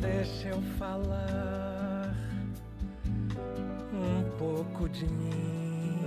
Deixa 0.00 0.48
eu 0.48 0.60
falar 0.78 2.14
um 3.92 4.30
pouco 4.38 4.88
de 4.88 5.06
mim. 5.06 5.98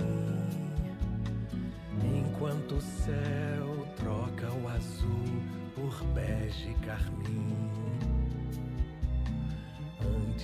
Enquanto 2.02 2.76
o 2.76 2.80
céu 2.80 3.86
troca 3.96 4.52
o 4.52 4.68
azul 4.68 5.42
por 5.74 6.04
bege 6.14 6.74
carmim. 6.86 8.11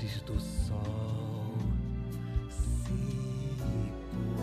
Antes 0.01 0.21
do 0.21 0.39
sol 0.39 1.57
se 2.49 2.95
pôr. 3.59 4.39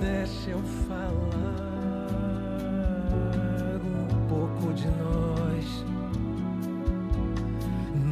Deixa 0.00 0.50
eu 0.50 0.60
falar 0.88 1.30
um 3.84 4.26
pouco 4.26 4.72
de 4.72 4.88
nós 4.88 5.84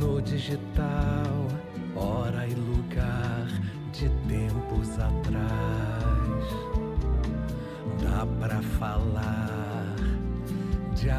no 0.00 0.22
digital, 0.22 1.48
hora 1.96 2.46
e 2.46 2.54
lugar 2.54 3.48
de 3.92 4.08
tempos 4.28 5.00
atrás. 5.00 6.46
Dá 8.00 8.24
pra 8.38 8.62
falar 8.62 9.96
de 10.94 11.10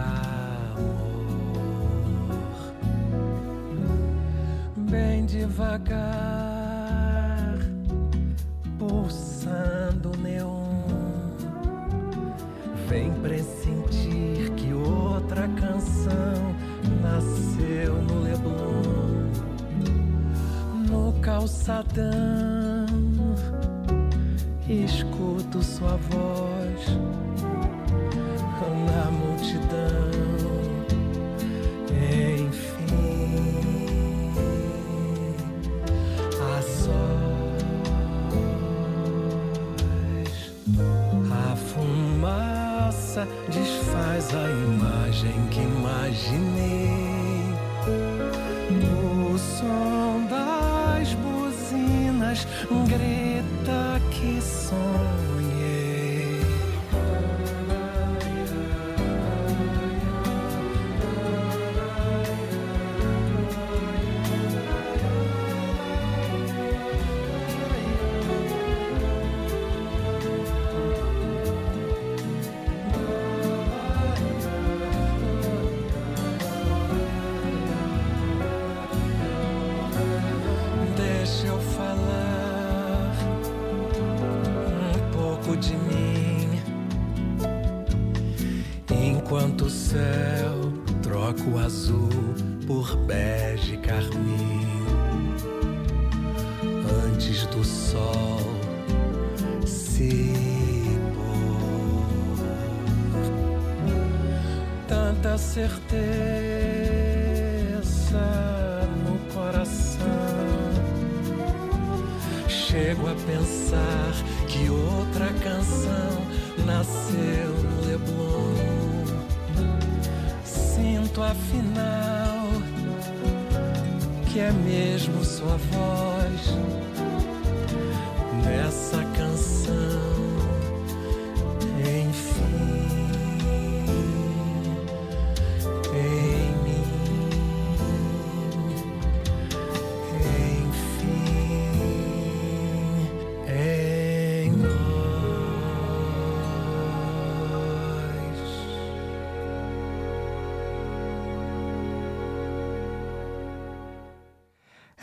Greta 52.88 54.00
que 54.12 54.42
sonho. 54.42 55.43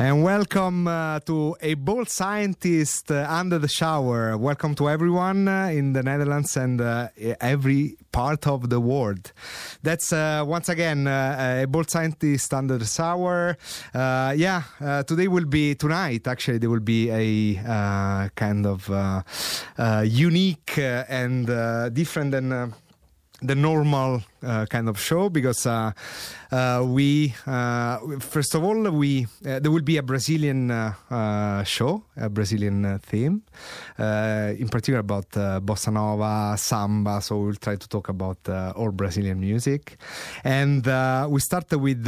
And 0.01 0.23
welcome 0.23 0.89
uh, 0.89 1.21
to 1.27 1.57
a 1.61 1.75
bold 1.75 2.09
scientist 2.09 3.11
uh, 3.11 3.27
under 3.29 3.59
the 3.59 3.69
shower. 3.69 4.35
Welcome 4.39 4.75
to 4.77 4.89
everyone 4.89 5.47
uh, 5.47 5.67
in 5.67 5.93
the 5.93 6.03
Netherlands 6.03 6.57
and 6.57 6.81
uh, 6.81 7.09
every 7.39 7.99
part 8.11 8.47
of 8.47 8.71
the 8.71 8.81
world. 8.81 9.31
That's 9.83 10.11
uh, 10.11 10.43
once 10.47 10.71
again 10.71 11.07
uh, 11.07 11.65
a 11.65 11.67
bold 11.67 11.91
scientist 11.91 12.55
under 12.55 12.79
the 12.79 12.87
shower. 12.87 13.59
Yeah, 13.93 14.63
today 15.07 15.29
will 15.29 15.45
be 15.45 15.75
tonight. 15.75 16.27
Actually, 16.27 16.57
there 16.57 16.71
will 16.71 16.81
be 16.81 17.11
a 17.11 18.31
kind 18.37 18.65
of 18.65 18.89
unique 20.03 20.79
and 20.79 21.47
different 21.93 22.31
than. 22.31 22.73
The 23.43 23.55
normal 23.55 24.23
uh, 24.43 24.67
kind 24.67 24.89
of 24.89 25.01
show 25.01 25.31
because 25.31 25.67
uh, 25.67 25.93
uh, 26.53 26.85
we 26.87 27.35
uh, 27.47 27.99
first 28.21 28.55
of 28.55 28.63
all 28.63 28.91
we 28.91 29.27
uh, 29.47 29.61
there 29.61 29.71
will 29.71 29.83
be 29.83 29.97
a 29.97 30.03
Brazilian 30.03 30.71
uh, 30.71 31.65
show, 31.65 32.05
a 32.17 32.29
Brazilian 32.29 32.99
theme, 32.99 33.43
in 33.99 34.69
particular 34.69 35.01
about 35.01 35.31
bossa 35.65 35.91
nova, 35.91 36.57
samba. 36.59 37.21
So 37.23 37.39
we'll 37.39 37.55
try 37.55 37.77
to 37.77 37.89
talk 37.89 38.09
about 38.11 38.47
all 38.77 38.91
Brazilian 38.91 39.41
music, 39.41 39.97
and 40.45 40.85
we 41.31 41.41
start 41.41 41.73
with 41.73 42.05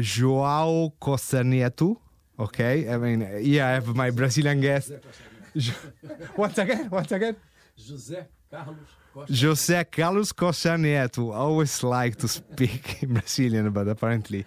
João 0.00 0.92
Costa 0.98 1.44
Neto. 1.44 2.00
Okay, 2.38 2.88
I 2.88 2.96
mean, 2.96 3.28
yeah, 3.42 3.68
I 3.68 3.70
have 3.72 3.94
my 3.94 4.10
Brazilian 4.10 4.60
guest. 4.60 4.92
Once 6.36 6.58
again, 6.58 6.88
once 6.90 7.12
again. 7.12 7.36
José 7.76 8.26
Carlos. 8.50 9.01
José 9.28 9.84
Carlos 9.90 10.32
Costa 10.32 10.76
Neto. 10.76 11.32
Always 11.32 11.82
like 11.82 12.16
to 12.16 12.28
speak 12.28 12.98
in 13.02 13.14
Brazilian, 13.14 13.70
but 13.70 13.88
apparently 13.88 14.46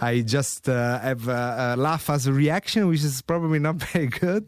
I 0.00 0.22
just 0.22 0.68
uh, 0.68 0.98
have 1.00 1.28
a, 1.28 1.74
a 1.74 1.76
laugh 1.76 2.08
as 2.10 2.26
a 2.26 2.32
reaction, 2.32 2.88
which 2.88 3.04
is 3.04 3.22
probably 3.22 3.58
not 3.58 3.76
very 3.92 4.06
good. 4.06 4.46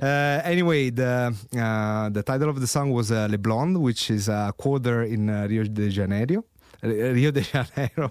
Uh, 0.00 0.40
anyway, 0.44 0.90
the 0.90 1.34
uh, 1.56 2.08
the 2.10 2.22
title 2.22 2.48
of 2.50 2.60
the 2.60 2.66
song 2.66 2.90
was 2.92 3.10
uh, 3.10 3.28
Leblon, 3.28 3.80
which 3.80 4.10
is 4.10 4.28
a 4.28 4.52
quarter 4.56 5.02
in 5.02 5.30
uh, 5.30 5.46
Rio 5.48 5.64
de 5.64 5.90
Janeiro. 5.90 6.44
Rio 6.82 7.32
de 7.32 7.42
Janeiro, 7.42 8.08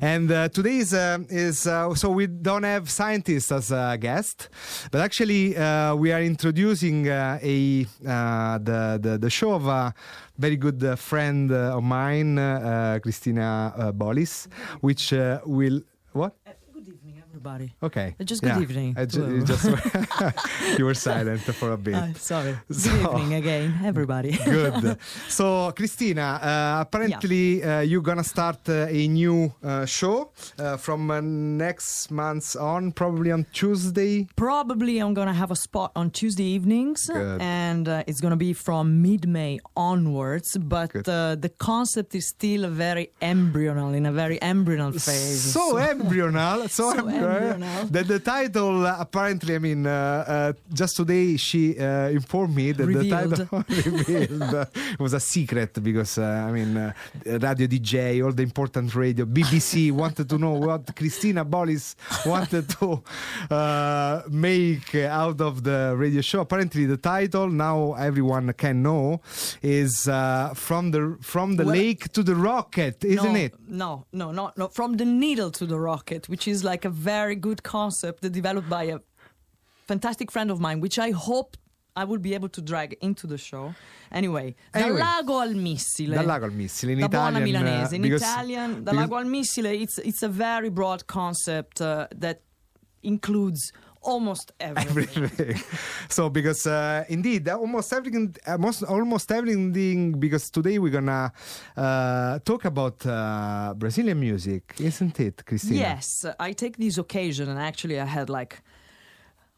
and 0.00 0.30
uh, 0.32 0.48
today 0.48 0.78
is 0.78 0.94
uh, 0.94 1.18
is 1.28 1.66
uh, 1.66 1.94
so 1.94 2.08
we 2.08 2.26
don't 2.26 2.62
have 2.62 2.88
scientists 2.88 3.52
as 3.52 3.70
a 3.70 3.98
guest, 4.00 4.48
but 4.90 5.02
actually 5.02 5.54
uh, 5.54 5.94
we 5.94 6.10
are 6.10 6.22
introducing 6.22 7.06
uh, 7.10 7.38
a 7.42 7.84
uh, 8.06 8.56
the, 8.56 8.98
the 8.98 9.18
the 9.18 9.28
show 9.28 9.52
of 9.52 9.66
a 9.66 9.92
very 10.38 10.56
good 10.56 10.98
friend 10.98 11.52
of 11.52 11.82
mine, 11.82 12.36
Christina 13.02 13.92
Bollis, 13.94 14.48
which 14.80 15.12
will 15.44 15.82
what 16.12 16.34
everybody. 17.42 17.72
Okay. 17.82 18.14
Uh, 18.20 18.24
just 18.24 18.42
good 18.42 18.54
yeah. 18.56 18.60
evening. 18.60 18.94
I 18.96 19.04
ju- 19.04 19.34
you, 19.36 19.42
just, 19.44 19.64
you 20.78 20.84
were 20.84 20.94
silent 20.94 21.40
for 21.40 21.72
a 21.72 21.76
bit. 21.76 21.92
Uh, 22.02 22.14
sorry. 22.14 22.56
Good 22.68 22.76
So- 22.76 22.94
evening 22.94 23.34
again, 23.34 23.80
everybody. 23.84 24.32
Good. 24.44 24.96
So, 25.28 25.72
Christina, 25.76 26.38
uh, 26.42 26.80
apparently 26.80 27.62
uh, 27.62 27.80
you're 27.80 28.02
gonna 28.10 28.24
start 28.24 28.58
uh, 28.68 28.86
a 28.88 29.08
new 29.08 29.52
uh, 29.62 29.84
show 29.86 30.30
uh, 30.58 30.76
from 30.78 31.10
uh, 31.10 31.20
next 31.20 32.10
month 32.10 32.56
on, 32.56 32.92
probably 32.92 33.30
on 33.30 33.44
Tuesday. 33.52 34.26
Probably 34.36 34.98
I'm 34.98 35.14
gonna 35.14 35.34
have 35.34 35.50
a 35.50 35.56
spot 35.56 35.92
on 35.94 36.10
Tuesday 36.10 36.44
evenings, 36.56 37.06
Good. 37.06 37.40
and 37.42 37.88
uh, 37.88 38.04
it's 38.08 38.20
gonna 38.20 38.36
be 38.48 38.52
from 38.54 39.02
mid-May 39.02 39.58
onwards. 39.76 40.56
But 40.58 40.96
uh, 41.08 41.36
the 41.44 41.50
concept 41.58 42.14
is 42.14 42.28
still 42.28 42.68
very 42.70 43.10
embryonal, 43.20 43.94
in 43.94 44.06
a 44.06 44.12
very 44.12 44.38
embryonal 44.38 44.92
phase. 44.92 45.52
So 45.52 45.74
embryonal, 45.74 46.68
so, 46.70 46.92
So 46.92 47.02
embryonal. 47.02 47.31
Embryonal. 47.40 47.90
That 47.90 48.08
the 48.08 48.18
title, 48.20 48.86
apparently, 48.86 49.54
I 49.54 49.58
mean, 49.58 49.86
uh, 49.86 49.92
uh, 50.26 50.52
just 50.72 50.96
today 50.96 51.36
she 51.36 51.78
uh, 51.78 52.08
informed 52.10 52.54
me 52.56 52.72
that 52.72 52.86
Revealed. 52.86 53.30
the 53.30 53.46
title 53.46 53.64
revealed 53.98 54.54
uh, 54.54 54.64
was 54.98 55.12
a 55.12 55.20
secret 55.20 55.82
because, 55.82 56.18
uh, 56.18 56.22
I 56.48 56.52
mean, 56.52 56.76
uh, 56.76 56.92
radio 57.24 57.66
DJ, 57.66 58.24
all 58.24 58.32
the 58.32 58.42
important 58.42 58.94
radio, 58.94 59.24
BBC 59.24 59.92
wanted 59.92 60.28
to 60.28 60.38
know 60.38 60.52
what 60.52 60.94
Christina 60.96 61.44
Bollis 61.44 61.94
wanted 62.26 62.68
to 62.80 63.02
uh, 63.50 64.22
make 64.30 64.94
out 64.94 65.40
of 65.40 65.62
the 65.62 65.94
radio 65.96 66.20
show. 66.20 66.40
Apparently, 66.40 66.84
the 66.86 66.96
title 66.96 67.48
now 67.48 67.92
everyone 67.94 68.52
can 68.54 68.82
know 68.82 69.20
is 69.62 70.08
uh, 70.08 70.52
from 70.54 70.90
the 70.90 71.16
from 71.20 71.56
the 71.56 71.64
Well- 71.64 71.76
lake 71.76 72.12
to 72.12 72.22
the 72.22 72.34
rocket, 72.34 73.04
isn't 73.04 73.32
no, 73.32 73.38
it? 73.46 73.52
No, 73.68 74.06
no, 74.12 74.32
no, 74.32 74.50
no. 74.56 74.68
From 74.68 74.96
the 74.96 75.04
needle 75.04 75.50
to 75.52 75.64
the 75.66 75.78
rocket, 75.78 76.28
which 76.28 76.44
is 76.48 76.58
like 76.64 76.84
a 76.84 76.90
very 76.90 77.21
good 77.30 77.62
concept 77.62 78.20
developed 78.32 78.68
by 78.68 78.84
a 78.84 78.98
fantastic 79.86 80.30
friend 80.30 80.50
of 80.50 80.58
mine, 80.60 80.80
which 80.80 80.98
I 80.98 81.10
hope 81.10 81.56
I 81.94 82.04
will 82.04 82.18
be 82.18 82.32
able 82.34 82.48
to 82.48 82.62
drag 82.62 82.96
into 83.02 83.26
the 83.26 83.36
show. 83.36 83.74
Anyway, 84.10 84.54
Anyway. 84.74 84.98
dal 84.98 85.06
lago 85.16 85.40
al 85.40 85.54
missile. 85.54 86.14
Dal 86.14 86.24
lago 86.24 86.46
al 86.46 86.52
missile 86.52 86.90
in 86.92 87.00
da 87.00 87.08
buona 87.08 87.38
Italian. 87.40 87.56
uh, 87.56 87.60
milanese. 87.60 87.92
In 87.92 88.02
because- 88.02 88.22
Italian, 88.22 88.84
dal 88.84 88.94
lago 88.94 89.16
al 89.16 89.24
missile, 89.24 89.66
it's, 89.66 89.98
it's 89.98 90.22
a 90.22 90.28
very 90.28 90.70
broad 90.70 91.06
concept 91.06 91.80
uh, 91.80 92.06
that 92.16 92.40
includes 93.02 93.72
almost 94.02 94.52
everything. 94.60 95.24
everything. 95.24 95.62
so 96.08 96.28
because 96.28 96.66
uh, 96.66 97.04
indeed 97.08 97.48
uh, 97.48 97.56
almost 97.56 97.92
everything, 97.92 98.34
almost 98.46 98.82
almost 98.84 99.30
everything. 99.32 100.12
Because 100.18 100.50
today 100.50 100.78
we're 100.78 100.92
gonna 100.92 101.32
uh, 101.76 102.38
talk 102.40 102.64
about 102.64 103.04
uh, 103.06 103.74
Brazilian 103.76 104.18
music, 104.20 104.74
isn't 104.78 105.18
it, 105.20 105.44
Christina? 105.44 105.80
Yes, 105.80 106.26
I 106.38 106.52
take 106.52 106.76
this 106.76 106.98
occasion, 106.98 107.48
and 107.48 107.58
actually, 107.58 108.00
I 108.00 108.06
had 108.06 108.28
like 108.28 108.62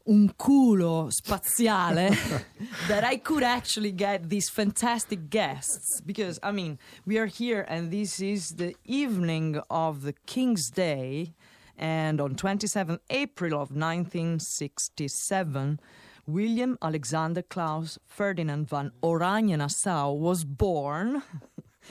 un 0.07 0.29
culo 0.37 1.09
spaziale 1.09 2.15
that 2.87 3.03
I 3.03 3.17
could 3.17 3.41
actually 3.41 3.91
get 3.91 4.29
these 4.29 4.49
fantastic 4.49 5.29
guests 5.31 5.99
because 6.05 6.39
I 6.43 6.51
mean 6.51 6.77
we 7.07 7.17
are 7.17 7.25
here 7.25 7.65
and 7.67 7.89
this 7.89 8.19
is 8.21 8.51
the 8.51 8.75
evening 8.85 9.59
of 9.69 10.03
the 10.03 10.13
King's 10.27 10.69
Day 10.69 11.33
and 11.77 12.21
on 12.21 12.35
27 12.35 12.99
April 13.09 13.53
of 13.53 13.71
1967 13.71 15.79
William 16.27 16.77
Alexander 16.81 17.41
Claus 17.41 17.99
Ferdinand 18.05 18.67
van 18.67 18.91
Oranje-Nassau 19.03 20.13
was 20.13 20.43
born 20.43 21.21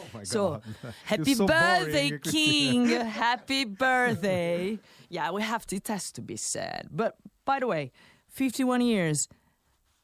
Oh 0.00 0.06
my 0.12 0.22
so, 0.24 0.60
God. 0.82 0.94
happy 1.04 1.34
so 1.34 1.46
birthday, 1.46 2.08
boring, 2.08 2.20
King! 2.24 2.88
happy 2.88 3.64
birthday! 3.64 4.78
Yeah, 5.08 5.30
we 5.30 5.42
have 5.42 5.66
to. 5.66 5.76
It 5.76 5.88
has 5.88 6.10
to 6.12 6.20
be 6.20 6.36
said. 6.36 6.88
But 6.90 7.16
by 7.44 7.60
the 7.60 7.66
way, 7.66 7.92
51 8.30 8.80
years, 8.80 9.28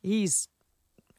he's 0.03 0.49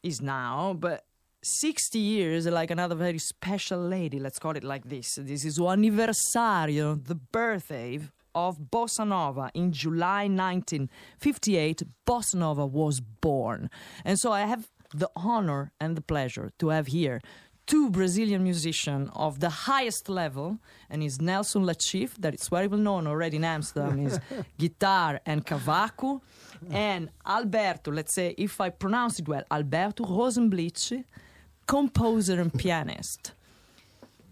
is 0.02 0.20
now, 0.20 0.74
but 0.78 1.04
60 1.42 1.98
years, 1.98 2.46
like 2.46 2.70
another 2.70 2.94
very 2.94 3.18
special 3.18 3.80
lady. 3.80 4.18
Let's 4.18 4.38
call 4.38 4.56
it 4.56 4.64
like 4.64 4.88
this. 4.88 5.18
This 5.20 5.44
is 5.44 5.58
anniversario, 5.58 7.04
the 7.04 7.14
birthday 7.14 8.00
of 8.34 8.58
Bossa 8.70 9.06
Nova 9.06 9.50
in 9.54 9.72
July 9.72 10.28
1958. 10.28 11.82
Bossa 12.06 12.34
Nova 12.36 12.66
was 12.66 13.00
born, 13.00 13.70
and 14.04 14.18
so 14.18 14.32
I 14.32 14.42
have 14.42 14.68
the 14.94 15.10
honor 15.16 15.72
and 15.80 15.96
the 15.96 16.02
pleasure 16.02 16.50
to 16.58 16.68
have 16.68 16.88
here 16.88 17.20
two 17.66 17.90
Brazilian 17.90 18.42
musicians 18.42 19.10
of 19.14 19.40
the 19.40 19.48
highest 19.48 20.08
level, 20.08 20.58
and 20.90 21.02
is 21.02 21.20
Nelson 21.20 21.62
Latif, 21.62 22.10
that 22.18 22.34
is 22.34 22.48
very 22.48 22.66
well 22.66 22.80
known 22.80 23.06
already 23.06 23.36
in 23.36 23.44
Amsterdam, 23.44 24.06
is 24.06 24.18
guitar 24.58 25.20
and 25.24 25.46
cavaco, 25.46 26.20
and 26.70 27.10
Alberto, 27.26 27.90
let's 27.92 28.14
say, 28.14 28.34
if 28.36 28.60
I 28.60 28.70
pronounce 28.70 29.18
it 29.18 29.28
well, 29.28 29.44
Alberto 29.50 30.04
Rosenblit, 30.04 31.04
composer 31.66 32.40
and 32.40 32.52
pianist. 32.52 33.32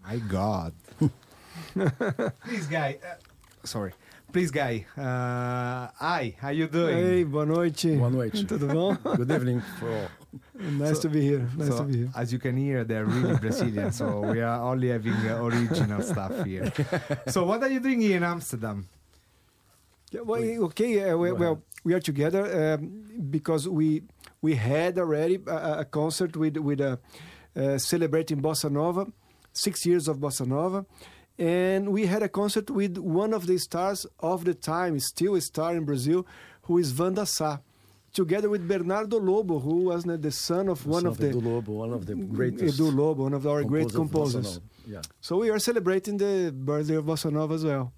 My 0.03 0.17
God. 0.17 0.73
Please, 2.43 2.67
guy. 2.67 2.97
Uh, 3.03 3.15
sorry. 3.63 3.93
Please, 4.31 4.49
guy. 4.51 4.85
Uh, 4.97 5.91
hi. 5.99 6.35
How 6.39 6.49
you 6.49 6.67
doing? 6.67 6.95
Hey, 6.97 7.23
boa 7.23 7.45
noite. 7.45 7.83
Boa 7.99 8.09
noite. 8.09 8.47
Tudo 8.47 8.67
bom? 8.73 8.97
Good 9.17 9.29
evening 9.31 9.61
for 9.77 9.91
all. 9.91 10.07
nice 10.57 10.95
So- 10.95 11.01
to 11.01 11.09
be 11.09 11.21
here. 11.21 11.47
Nice 11.57 11.67
So, 11.67 11.77
to 11.79 11.83
be 11.83 11.97
here. 11.97 12.09
as 12.15 12.31
you 12.31 12.39
can 12.39 12.55
hear, 12.55 12.83
they're 12.85 13.05
really 13.05 13.35
Brazilian, 13.37 13.91
so 13.91 14.21
we 14.21 14.39
are 14.41 14.61
only 14.61 14.87
having 14.89 15.13
uh, 15.27 15.43
original 15.43 16.01
stuff 16.01 16.45
here. 16.45 16.71
so, 17.27 17.43
what 17.43 17.61
are 17.61 17.69
you 17.69 17.81
doing 17.81 17.99
here 18.01 18.15
in 18.17 18.23
Amsterdam? 18.23 18.87
Yeah, 20.11 20.21
well, 20.21 20.41
okay, 20.67 21.09
uh, 21.09 21.17
we, 21.17 21.31
well, 21.33 21.51
ahead. 21.53 21.61
we 21.83 21.93
are 21.93 21.99
together 21.99 22.73
um, 22.79 23.03
because 23.29 23.67
we 23.67 24.03
we 24.41 24.55
had 24.55 24.97
already 24.97 25.39
a, 25.47 25.79
a 25.79 25.85
concert 25.85 26.35
with 26.37 26.55
with 26.57 26.79
a 26.81 26.99
uh, 27.55 27.77
celebrating 27.77 28.41
bossa 28.41 28.69
nova, 28.71 29.07
six 29.53 29.85
years 29.85 30.07
of 30.07 30.17
bossa 30.19 30.45
nova, 30.47 30.85
and 31.41 31.89
we 31.89 32.05
had 32.05 32.21
a 32.21 32.29
concert 32.29 32.69
with 32.69 32.99
one 32.99 33.33
of 33.33 33.47
the 33.47 33.57
stars 33.57 34.05
of 34.19 34.45
the 34.45 34.53
time, 34.53 34.99
still 34.99 35.33
a 35.33 35.41
star 35.41 35.75
in 35.75 35.85
Brazil, 35.85 36.27
who 36.63 36.77
is 36.77 36.93
Wanda 36.97 37.25
Sá, 37.25 37.57
together 38.13 38.47
with 38.47 38.67
Bernardo 38.67 39.17
Lobo, 39.19 39.57
who 39.57 39.85
was 39.85 40.03
the 40.03 40.31
son 40.31 40.69
of 40.69 40.85
one 40.85 41.01
Son 41.01 41.11
of 41.11 41.17
the 41.17 41.29
Edu 41.29 41.43
Lobo, 41.43 41.71
one 41.71 41.93
of 41.93 42.05
the 42.05 42.13
greatest 42.13 42.79
Edu 42.79 42.95
Lobo, 42.95 43.23
one 43.23 43.33
of 43.33 43.47
our 43.47 43.63
great 43.63 43.91
composers 43.91 43.95
of 43.95 44.11
bossa 44.11 44.31
composers. 44.33 44.59
nova. 44.87 44.93
Yeah. 44.93 45.01
So 45.19 45.37
we 45.37 45.49
are 45.49 45.57
celebrating 45.57 46.17
the 46.17 46.53
birthday 46.55 46.95
of 46.95 47.05
bossa 47.05 47.31
nova 47.31 47.55
as 47.55 47.65
well. 47.65 47.91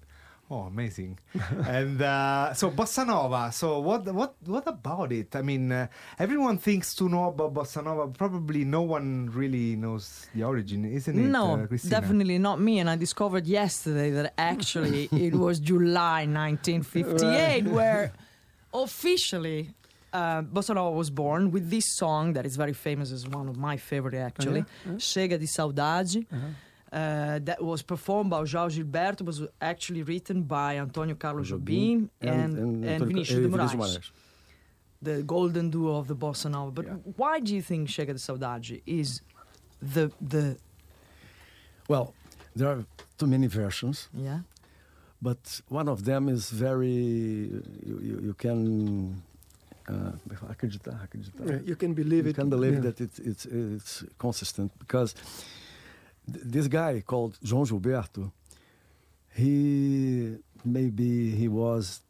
Oh, 0.50 0.60
amazing! 0.62 1.18
and 1.66 2.02
uh, 2.02 2.52
so 2.52 2.70
bossa 2.70 3.06
nova. 3.06 3.50
So 3.50 3.80
what? 3.80 4.04
What? 4.12 4.34
What 4.44 4.66
about 4.66 5.10
it? 5.12 5.34
I 5.34 5.42
mean, 5.42 5.72
uh, 5.72 5.86
everyone 6.18 6.58
thinks 6.58 6.94
to 6.96 7.08
know 7.08 7.28
about 7.28 7.54
bossa 7.54 7.82
nova. 7.82 8.08
Probably 8.08 8.64
no 8.64 8.82
one 8.82 9.30
really 9.32 9.74
knows 9.76 10.26
the 10.34 10.44
origin, 10.44 10.84
isn't 10.84 11.18
it? 11.18 11.28
No, 11.28 11.54
uh, 11.54 11.66
definitely 11.88 12.38
not 12.38 12.60
me. 12.60 12.78
And 12.78 12.90
I 12.90 12.96
discovered 12.96 13.46
yesterday 13.46 14.10
that 14.10 14.34
actually 14.36 15.04
it 15.12 15.34
was 15.34 15.60
July 15.60 16.26
1958 16.26 17.64
where 17.68 18.12
officially 18.74 19.70
uh, 20.12 20.42
Bossa 20.42 20.74
Nova 20.74 20.90
was 20.90 21.10
born 21.10 21.50
with 21.50 21.70
this 21.70 21.86
song 21.96 22.34
that 22.34 22.46
is 22.46 22.56
very 22.56 22.72
famous 22.72 23.10
as 23.12 23.26
one 23.28 23.48
of 23.48 23.56
my 23.56 23.76
favorite 23.76 24.14
actually, 24.14 24.64
Chega 24.98 25.38
de 25.38 25.46
Saudade. 25.46 26.24
Uh, 26.94 27.40
that 27.44 27.60
was 27.60 27.82
performed 27.82 28.30
by 28.30 28.40
João 28.44 28.68
Gilberto, 28.70 29.22
was 29.24 29.42
actually 29.60 30.02
written 30.04 30.42
by 30.44 30.78
Antonio 30.78 31.16
Carlos 31.16 31.50
Jobim 31.50 32.08
and, 32.20 32.56
and, 32.56 32.84
Antônio- 32.84 33.06
Vinicius 33.08 33.40
de 33.40 33.46
eh, 33.46 33.48
Moraes, 33.50 33.74
Moraes. 33.74 34.10
the 35.02 35.22
golden 35.24 35.70
duo 35.70 35.96
of 35.98 36.06
the 36.06 36.14
Bossa 36.14 36.48
Nova. 36.48 36.70
But 36.70 36.86
Yeah. 36.86 36.96
why 37.16 37.40
do 37.40 37.52
you 37.56 37.62
think 37.62 37.88
Chega 37.88 38.12
de 38.12 38.20
Saudade 38.20 38.80
is 38.86 39.22
the, 39.82 40.12
the 40.20 40.56
Well, 41.88 42.14
there 42.54 42.68
are 42.68 42.84
too 43.18 43.26
many 43.26 43.48
versions, 43.48 44.08
yeah? 44.14 44.40
but 45.20 45.60
one 45.68 45.88
of 45.88 46.04
them 46.04 46.28
is 46.28 46.50
very. 46.50 46.94
You, 47.88 47.98
you, 48.08 48.20
you 48.28 48.34
can. 48.34 49.22
Uh, 49.86 50.12
acreditar, 50.48 50.98
acreditar. 51.04 51.44
Yeah, 51.46 51.58
you 51.66 51.76
can 51.76 51.92
believe 51.92 52.24
you 52.24 52.30
it. 52.30 52.36
You 52.38 52.42
can 52.42 52.48
believe 52.48 52.74
yeah. 52.74 52.80
that 52.86 53.00
it's, 53.02 53.18
it's, 53.18 53.44
it's 53.44 54.04
consistent 54.18 54.70
because 54.78 55.12
th- 55.12 55.26
this 56.26 56.68
guy 56.68 57.02
called 57.06 57.38
João 57.44 57.66
Gilberto, 57.66 58.32
he 59.34 60.36
maybe 60.64 61.30
he 61.30 61.48
was 61.48 62.00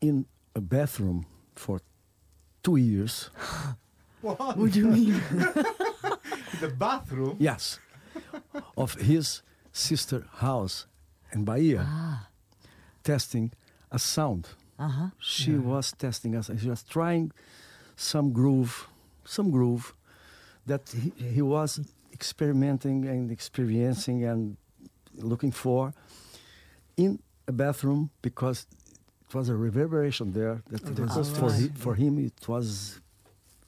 in 0.00 0.26
a 0.54 0.60
bathroom 0.60 1.26
for 1.54 1.80
two 2.62 2.76
years. 2.76 3.30
What? 4.22 4.56
What 4.56 4.70
do 4.70 4.78
you 4.78 4.86
mean? 4.86 5.12
the 6.60 6.68
bathroom. 6.78 7.36
Yes, 7.40 7.80
of 8.76 8.94
his 8.94 9.42
sister 9.72 10.24
house 10.34 10.86
in 11.32 11.44
Bahia, 11.44 11.84
ah, 11.84 12.28
testing 13.02 13.50
a 13.90 13.98
sound. 13.98 14.50
uh-huh. 14.78 15.08
She 15.18 15.54
was 15.54 15.90
testing 15.98 16.36
us. 16.36 16.50
She 16.56 16.68
was 16.68 16.84
trying 16.84 17.32
some 17.96 18.32
groove, 18.32 18.86
some 19.24 19.50
groove 19.50 19.92
that 20.66 20.82
he, 20.90 21.12
he 21.34 21.42
was 21.42 21.80
experimenting 22.22 22.98
and 23.12 23.30
experiencing 23.38 24.18
and 24.30 24.56
looking 25.30 25.52
for 25.64 25.92
in 27.04 27.10
a 27.52 27.54
bathroom 27.62 28.02
because 28.26 28.58
it 29.24 29.34
was 29.38 29.48
a 29.48 29.56
reverberation 29.66 30.26
there. 30.32 30.56
That 30.70 31.16
was 31.16 31.30
for, 31.40 31.50
he, 31.60 31.66
for 31.84 31.94
him, 32.02 32.12
it 32.30 32.40
was 32.54 33.00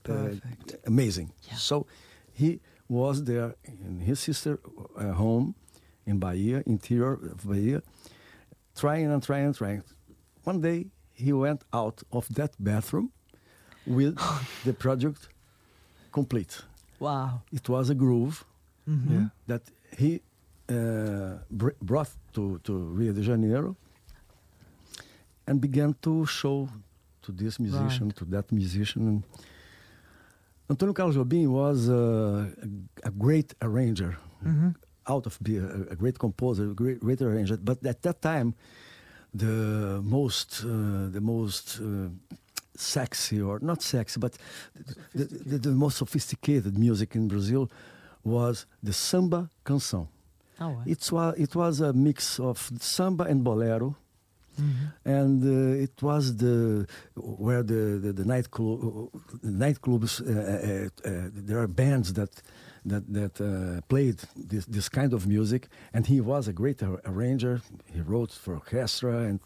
uh, 0.08 0.12
Perfect. 0.12 0.86
amazing. 0.86 1.28
Yeah. 1.48 1.56
So 1.56 1.86
he 2.40 2.60
was 2.88 3.24
there 3.24 3.50
in 3.64 4.00
his 4.08 4.18
sister 4.20 4.52
uh, 4.96 5.12
home 5.24 5.46
in 6.06 6.18
Bahia, 6.26 6.62
interior 6.74 7.14
of 7.34 7.40
Bahia, 7.50 7.82
trying 8.82 9.10
and 9.14 9.22
trying 9.28 9.46
and 9.46 9.56
trying. 9.62 9.82
One 10.44 10.60
day 10.60 10.80
he 11.12 11.32
went 11.32 11.60
out 11.72 12.02
of 12.12 12.24
that 12.38 12.52
bathroom 12.58 13.08
with 13.96 14.14
the 14.64 14.74
project 14.74 15.20
complete. 16.12 16.54
Wow. 17.00 17.42
It 17.52 17.68
was 17.68 17.90
a 17.90 17.94
groove 17.94 18.44
Mhm. 18.88 19.10
Yeah. 19.10 19.28
that 19.46 19.62
he 19.98 20.20
uh, 20.68 21.38
br- 21.50 21.76
brought 21.82 22.10
to, 22.32 22.58
to 22.64 22.72
Rio 22.98 23.12
de 23.12 23.22
Janeiro 23.22 23.76
and 25.46 25.60
began 25.60 25.94
to 26.02 26.24
show 26.26 26.68
to 27.22 27.32
this 27.32 27.58
musician, 27.58 28.06
Right. 28.08 28.16
to 28.16 28.24
that 28.26 28.50
musician. 28.52 29.24
Antonio 30.70 30.92
Carlos 30.94 31.16
Jobim 31.16 31.48
was 31.48 31.88
uh, 31.88 31.94
a, 33.04 33.08
a 33.08 33.10
great 33.10 33.54
arranger, 33.60 34.16
Mhm. 34.44 34.74
out 35.06 35.26
of 35.26 35.38
being 35.42 35.64
a, 35.64 35.92
a 35.92 35.96
great 35.96 36.18
composer, 36.18 36.70
a 36.70 36.74
great, 36.74 37.00
great 37.00 37.20
arranger. 37.22 37.56
But 37.58 37.84
at 37.86 38.00
that 38.02 38.20
time, 38.22 38.54
the 39.34 40.00
most, 40.02 40.64
uh, 40.64 41.08
the 41.10 41.20
most 41.20 41.80
uh, 41.80 42.08
sexy, 42.76 43.40
or 43.40 43.58
not 43.60 43.82
sexy, 43.82 44.18
but 44.20 44.36
the, 45.14 45.24
the, 45.24 45.58
the 45.58 45.70
most 45.70 45.96
sophisticated 45.98 46.78
music 46.78 47.14
in 47.14 47.28
Brazil 47.28 47.70
was 48.24 48.66
the 48.82 48.92
samba 48.92 49.50
canção. 49.64 50.08
Oh, 50.60 50.68
wow. 50.68 50.82
It 50.86 51.10
was 51.12 51.34
it 51.38 51.54
was 51.56 51.80
a 51.80 51.92
mix 51.92 52.38
of 52.40 52.70
samba 52.80 53.24
and 53.24 53.42
bolero, 53.44 53.96
Mhm. 54.56 54.92
and 55.04 55.42
uh, 55.42 55.82
it 55.82 56.00
was 56.00 56.36
the 56.36 56.86
where 57.16 57.64
the 57.64 57.98
the, 57.98 58.12
the 58.12 58.24
night 58.24 58.50
club 58.52 59.10
nightclubs. 59.42 60.20
Uh, 60.20 60.30
uh, 60.30 61.10
uh, 61.10 61.28
there 61.34 61.58
are 61.58 61.66
bands 61.66 62.12
that 62.12 62.30
that 62.86 63.02
that 63.12 63.40
uh, 63.40 63.80
played 63.88 64.20
this 64.36 64.64
this 64.66 64.88
kind 64.88 65.12
of 65.12 65.26
music, 65.26 65.68
and 65.92 66.06
he 66.06 66.20
was 66.20 66.46
a 66.48 66.52
great 66.52 66.82
ar- 66.84 67.00
arranger. 67.04 67.62
He 67.92 68.00
wrote 68.00 68.30
for 68.32 68.54
orchestra, 68.54 69.24
and 69.28 69.40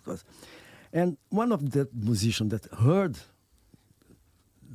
and 0.92 1.16
one 1.28 1.52
of 1.52 1.70
the 1.70 1.88
musicians 1.92 2.50
that 2.50 2.66
heard 2.80 3.18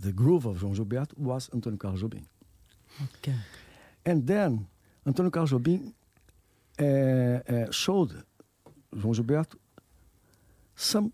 the 0.01 0.11
groove 0.11 0.45
of 0.45 0.57
João 0.57 0.75
Gilberto 0.75 1.17
was 1.17 1.49
Antônio 1.49 1.79
Carlos 1.79 2.01
Jobim. 2.01 2.25
Okay. 3.17 3.35
And 4.05 4.27
then 4.27 4.67
Antônio 5.05 5.31
Carlos 5.31 5.51
Jobim 5.51 5.93
uh, 6.79 6.83
uh, 6.83 7.71
showed 7.71 8.23
João 8.95 9.13
Gilberto 9.13 9.57
some 10.75 11.11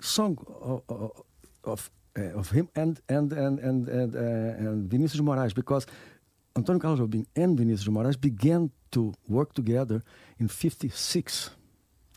song 0.00 0.36
of 0.60 0.82
of, 1.64 1.90
uh, 2.18 2.38
of 2.38 2.50
him 2.50 2.68
and 2.74 3.00
and 3.08 3.32
and 3.32 3.58
and 3.60 3.88
and, 3.88 4.16
uh, 4.16 4.18
and 4.18 4.88
Vinícius 4.90 5.16
de 5.16 5.22
Moraes 5.22 5.54
because 5.54 5.86
Antônio 6.54 6.80
Carlos 6.80 7.00
Jobim 7.00 7.26
and 7.36 7.58
Vinícius 7.58 7.84
de 7.84 7.90
Moraes 7.90 8.16
began 8.16 8.70
to 8.90 9.12
work 9.28 9.54
together 9.54 10.02
in 10.38 10.48
'56. 10.48 11.50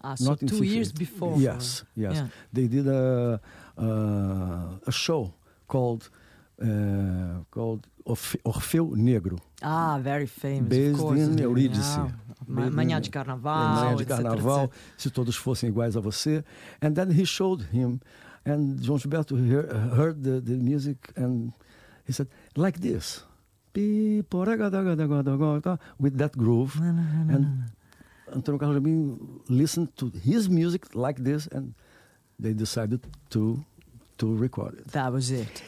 Ah, 0.08 0.16
so 0.16 0.26
Not 0.30 0.40
two 0.40 0.60
50. 0.62 0.68
years 0.68 0.92
before. 0.92 1.36
Yes, 1.42 1.84
yes. 1.96 2.14
Yeah. 2.16 2.28
They 2.54 2.68
did 2.68 2.86
a 2.88 3.40
a 4.88 4.92
show 4.92 5.34
called 5.68 6.04
uh, 6.62 6.68
called 7.50 7.82
Orfe- 8.06 8.40
Orfeu 8.46 8.86
Negro. 8.96 9.38
Ah, 9.64 9.98
very 10.02 10.28
famous. 10.28 10.70
Based 10.70 10.94
of 10.96 11.00
course. 11.02 11.20
in 11.20 11.38
Yeah. 11.38 11.48
Eurídice. 11.48 11.98
Based 12.48 12.72
Manhã 12.78 13.00
de 13.02 13.10
Carnaval. 13.10 13.68
Manhã 13.76 13.96
de 13.98 14.06
Carnaval, 14.06 14.66
etc. 14.66 14.80
se 14.98 15.10
todos 15.10 15.36
fossem 15.36 15.70
iguais 15.70 15.96
a 15.98 16.02
você. 16.02 16.44
And 16.82 16.94
then 16.94 17.10
he 17.12 17.26
showed 17.26 17.62
him, 17.74 18.00
and 18.46 18.78
João 18.80 19.00
Gilberto 19.00 19.36
hear, 19.36 19.64
heard 19.98 20.22
the, 20.22 20.40
the 20.42 20.56
music, 20.56 20.98
and 21.18 21.52
he 22.08 22.14
said, 22.14 22.28
like 22.56 22.80
this. 22.80 23.24
With 26.00 26.18
that 26.18 26.32
groove. 26.38 26.80
And 26.80 27.72
na. 28.28 28.36
Antônio 28.38 28.60
Carlos 28.60 28.78
Jobim 28.80 29.18
listened 29.50 29.90
to 29.98 30.12
his 30.24 30.48
music 30.50 30.94
like 30.96 31.22
this, 31.24 31.48
and 31.52 31.74
they 32.40 32.54
decided 32.54 33.02
to 33.30 33.64
to 34.18 34.36
record 34.36 34.74
it. 34.80 34.88
That 34.92 35.12
was 35.12 35.30
it. 35.32 35.62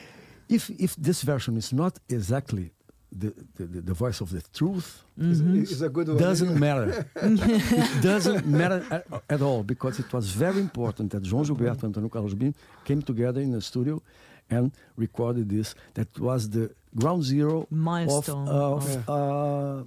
If 0.49 0.69
if 0.79 0.95
this 0.95 1.21
version 1.23 1.57
is 1.57 1.71
not 1.73 1.99
exactly 2.09 2.71
the 3.11 3.33
the, 3.55 3.65
the, 3.65 3.81
the 3.81 3.93
voice 3.93 4.21
of 4.21 4.29
the 4.31 4.41
truth, 4.53 5.03
It's, 5.17 5.39
Mhm. 5.41 5.61
it's 5.63 5.81
a 5.81 5.89
good 5.89 6.07
one. 6.07 6.17
doesn't 6.17 6.57
matter. 6.67 7.05
it 7.15 8.01
doesn't 8.01 8.45
matter 8.45 8.83
at, 8.91 9.03
at 9.29 9.41
all 9.41 9.63
because 9.63 9.99
it 9.99 10.11
was 10.13 10.29
very 10.31 10.59
important 10.59 11.11
that 11.11 11.23
João 11.23 11.43
Gilberto 11.45 11.83
and 11.83 11.93
Antônio 11.95 12.09
Carlos 12.11 12.33
Jobim 12.33 12.53
came 12.85 13.01
together 13.01 13.41
in 13.41 13.51
the 13.51 13.61
studio 13.61 14.01
and 14.49 14.71
recorded 14.95 15.49
this. 15.49 15.75
That 15.93 16.07
was 16.19 16.49
the 16.49 16.69
ground 16.95 17.23
zero 17.23 17.61
of 17.63 17.71
Milestone. 17.71 18.47
of 18.47 18.83
Yeah. 18.89 19.15
uh, 19.15 19.83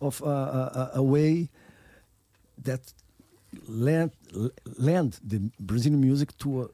of 0.00 0.22
uh, 0.22 0.26
a, 0.26 0.90
a 0.94 1.02
way 1.02 1.48
that 2.64 2.80
land 3.68 4.10
land 4.78 5.18
the 5.24 5.40
Brazilian 5.58 6.00
music 6.00 6.36
to 6.38 6.70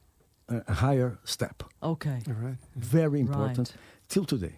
a, 0.49 0.62
a 0.69 0.73
higher 0.73 1.19
step. 1.25 1.62
okay. 1.83 2.19
All 2.29 2.35
right. 2.43 2.59
Very 2.76 3.21
important 3.21 3.59
Right. 3.71 3.75
till 4.09 4.25
today. 4.25 4.55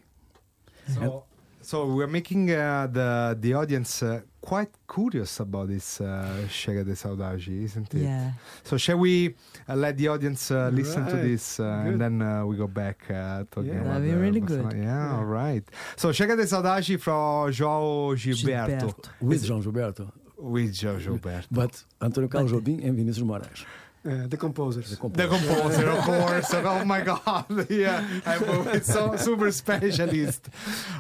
So, 0.95 1.25
so 1.63 1.87
we're 1.87 2.07
making 2.07 2.51
uh, 2.51 2.87
the 2.93 3.37
the 3.41 3.55
audience 3.55 4.03
uh, 4.03 4.21
quite 4.41 4.71
curious 4.89 5.41
about 5.41 5.69
this 5.69 6.01
uh, 6.01 6.47
Chega 6.49 6.85
de 6.85 6.95
Saudade, 6.95 7.49
isn't 7.65 7.93
it? 7.95 8.03
Yeah. 8.03 8.31
So 8.63 8.77
shall 8.79 8.99
we 8.99 9.35
uh, 9.69 9.75
let 9.75 9.97
the 9.97 10.09
audience 10.09 10.51
uh, 10.53 10.71
listen 10.73 11.05
to 11.07 11.17
this 11.17 11.59
uh, 11.59 11.85
and 11.87 12.01
then 12.01 12.23
uh, 12.23 12.47
we 12.47 12.57
go 12.57 12.69
back 12.69 12.99
uh, 13.11 13.43
talking 13.51 13.73
Yeah. 13.75 13.81
about 13.81 13.95
That'd 13.95 14.05
be 14.05 14.11
the 14.15 14.21
really 14.21 14.41
good. 14.41 14.63
Nova? 14.63 14.77
Yeah, 14.77 15.17
all 15.17 15.25
right. 15.25 15.65
So 15.97 16.11
Chega 16.13 16.37
de 16.37 16.45
Saudade 16.47 16.99
from 17.01 17.51
João 17.51 18.15
Gilberto, 18.17 18.87
Gilberto. 18.87 19.11
With 19.21 19.43
João 19.45 19.61
Gilberto, 19.63 20.07
with 20.39 20.73
João 20.75 20.99
Gilberto. 21.01 21.49
but 21.51 21.83
Antônio 22.01 22.29
Carlos 22.29 22.53
But- 22.53 22.63
Jobim 22.65 22.85
and 22.85 22.95
Vinícius 22.97 23.17
de 23.19 23.25
Moraes. 23.25 23.65
Uh, 24.05 24.29
the 24.29 24.37
composers. 24.37 24.89
The 24.91 24.97
The 25.09 25.27
composer. 25.27 25.83
composer, 25.85 25.89
of 25.91 26.05
course. 26.05 26.55
oh 26.55 26.85
my 26.85 27.01
God! 27.01 27.67
Yeah, 27.71 28.07
I'm 28.25 28.69
it's 28.69 28.87
so 28.93 29.17
super 29.17 29.51
specialist. 29.51 30.49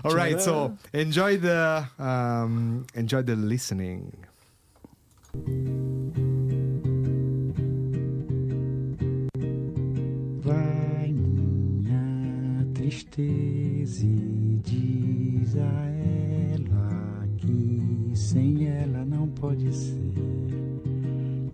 All 0.05 0.11
right, 0.13 0.41
so 0.41 0.77
enjoy 0.93 1.37
the 1.37 1.87
um, 2.01 2.85
enjoy 2.97 3.23
the 3.23 3.37
listening. 3.37 4.11
Vai 10.43 11.13
minha 11.13 12.67
tristeza 12.75 14.05
e 14.07 14.61
diz 14.63 15.57
a 15.57 15.61
ela 15.61 16.46
que 17.47 18.11
sem 18.15 18.67
ela 18.67 19.05
não 19.05 19.29
pode 19.29 19.73
ser. 19.73 20.13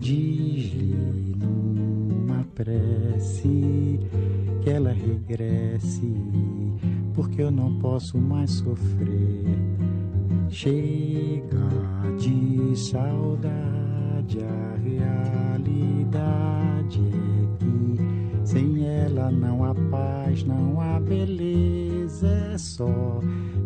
Diz-lhe 0.00 1.37
numa 1.38 2.44
prece 2.54 4.00
que 4.62 4.70
ela 4.70 4.92
regresse, 4.92 6.11
porque 7.14 7.42
eu 7.42 7.50
não 7.50 7.78
posso 7.78 8.16
mais 8.18 8.50
sofrer. 8.50 9.58
Chega 10.49 11.68
de 12.18 12.76
saudade, 12.76 14.38
a 14.40 14.76
realidade 14.82 17.00
é 17.00 17.58
que 17.58 18.46
sem 18.46 18.84
ela 18.84 19.30
não 19.30 19.64
há 19.64 19.75
paz, 19.90 20.44
não 20.44 20.80
há 20.80 21.00
beleza, 21.00 22.28
é 22.52 22.58
só 22.58 23.20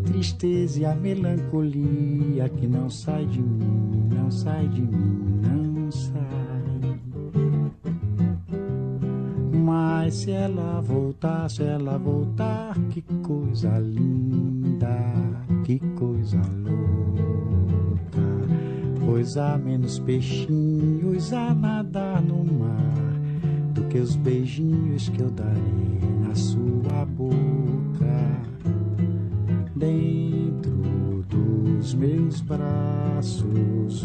tristeza 0.07 0.81
e 0.81 0.85
a 0.87 0.95
melancolia 0.95 2.49
que 2.49 2.67
não 2.67 2.89
sai 2.89 3.27
de 3.27 3.43
mim, 3.43 4.09
não 4.15 4.31
sai 4.31 4.67
de 4.69 4.81
mim, 4.81 5.41
não 5.43 5.91
sai. 5.91 6.17
Mas 9.53 10.15
se 10.15 10.31
ela 10.31 10.81
voltar, 10.81 11.51
se 11.51 11.65
ela 11.65 11.99
voltar, 11.99 12.79
que 12.91 13.03
coisa 13.03 13.79
linda, 13.79 15.13
que 15.65 15.81
coisa 15.97 16.41
louca. 16.57 18.23
Pois 19.05 19.37
há 19.37 19.59
menos 19.59 19.99
peixinhos 19.99 21.33
a 21.33 21.53
nadar 21.53 22.23
no 22.23 22.45
mar 22.45 22.95
do 23.75 23.83
que 23.89 23.99
os 23.99 24.15
beijinhos 24.15 25.09
que 25.09 25.21
eu 25.21 25.31
darei 25.31 26.01
na 26.23 26.35
sua 26.35 27.05
boca. 27.05 27.46
Dentro 29.87 31.25
dos 31.28 31.95
meus 31.95 32.40
braços, 32.40 34.05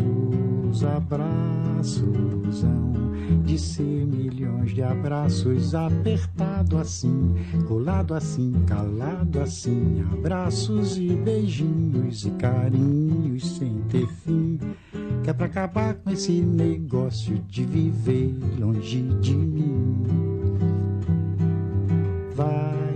os 0.69 0.83
abraços 0.83 2.63
hão 2.63 2.93
de 3.43 3.57
ser 3.57 4.05
milhões 4.05 4.75
de 4.75 4.83
abraços 4.83 5.73
apertado 5.73 6.77
assim, 6.77 7.33
colado 7.67 8.13
assim, 8.13 8.53
calado 8.67 9.39
assim, 9.39 10.05
abraços 10.11 10.99
e 10.99 11.15
beijinhos 11.15 12.25
e 12.27 12.29
carinhos 12.31 13.57
sem 13.57 13.81
ter 13.89 14.07
fim. 14.07 14.59
é 15.25 15.33
pra 15.33 15.47
acabar 15.47 15.95
com 15.95 16.11
esse 16.11 16.43
negócio 16.43 17.39
de 17.47 17.65
viver 17.65 18.35
longe 18.59 19.01
de 19.19 19.33
mim. 19.33 20.03
Vai 22.35 22.90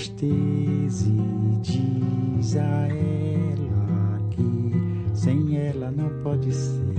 tristeza 0.00 1.10
e 1.10 1.60
diz 1.60 2.56
a 2.56 2.88
ela 2.88 4.18
que 4.30 4.72
sem 5.12 5.58
ela 5.58 5.90
não 5.90 6.08
pode 6.22 6.50
ser. 6.54 6.94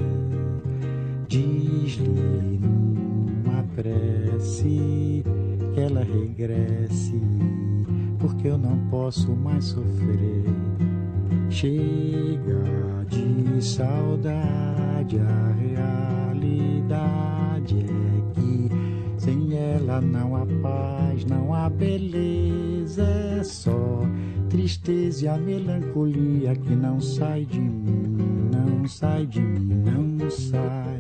Diz-lhe 1.28 2.60
numa 2.60 3.64
prece 3.76 5.24
que 5.74 5.80
ela 5.80 6.04
regresse, 6.04 7.20
porque 8.20 8.50
eu 8.50 8.58
não 8.60 8.78
posso 8.90 9.32
mais 9.32 9.66
sofrer. 9.66 10.44
Chega 11.50 12.62
de 13.10 13.64
saudade, 13.64 15.18
a 15.20 15.54
realidade 16.30 17.80
é 17.80 18.21
ela 19.76 20.02
não 20.02 20.36
há 20.36 20.46
paz, 20.62 21.26
não 21.26 21.54
há 21.54 21.70
beleza, 21.70 23.04
é 23.04 23.44
só 23.44 24.02
tristeza 24.50 25.26
e 25.26 25.28
a 25.30 25.38
melancolia 25.38 26.56
que 26.56 26.76
não 26.76 27.00
sai 27.00 27.46
de 27.46 27.60
mim, 27.60 28.50
não 28.52 28.88
sai 28.88 29.26
de 29.26 29.42
mim, 29.42 29.84
não 29.86 30.30
sai. 30.30 31.00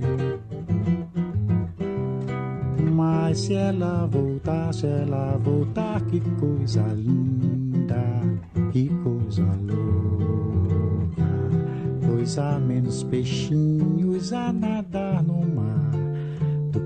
Mas 2.93 3.39
se 3.41 3.53
ela 3.53 4.05
voltar, 4.07 4.73
se 4.73 4.87
ela 4.87 5.37
voltar, 5.37 6.01
que 6.05 6.21
coisa 6.39 6.81
linda, 6.93 8.21
que 8.71 8.89
coisa 9.03 9.43
louca. 9.43 11.21
Pois 12.07 12.37
há 12.37 12.57
menos 12.57 13.03
peixinhos 13.03 14.31
a 14.31 14.53
nadar 14.53 15.23
no 15.23 15.41
mar 15.55 15.80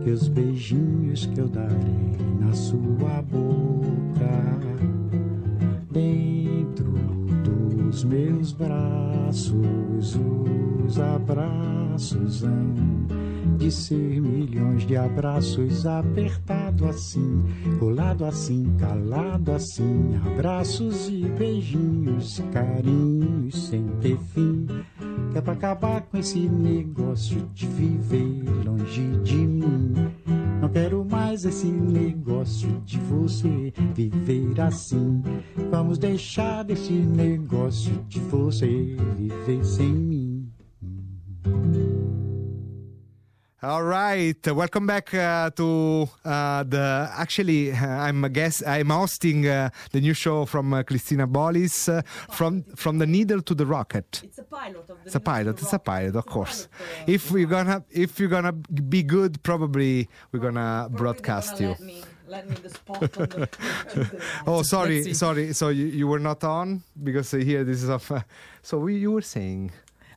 que 0.05 0.11
os 0.11 0.27
beijinhos 0.27 1.25
que 1.25 1.39
eu 1.39 1.47
darei 1.47 2.15
na 2.39 2.53
sua 2.53 3.23
boca. 3.23 4.59
Dentro 5.89 6.91
dos 7.43 8.03
meus 8.03 8.51
braços, 8.51 10.15
os 10.85 10.99
abraços 10.99 12.43
hão 12.43 12.75
de 13.57 13.71
ser 13.71 14.21
milhões 14.21 14.85
de 14.85 14.95
abraços 14.95 15.87
apertado 15.87 16.87
assim, 16.87 17.43
colado 17.79 18.25
assim, 18.25 18.75
calado 18.77 19.53
assim, 19.53 20.11
abraços 20.23 21.09
e 21.09 21.25
beijinhos, 21.29 22.43
carinhos 22.51 23.69
sem 23.69 23.87
ter 24.01 24.19
fim. 24.19 24.67
É 25.35 25.41
pra 25.41 25.51
acabar 25.51 26.01
com 26.03 26.17
esse 26.17 26.47
negócio 26.47 27.45
de 27.53 27.67
viver 27.67 28.41
longe 28.65 29.01
de 29.21 29.35
mim. 29.35 29.93
Não 30.61 30.69
quero 30.69 31.03
mais 31.03 31.43
esse 31.43 31.67
negócio 31.67 32.81
de 32.85 32.97
você 32.99 33.73
viver 33.93 34.61
assim. 34.61 35.21
Vamos 35.69 35.97
deixar 35.97 36.63
desse 36.63 36.93
negócio 36.93 37.91
de 38.07 38.21
você 38.21 38.95
viver 39.17 39.65
sem 39.65 39.93
mim. 39.93 40.49
All 43.65 43.81
right, 43.81 44.37
welcome 44.45 44.85
back 44.85 45.11
uh, 45.15 45.49
to 45.49 46.07
uh, 46.23 46.61
the. 46.61 47.09
Actually, 47.11 47.71
uh, 47.71 47.87
I'm 47.87 48.23
a 48.23 48.29
guest. 48.29 48.61
I'm 48.67 48.91
hosting 48.91 49.47
uh, 49.47 49.71
the 49.91 50.01
new 50.01 50.13
show 50.13 50.45
from 50.45 50.71
uh, 50.71 50.83
Christina 50.83 51.25
Bollis, 51.25 51.89
uh, 51.89 52.03
from 52.29 52.61
from 52.75 52.99
the 52.99 53.07
needle 53.07 53.41
to 53.41 53.55
the 53.55 53.65
rocket. 53.65 54.21
It's 54.23 54.37
a 54.37 54.43
pilot 54.43 54.87
of 54.87 54.99
the 54.99 55.05
It's 55.07 55.15
a 55.15 55.19
pilot. 55.19 55.59
It's 55.59 55.73
a 55.73 55.79
pilot, 55.79 56.15
of 56.15 56.27
course. 56.27 56.67
If 57.07 57.31
we're 57.31 57.47
gonna 57.47 57.83
if 57.89 58.19
you're 58.19 58.29
gonna 58.29 58.53
be 58.53 59.01
good, 59.01 59.41
probably 59.41 60.09
we're 60.31 60.41
gonna 60.41 60.87
broadcast 60.91 61.59
you. 61.59 61.69
Let 61.69 61.79
me, 61.79 62.03
let 62.27 62.47
me 62.47 62.55
the 62.61 62.69
spot 62.69 63.17
on 63.17 63.29
the 63.29 64.21
Oh, 64.45 64.61
sorry, 64.61 65.15
sorry. 65.15 65.53
So 65.53 65.69
you, 65.69 65.87
you 65.87 66.07
were 66.07 66.19
not 66.19 66.43
on 66.43 66.83
because 67.03 67.31
here 67.31 67.63
this 67.63 67.81
is 67.81 67.89
of. 67.89 68.11
Uh, 68.11 68.21
so 68.61 68.77
we, 68.77 68.97
you 68.97 69.11
were 69.11 69.23
saying. 69.23 69.71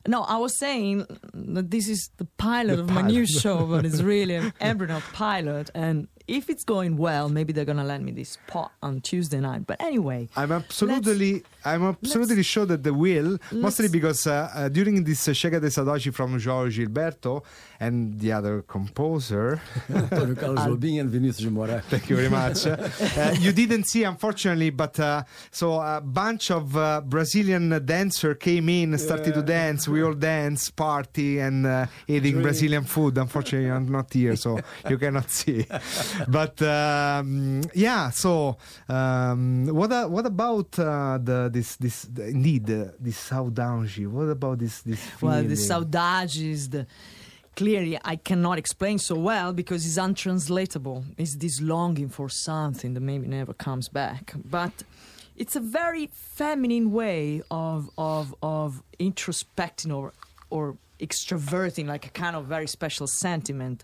No, 0.09 0.23
I 0.23 0.37
was 0.37 0.57
saying 0.57 1.05
that 1.35 1.69
this 1.69 1.87
is 1.87 2.09
the 2.17 2.25
pilot 2.25 2.77
The 2.77 2.81
of 2.81 2.89
my 2.89 3.03
new 3.03 3.27
show, 3.27 3.67
but 3.67 3.85
it's 3.85 4.01
really 4.01 4.33
an 4.41 4.53
embryo 4.59 5.03
pilot. 5.13 5.69
And 5.75 6.07
if 6.29 6.49
it's 6.49 6.63
going 6.63 6.95
well, 6.95 7.27
maybe 7.27 7.51
they're 7.51 7.65
gonna 7.65 7.83
lend 7.83 8.05
me 8.05 8.11
this 8.11 8.37
pot 8.47 8.71
on 8.81 9.01
Tuesday 9.01 9.39
night. 9.39 9.65
But 9.65 9.81
anyway, 9.81 10.29
I'm 10.35 10.51
absolutely, 10.51 11.43
I'm 11.65 11.83
absolutely 11.83 12.43
sure 12.43 12.65
that 12.67 12.83
they 12.83 12.91
will. 12.91 13.37
Mostly 13.51 13.87
because 13.87 14.27
uh, 14.27 14.49
uh, 14.53 14.69
during 14.69 15.03
this 15.03 15.27
uh, 15.27 15.31
Chega 15.31 15.59
de 15.59 15.67
Saudade 15.67 16.13
from 16.13 16.39
João 16.39 16.69
Gilberto 16.69 17.43
and 17.79 18.19
the 18.19 18.31
other 18.31 18.61
composer, 18.61 19.59
Antônio 19.89 20.35
Carlos 20.35 20.65
Lobinho 20.67 21.01
and 21.01 21.09
Vinícius 21.09 21.43
de 21.45 21.49
Moraes. 21.49 21.83
thank 21.85 22.09
you 22.09 22.15
very 22.15 22.29
much. 22.29 22.67
uh, 22.67 23.35
you 23.39 23.51
didn't 23.51 23.85
see, 23.85 24.03
unfortunately, 24.03 24.69
but 24.69 24.99
uh, 24.99 25.23
so 25.51 25.79
a 25.81 26.01
bunch 26.01 26.51
of 26.51 26.75
uh, 26.77 27.01
Brazilian 27.01 27.83
dancer 27.85 28.35
came 28.35 28.69
in, 28.69 28.97
started 28.97 29.33
to 29.33 29.41
dance. 29.41 29.87
We 29.87 30.03
all 30.03 30.13
dance, 30.13 30.69
party, 30.69 31.39
and 31.39 31.65
uh, 31.65 31.85
eating 32.07 32.41
Brazilian 32.41 32.83
food. 32.83 33.17
Unfortunately, 33.17 33.71
I'm 33.71 33.91
not 33.91 34.13
here, 34.13 34.35
so 34.35 34.59
you 34.87 34.97
cannot 34.97 35.31
see. 35.31 35.65
But 36.27 36.61
um, 36.61 37.61
yeah, 37.73 38.09
so 38.09 38.57
um, 38.87 39.67
what 39.67 39.91
a, 39.91 40.07
what 40.07 40.25
about 40.25 40.77
uh, 40.79 41.17
the 41.21 41.49
this 41.51 41.75
this 41.77 42.01
the, 42.03 42.27
indeed 42.27 42.69
uh, 42.69 42.91
this 42.99 43.29
saudade? 43.29 44.07
What 44.07 44.29
about 44.29 44.59
this 44.59 44.81
this 44.81 44.99
well, 45.21 45.43
the 45.43 45.55
feeling? 45.55 45.85
saudades, 45.85 46.69
the 46.69 46.87
clearly 47.55 47.99
I 48.03 48.15
cannot 48.15 48.57
explain 48.57 48.99
so 48.99 49.15
well 49.15 49.53
because 49.53 49.85
it's 49.85 49.97
untranslatable. 49.97 51.03
It's 51.17 51.35
this 51.35 51.61
longing 51.61 52.09
for 52.09 52.29
something 52.29 52.93
that 52.93 53.01
maybe 53.01 53.27
never 53.27 53.53
comes 53.53 53.89
back. 53.89 54.33
But 54.45 54.83
it's 55.35 55.55
a 55.55 55.59
very 55.59 56.09
feminine 56.13 56.91
way 56.91 57.41
of 57.51 57.89
of 57.97 58.35
of 58.41 58.83
introspecting 58.99 59.95
or 59.95 60.13
or 60.49 60.77
extroverting 60.99 61.87
like 61.87 62.05
a 62.05 62.09
kind 62.09 62.35
of 62.35 62.45
very 62.45 62.67
special 62.67 63.07
sentiment. 63.07 63.83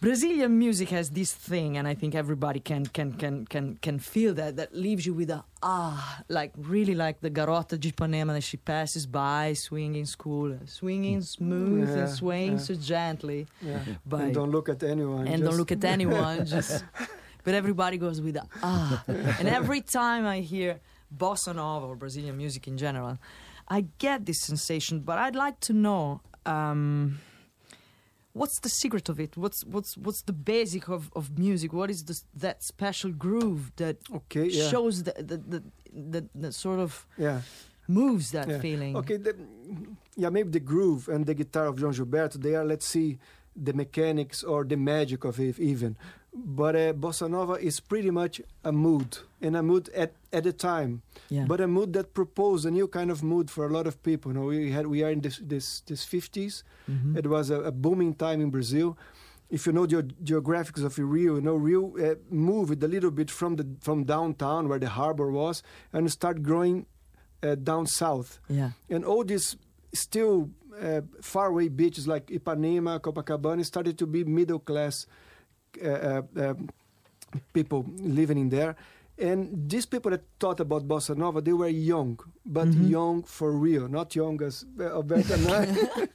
Brazilian 0.00 0.56
music 0.56 0.90
has 0.90 1.10
this 1.10 1.32
thing, 1.34 1.76
and 1.76 1.88
I 1.88 1.94
think 1.94 2.14
everybody 2.14 2.60
can 2.60 2.86
can 2.86 3.12
can 3.14 3.46
can 3.46 3.78
can 3.82 3.98
feel 3.98 4.32
that 4.34 4.54
that 4.56 4.72
leaves 4.72 5.04
you 5.04 5.12
with 5.12 5.28
a 5.30 5.42
ah, 5.60 6.22
like 6.28 6.52
really 6.56 6.94
like 6.94 7.20
the 7.20 7.30
garota 7.30 7.76
de 7.80 7.90
Ipanema 7.90 8.32
that 8.34 8.44
she 8.44 8.58
passes 8.58 9.06
by, 9.06 9.54
swinging 9.54 10.04
school, 10.06 10.56
swinging 10.66 11.20
smooth 11.22 11.88
Yeah, 11.88 11.98
and 12.04 12.08
swaying 12.10 12.52
yeah. 12.52 12.58
so 12.68 12.74
gently, 12.74 13.48
Yeah. 13.60 13.80
by 14.06 14.22
And 14.22 14.34
don't 14.34 14.52
look 14.52 14.68
at 14.68 14.82
anyone. 14.84 15.26
and 15.26 15.38
just- 15.38 15.44
don't 15.50 15.56
look 15.58 15.72
at 15.72 15.82
anyone. 15.84 16.46
just, 16.56 16.84
but 17.42 17.54
everybody 17.54 17.98
goes 17.98 18.20
with 18.20 18.36
a 18.36 18.46
ah, 18.62 19.02
and 19.40 19.48
every 19.48 19.80
time 19.80 20.24
I 20.26 20.40
hear 20.42 20.78
bossa 21.10 21.52
nova 21.56 21.86
or 21.86 21.96
Brazilian 21.96 22.36
music 22.36 22.68
in 22.68 22.76
general, 22.78 23.18
I 23.66 23.86
get 23.98 24.26
this 24.26 24.40
sensation. 24.42 25.00
But 25.00 25.18
I'd 25.18 25.34
like 25.34 25.58
to 25.66 25.72
know. 25.72 26.20
Um, 26.46 27.18
What's 28.32 28.60
the 28.60 28.68
secret 28.68 29.08
of 29.08 29.18
it? 29.18 29.36
What's 29.36 29.64
what's 29.64 29.96
what's 29.96 30.22
the 30.22 30.32
basic 30.32 30.88
of, 30.88 31.10
of 31.16 31.38
music? 31.38 31.72
What 31.72 31.90
is 31.90 32.04
this, 32.04 32.24
that 32.34 32.62
special 32.62 33.10
groove 33.10 33.72
that 33.76 33.96
Okay, 34.14 34.46
yeah. 34.48 34.68
shows 34.68 35.02
the 35.02 35.12
the, 35.30 35.36
the 35.52 35.62
the 36.12 36.28
the 36.34 36.52
sort 36.52 36.78
of 36.78 37.06
yeah. 37.16 37.40
moves 37.88 38.30
that 38.32 38.48
Yeah. 38.48 38.60
feeling? 38.60 38.96
Okay, 38.96 39.16
the, 39.16 39.34
yeah, 40.16 40.28
maybe 40.30 40.50
the 40.50 40.60
groove 40.60 41.08
and 41.08 41.26
the 41.26 41.34
guitar 41.34 41.66
of 41.66 41.76
João 41.76 41.92
Gilberto, 41.92 42.40
they 42.40 42.54
are, 42.54 42.64
let's 42.64 42.86
see, 42.86 43.18
the 43.56 43.72
mechanics 43.72 44.44
or 44.44 44.64
the 44.64 44.76
magic 44.76 45.24
of 45.24 45.40
it 45.40 45.58
even. 45.58 45.96
But 46.44 46.76
uh, 46.76 46.92
bossa 46.92 47.28
nova 47.28 47.54
is 47.54 47.80
pretty 47.80 48.10
much 48.10 48.40
a 48.64 48.70
mood, 48.72 49.18
and 49.42 49.56
a 49.56 49.62
mood 49.62 49.88
at, 49.94 50.12
at 50.32 50.46
a 50.46 50.52
time, 50.52 51.02
Yeah. 51.30 51.46
but 51.48 51.60
a 51.60 51.66
mood 51.66 51.92
that 51.94 52.14
proposed 52.14 52.64
a 52.66 52.70
new 52.70 52.86
kind 52.88 53.10
of 53.10 53.22
mood 53.22 53.50
for 53.50 53.66
a 53.66 53.72
lot 53.72 53.86
of 53.86 54.00
people. 54.02 54.32
You 54.32 54.38
know, 54.38 54.46
we 54.46 54.70
had 54.70 54.86
we 54.86 55.02
are 55.02 55.10
in 55.10 55.20
this 55.20 55.38
this 55.42 55.80
this 55.86 56.04
50s. 56.06 56.62
Mhm. 56.88 57.16
It 57.18 57.26
was 57.26 57.50
a, 57.50 57.60
a 57.62 57.72
booming 57.72 58.14
time 58.14 58.40
in 58.40 58.50
Brazil. 58.50 58.96
If 59.50 59.66
you 59.66 59.72
know 59.72 59.86
the 59.86 60.02
geographics 60.22 60.84
of 60.84 60.98
Rio, 60.98 61.34
you 61.36 61.40
know 61.40 61.56
Rio 61.56 61.96
uh, 61.98 62.14
moved 62.30 62.82
a 62.82 62.88
little 62.88 63.10
bit 63.10 63.30
from 63.30 63.56
the 63.56 63.66
from 63.80 64.04
downtown 64.04 64.68
where 64.68 64.78
the 64.78 64.90
harbor 64.90 65.30
was, 65.30 65.62
and 65.92 66.10
start 66.10 66.42
growing 66.42 66.86
uh, 67.42 67.54
down 67.54 67.86
south 67.86 68.40
yeah. 68.48 68.70
and 68.90 69.04
all 69.04 69.24
these 69.24 69.56
still 69.94 70.50
uh, 70.82 71.00
faraway 71.22 71.68
beaches 71.68 72.06
like 72.06 72.26
Ipanema, 72.26 73.00
Copacabana 73.00 73.64
started 73.64 73.96
to 73.98 74.06
be 74.06 74.22
middle 74.24 74.58
class 74.58 75.06
people 77.52 77.84
living 78.00 78.38
in 78.38 78.48
there. 78.48 78.76
And 79.18 79.68
these 79.68 79.84
people 79.86 80.12
that 80.12 80.22
thought 80.38 80.60
about 80.60 80.86
bossa 80.86 81.16
nova, 81.16 81.40
they 81.40 81.52
were 81.52 81.68
young, 81.68 82.18
but 82.46 82.68
Mhm. 82.68 82.88
young 82.90 83.22
for 83.24 83.50
real, 83.52 83.88
not 83.88 84.14
young 84.14 84.40
as 84.42 84.64
uh, 84.78 84.84
Alberto 84.84 85.34
and 85.34 85.48
I, 85.48 86.08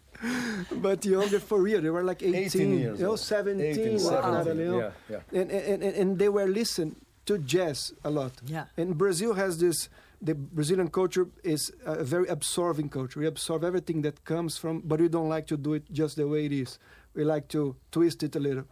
but 0.82 1.04
younger 1.06 1.40
for 1.40 1.62
real. 1.62 1.82
They 1.82 1.90
were 1.90 2.04
like 2.04 2.24
18, 2.24 2.36
18 2.36 2.80
years 2.80 3.00
you 3.00 3.06
know, 3.06 3.16
17, 3.18 3.60
18, 3.60 4.00
17, 4.00 4.58
you 4.58 4.66
know. 4.72 4.80
yeah, 4.80 4.92
yeah. 5.10 5.40
And, 5.42 5.52
and, 5.52 5.84
and, 5.84 5.96
and 5.96 6.18
they 6.20 6.30
were 6.30 6.48
listening 6.48 6.96
to 7.26 7.38
jazz 7.40 7.94
a 8.06 8.10
lot. 8.10 8.32
Yeah. 8.46 8.66
And 8.78 8.98
Brazil 8.98 9.34
has 9.34 9.58
this 9.58 9.90
the 10.22 10.34
Brazilian 10.36 10.88
culture 10.88 11.28
is 11.44 11.70
a 11.86 12.02
very 12.06 12.28
absorbing 12.30 12.88
culture. 12.88 13.20
We 13.20 13.28
absorb 13.28 13.66
everything 13.66 14.04
that 14.04 14.24
comes 14.24 14.58
from, 14.58 14.80
but 14.80 15.02
we 15.02 15.10
don't 15.10 15.28
like 15.28 15.48
to 15.48 15.58
do 15.58 15.74
it 15.74 15.84
just 15.92 16.16
the 16.16 16.26
way 16.26 16.46
it 16.46 16.54
is. 16.54 16.80
We 17.14 17.26
like 17.26 17.50
to 17.50 17.76
twist 17.92 18.24
it 18.24 18.34
a 18.38 18.40
little. 18.40 18.64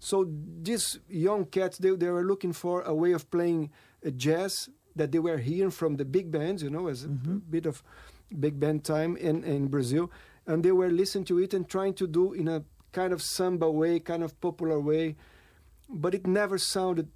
So 0.00 0.26
these 0.62 0.98
young 1.08 1.44
cats, 1.44 1.78
they, 1.78 1.90
they 1.90 2.08
were 2.08 2.24
looking 2.24 2.54
for 2.54 2.82
a 2.82 2.94
way 2.94 3.12
of 3.12 3.30
playing 3.30 3.70
uh, 4.04 4.10
jazz 4.10 4.70
that 4.96 5.12
they 5.12 5.18
were 5.18 5.36
hearing 5.36 5.70
from 5.70 5.96
the 5.96 6.04
big 6.04 6.32
bands, 6.32 6.62
you 6.62 6.70
know, 6.70 6.88
as 6.88 7.04
a 7.04 7.08
bit 7.08 7.66
of 7.66 7.82
big 8.40 8.58
band 8.58 8.82
time 8.82 9.16
in, 9.16 9.44
in 9.44 9.68
Brazil. 9.68 10.10
And 10.46 10.64
they 10.64 10.72
were 10.72 10.88
listening 10.90 11.24
to 11.26 11.38
it 11.38 11.54
and 11.54 11.68
trying 11.68 11.94
to 11.94 12.06
do 12.06 12.32
in 12.32 12.48
a 12.48 12.64
kind 12.92 13.12
of 13.12 13.22
samba 13.22 13.70
way, 13.70 14.00
kind 14.00 14.22
of 14.22 14.40
popular 14.40 14.80
way. 14.80 15.16
But 15.88 16.14
it 16.14 16.26
never 16.26 16.56
sounded 16.56 17.08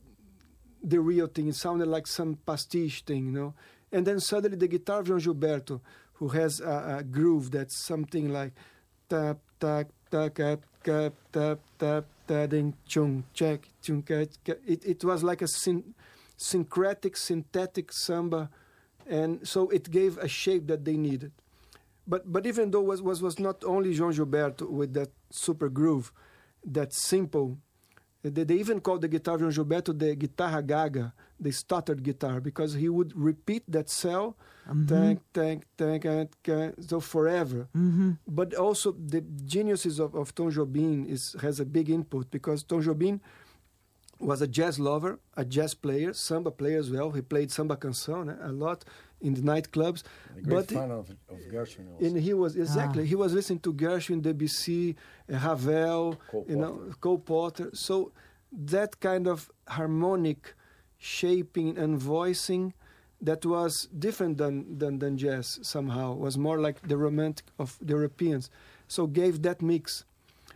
the 0.82 1.00
real 1.00 1.26
thing. 1.26 1.48
It 1.48 1.54
sounded 1.54 1.88
like 1.88 2.06
some 2.06 2.38
pastiche 2.46 3.02
thing, 3.02 3.26
you 3.26 3.32
know. 3.32 3.54
And 3.90 4.06
then 4.06 4.20
suddenly 4.20 4.58
the 4.58 4.68
guitar 4.68 5.00
of 5.00 5.06
João 5.06 5.20
Gilberto, 5.20 5.80
who 6.14 6.28
has 6.28 6.60
a, 6.60 6.98
a 6.98 7.02
groove 7.02 7.50
that's 7.50 7.76
something 7.76 8.30
like 8.30 8.52
tap 9.08 9.38
tap 9.58 9.90
tap 10.10 10.34
tap 10.34 10.60
tap 10.84 11.14
tap 11.32 11.58
tap 11.78 12.04
ding 12.26 12.74
chung 12.86 13.24
check 13.32 13.68
chung. 13.82 14.04
It 14.08 14.84
it 14.84 15.04
was 15.04 15.22
like 15.22 15.42
a 15.42 15.48
syn- 15.48 15.94
syncretic 16.36 17.16
synthetic 17.16 17.92
samba, 17.92 18.50
and 19.06 19.46
so 19.46 19.68
it 19.70 19.90
gave 19.90 20.18
a 20.18 20.28
shape 20.28 20.66
that 20.68 20.84
they 20.84 20.96
needed. 20.96 21.32
But 22.06 22.30
but 22.32 22.46
even 22.46 22.70
though 22.70 22.82
was 22.82 23.00
was 23.02 23.22
was 23.22 23.38
not 23.38 23.64
only 23.64 23.94
Jean 23.94 24.12
Gilberto 24.12 24.68
with 24.68 24.92
that 24.94 25.10
super 25.30 25.68
groove, 25.68 26.12
that 26.64 26.92
simple 26.92 27.58
they, 28.30 28.44
they 28.44 28.54
even 28.54 28.80
called 28.80 29.02
the 29.02 29.08
guitar 29.08 29.34
of 29.34 29.42
João 29.42 29.52
Gilberto 29.52 29.96
the 29.98 30.14
guitarra 30.16 30.62
gaga, 30.62 31.12
the 31.38 31.52
stuttered 31.52 32.02
guitar, 32.02 32.40
because 32.40 32.72
he 32.74 32.88
would 32.88 33.12
repeat 33.16 33.62
that 33.68 33.90
cell, 33.90 34.36
mm-hmm. 34.68 34.86
tank, 34.86 35.20
tank, 35.32 35.64
tank, 35.76 36.02
tank, 36.02 36.30
tank, 36.42 36.74
so 36.80 37.00
forever. 37.00 37.68
Mm-hmm. 37.76 38.12
But 38.26 38.54
also 38.54 38.92
the 38.92 39.20
geniuses 39.20 39.98
of, 39.98 40.14
of 40.14 40.34
Tom 40.34 40.50
Jobim 40.50 41.08
is, 41.08 41.36
has 41.42 41.60
a 41.60 41.64
big 41.66 41.90
input 41.90 42.30
because 42.30 42.62
Tom 42.62 42.82
Jobim 42.82 43.20
was 44.20 44.40
a 44.42 44.46
jazz 44.46 44.78
lover, 44.78 45.18
a 45.36 45.44
jazz 45.44 45.74
player, 45.74 46.12
samba 46.12 46.50
player 46.50 46.78
as 46.78 46.90
well. 46.90 47.10
He 47.10 47.20
played 47.22 47.50
samba 47.50 47.76
canção 47.76 48.28
eh, 48.30 48.36
a 48.42 48.52
lot 48.52 48.84
in 49.20 49.34
the 49.34 49.40
nightclubs. 49.42 50.02
A 50.36 50.40
great 50.40 50.54
But 50.68 50.70
fan 50.70 50.90
of, 50.90 51.10
of 51.28 51.38
Gershwin 51.52 51.92
also. 51.92 52.04
and 52.06 52.16
he 52.18 52.34
was 52.34 52.56
exactly 52.56 53.06
he 53.06 53.14
was 53.14 53.32
listening 53.32 53.60
to 53.60 53.72
Gershwin, 53.72 54.22
Debussy, 54.22 54.96
uh, 55.32 55.38
Ravel, 55.38 56.16
Cole 56.30 56.46
you 56.48 56.56
know, 56.56 56.92
Cole 57.00 57.18
Porter. 57.18 57.70
So 57.72 58.12
that 58.52 59.00
kind 59.00 59.26
of 59.26 59.50
harmonic 59.68 60.54
shaping 60.98 61.76
and 61.76 61.98
voicing 61.98 62.72
that 63.20 63.44
was 63.44 63.88
different 63.98 64.38
than, 64.38 64.78
than 64.78 64.98
than 64.98 65.16
jazz 65.16 65.58
somehow 65.62 66.14
was 66.14 66.36
more 66.36 66.58
like 66.60 66.86
the 66.86 66.96
romantic 66.96 67.46
of 67.58 67.78
the 67.80 67.94
Europeans. 67.94 68.50
So 68.88 69.06
gave 69.06 69.42
that 69.42 69.60
mix. 69.62 70.04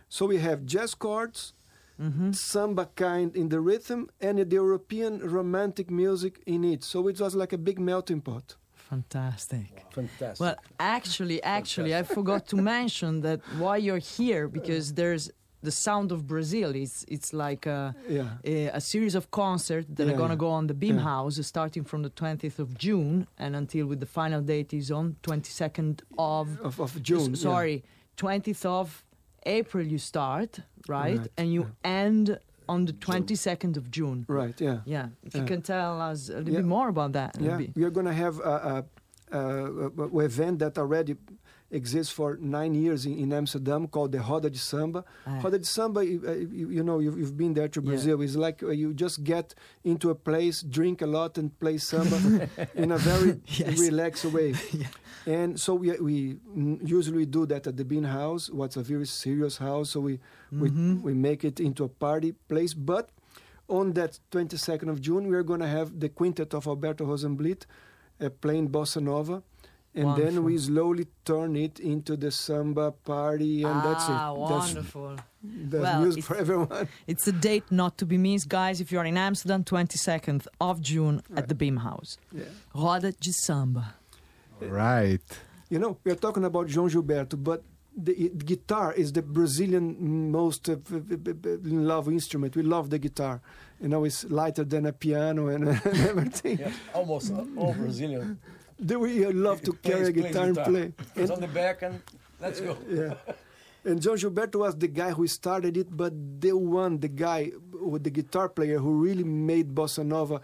So 0.07 0.25
we 0.25 0.37
have 0.37 0.65
jazz 0.65 0.93
chords, 0.95 1.53
Mm-hmm. 2.01 2.31
samba 2.31 2.85
kind 2.95 3.35
in 3.35 3.49
the 3.49 3.59
rhythm, 3.59 4.07
and 4.21 4.37
the 4.39 4.55
European 4.55 5.19
romantic 5.19 5.89
music 5.91 6.41
in 6.45 6.63
it. 6.63 6.83
So 6.83 7.07
it 7.09 7.19
was 7.19 7.35
like 7.35 7.51
a 7.53 7.57
big 7.57 7.77
melting 7.79 8.21
pot. 8.21 8.55
Fantastic. 9.03 9.83
Fantastic. 9.91 10.39
Well, 10.39 10.55
actually, 10.79 11.41
actually, 11.43 11.95
I 11.95 12.03
forgot 12.03 12.47
to 12.47 12.55
mention 12.57 13.21
that 13.21 13.39
why 13.57 13.77
you're 13.77 14.03
here 14.17 14.47
because 14.47 14.93
there's 14.93 15.29
the 15.61 15.71
sound 15.71 16.11
of 16.11 16.19
Brazil. 16.25 16.69
It's 16.75 17.05
it's 17.07 17.33
like 17.33 17.65
a, 17.65 17.93
Yeah. 18.07 18.29
a, 18.45 18.67
a 18.79 18.81
series 18.81 19.15
of 19.15 19.29
concerts 19.29 19.87
that 19.95 20.05
Yeah, 20.07 20.13
are 20.13 20.17
gonna 20.17 20.33
yeah. 20.33 20.45
go 20.47 20.49
on 20.59 20.67
the 20.67 20.73
Beam 20.73 20.95
Yeah. 20.97 21.03
House 21.03 21.35
starting 21.45 21.83
from 21.85 22.01
the 22.03 22.09
20th 22.21 22.59
of 22.59 22.69
June 22.77 23.27
and 23.37 23.55
until 23.55 23.85
with 23.87 23.99
the 23.99 24.05
final 24.19 24.41
date 24.41 24.73
is 24.73 24.89
on 24.91 25.15
22nd 25.23 26.01
of 26.17 26.47
Of, 26.61 26.79
of 26.79 26.91
June. 27.03 27.31
S- 27.33 27.43
yeah. 27.43 27.51
Sorry, 27.51 27.83
20th 28.17 28.65
of 28.65 29.03
April 29.49 29.85
you 29.85 29.97
start, 29.97 30.59
right? 30.87 31.17
Right, 31.19 31.27
And 31.37 31.51
you 31.53 31.63
end 31.83 32.39
on 32.67 32.85
the 32.85 32.93
22nd 32.93 33.77
of 33.77 33.89
June. 33.89 34.25
Right, 34.27 34.59
yeah. 34.61 34.79
Yeah, 34.85 35.07
if 35.23 35.33
you 35.35 35.43
can 35.43 35.61
tell 35.61 35.99
us 36.11 36.29
a 36.29 36.33
little 36.37 36.53
Yeah. 36.53 36.59
bit 36.59 36.65
more 36.67 36.87
about 36.89 37.11
that. 37.13 37.31
Yeah, 37.39 37.57
be- 37.57 37.71
we 37.75 37.83
are 37.83 37.89
going 37.97 38.05
to 38.05 38.13
have 38.25 38.39
a, 38.39 38.55
a, 39.31 39.37
a, 39.37 39.41
a 40.19 40.19
event 40.25 40.59
that 40.59 40.77
already 40.77 41.15
exists 41.71 42.11
for 42.11 42.37
nine 42.41 42.73
years 42.73 43.05
in, 43.05 43.17
in 43.19 43.33
Amsterdam 43.33 43.87
called 43.87 44.11
the 44.11 44.19
Roda 44.19 44.49
de 44.49 44.57
Samba. 44.57 45.03
Ah. 45.27 45.39
Roda 45.43 45.59
de 45.59 45.65
Samba, 45.65 46.05
you, 46.05 46.21
uh, 46.27 46.31
you, 46.33 46.69
you 46.69 46.83
know, 46.83 46.99
you've, 46.99 47.17
you've 47.17 47.37
been 47.37 47.53
there 47.53 47.67
to 47.67 47.79
Yeah. 47.81 47.85
Brazil. 47.89 48.21
It's 48.21 48.35
like 48.35 48.63
uh, 48.63 48.69
you 48.69 48.93
just 48.93 49.23
get 49.23 49.53
into 49.83 50.09
a 50.09 50.15
place, 50.15 50.61
drink 50.61 51.01
a 51.01 51.07
lot, 51.07 51.37
and 51.37 51.57
play 51.59 51.77
samba 51.77 52.49
in 52.75 52.91
a 52.91 52.97
very 52.97 53.39
Yes. 53.47 53.79
relaxed 53.79 54.25
way. 54.25 54.53
Yeah. 54.73 54.87
And 55.25 55.59
so 55.59 55.75
we, 55.75 55.91
we 55.99 56.37
usually 56.83 57.25
do 57.25 57.45
that 57.47 57.67
at 57.67 57.75
the 57.77 57.83
Bimhuis, 57.85 58.51
what's 58.51 58.77
a 58.77 58.81
very 58.83 59.05
serious 59.05 59.57
house. 59.57 59.91
So 59.91 59.99
we, 59.99 60.19
we, 60.51 60.69
Mhm. 60.69 61.01
we 61.01 61.13
make 61.13 61.43
it 61.43 61.59
into 61.59 61.83
a 61.83 61.89
party 61.89 62.31
place. 62.47 62.73
But 62.73 63.09
on 63.67 63.93
that 63.93 64.17
22nd 64.31 64.89
of 64.89 65.01
June, 65.01 65.27
we 65.27 65.35
are 65.35 65.43
going 65.43 65.59
to 65.59 65.67
have 65.67 65.99
the 65.99 66.09
quintet 66.09 66.53
of 66.55 66.65
Alberto 66.67 67.05
Rosenblit 67.05 67.65
uh, 68.21 68.29
playing 68.41 68.69
bossa 68.69 69.01
nova. 69.01 69.43
And 69.95 70.15
then 70.15 70.43
we 70.43 70.57
slowly 70.57 71.07
turn 71.25 71.55
it 71.55 71.79
into 71.79 72.15
the 72.15 72.31
samba 72.31 72.91
party, 72.91 73.63
and 73.63 73.83
that's 73.83 74.05
it. 74.07 74.11
ah, 74.11 74.35
That's, 74.49 74.67
wonderful. 74.73 75.15
that's 75.43 75.83
Well, 75.83 76.01
music 76.01 76.19
it's- 76.19 76.27
for 76.27 76.35
everyone. 76.37 76.87
It's 77.07 77.27
a 77.27 77.31
date 77.31 77.65
not 77.71 77.97
to 77.97 78.05
be 78.05 78.17
missed, 78.17 78.47
guys. 78.47 78.79
If 78.81 78.91
you're 78.91 79.03
in 79.05 79.17
Amsterdam, 79.17 79.63
22nd 79.63 80.47
of 80.61 80.79
June 80.79 81.21
at 81.35 81.47
the 81.47 81.55
Bimhuis. 81.55 82.17
Yeah. 82.31 82.43
Roda 82.75 83.11
de 83.13 83.33
Samba. 83.33 83.95
Right. 84.61 85.21
You 85.69 85.79
know, 85.79 85.97
we 86.03 86.11
are 86.11 86.15
talking 86.15 86.45
about 86.45 86.67
João 86.67 86.89
Gilberto, 86.89 87.35
but 87.43 87.63
the, 87.97 88.13
i- 88.25 88.31
guitar 88.45 88.93
is 88.93 89.11
the 89.11 89.21
Brazilian 89.21 90.31
most 90.31 90.69
uh, 90.69 90.77
love 91.63 92.07
instrument. 92.09 92.55
We 92.55 92.63
love 92.63 92.89
the 92.89 92.99
guitar. 92.99 93.41
You 93.81 93.87
know, 93.89 94.03
it's 94.05 94.23
lighter 94.25 94.63
than 94.63 94.85
a 94.85 94.93
piano 94.93 95.47
and, 95.47 95.67
and 95.69 95.81
everything. 96.11 96.59
yeah, 96.59 96.71
almost 96.93 97.31
all 97.57 97.73
Brazilian. 97.73 98.39
Then 98.79 98.99
we 99.01 99.25
love 99.25 99.61
to 99.63 99.73
Plays- 99.73 99.93
carry 99.93 100.07
a 100.07 100.11
guitar 100.11 100.45
and 100.45 100.57
play. 100.57 100.93
It's 101.15 101.31
on 101.31 101.41
the 101.41 101.47
back 101.47 101.81
and 101.81 102.01
let's 102.39 102.61
go. 102.61 102.77
yeah. 102.89 103.13
And 103.85 103.99
João 104.01 104.15
Gilberto 104.17 104.59
was 104.59 104.75
the 104.77 104.87
guy 104.87 105.11
who 105.11 105.25
started 105.27 105.77
it, 105.77 105.87
but 105.95 106.13
the 106.41 106.51
one, 106.53 106.99
the 106.99 107.07
guy 107.07 107.51
with 107.71 108.03
the 108.03 108.09
guitar 108.09 108.49
player 108.49 108.77
who 108.77 108.91
really 108.93 109.23
made 109.23 109.73
bossa 109.73 110.05
nova. 110.05 110.41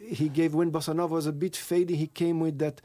He 0.00 0.28
gave 0.28 0.54
when 0.54 0.70
bossa 0.70 0.94
nova 0.94 1.14
was 1.14 1.26
a 1.26 1.32
bit 1.32 1.56
fading. 1.56 1.96
He 1.96 2.06
came 2.06 2.40
with 2.40 2.58
that 2.58 2.80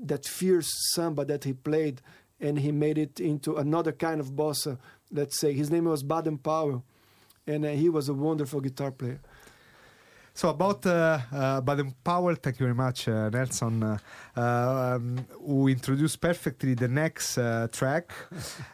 that 0.00 0.24
fierce 0.26 0.68
samba 0.94 1.24
that 1.24 1.42
he 1.44 1.52
played, 1.52 2.00
and 2.40 2.58
he 2.60 2.70
made 2.70 2.98
it 2.98 3.18
into 3.18 3.56
another 3.56 3.90
kind 3.92 4.20
of 4.20 4.32
bossa. 4.32 4.78
Let's 5.10 5.38
say 5.40 5.52
his 5.52 5.70
name 5.70 5.86
was 5.86 6.02
Baden 6.04 6.38
Powell, 6.38 6.84
and 7.46 7.64
uh, 7.64 7.70
he 7.70 7.88
was 7.88 8.08
a 8.08 8.14
wonderful 8.14 8.60
guitar 8.60 8.92
player. 8.92 9.20
So 10.38 10.50
about 10.50 10.86
uh, 10.86 11.18
uh, 11.34 11.60
Baden 11.62 11.92
Powell, 12.04 12.36
thank 12.36 12.60
you 12.60 12.66
very 12.66 12.74
much, 12.76 13.08
uh, 13.08 13.28
Nelson, 13.28 13.82
uh, 13.82 13.98
um, 14.36 15.26
who 15.44 15.66
introduced 15.66 16.20
perfectly 16.20 16.74
the 16.74 16.86
next 16.86 17.38
uh, 17.38 17.66
track. 17.72 18.12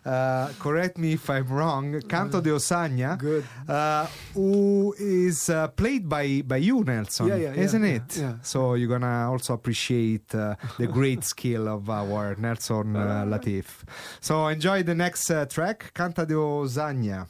Uh, 0.05 0.51
correct 0.59 0.99
me 0.99 1.15
if 1.15 1.31
I'm 1.31 1.47
wrong. 1.49 2.03
Canto 2.03 2.43
de 2.43 2.51
Ossanha, 2.51 3.17
Good. 3.29 3.45
uh, 3.67 4.07
who 4.35 4.95
is 4.99 5.49
uh, 5.49 5.69
played 5.69 6.07
by 6.07 6.43
by 6.43 6.59
you, 6.59 6.85
Nelson, 6.85 7.29
Yeah, 7.29 7.37
yeah, 7.37 7.55
isn't 7.65 7.83
yeah, 7.83 7.97
it? 7.97 8.17
yeah. 8.19 8.35
So 8.43 8.75
you're 8.75 8.91
gonna 8.99 9.31
also 9.31 9.55
appreciate 9.55 10.29
the 10.29 10.59
great 10.93 11.25
skill 11.33 11.69
of 11.69 11.89
our 11.89 12.35
Nelson 12.37 12.93
Latif. 13.33 13.65
So 14.21 14.47
enjoy 14.49 14.83
the 14.83 14.95
next 14.95 15.31
uh, 15.31 15.47
track, 15.47 15.93
Canta 15.95 16.27
de 16.27 16.35
Ossanha. 16.35 17.27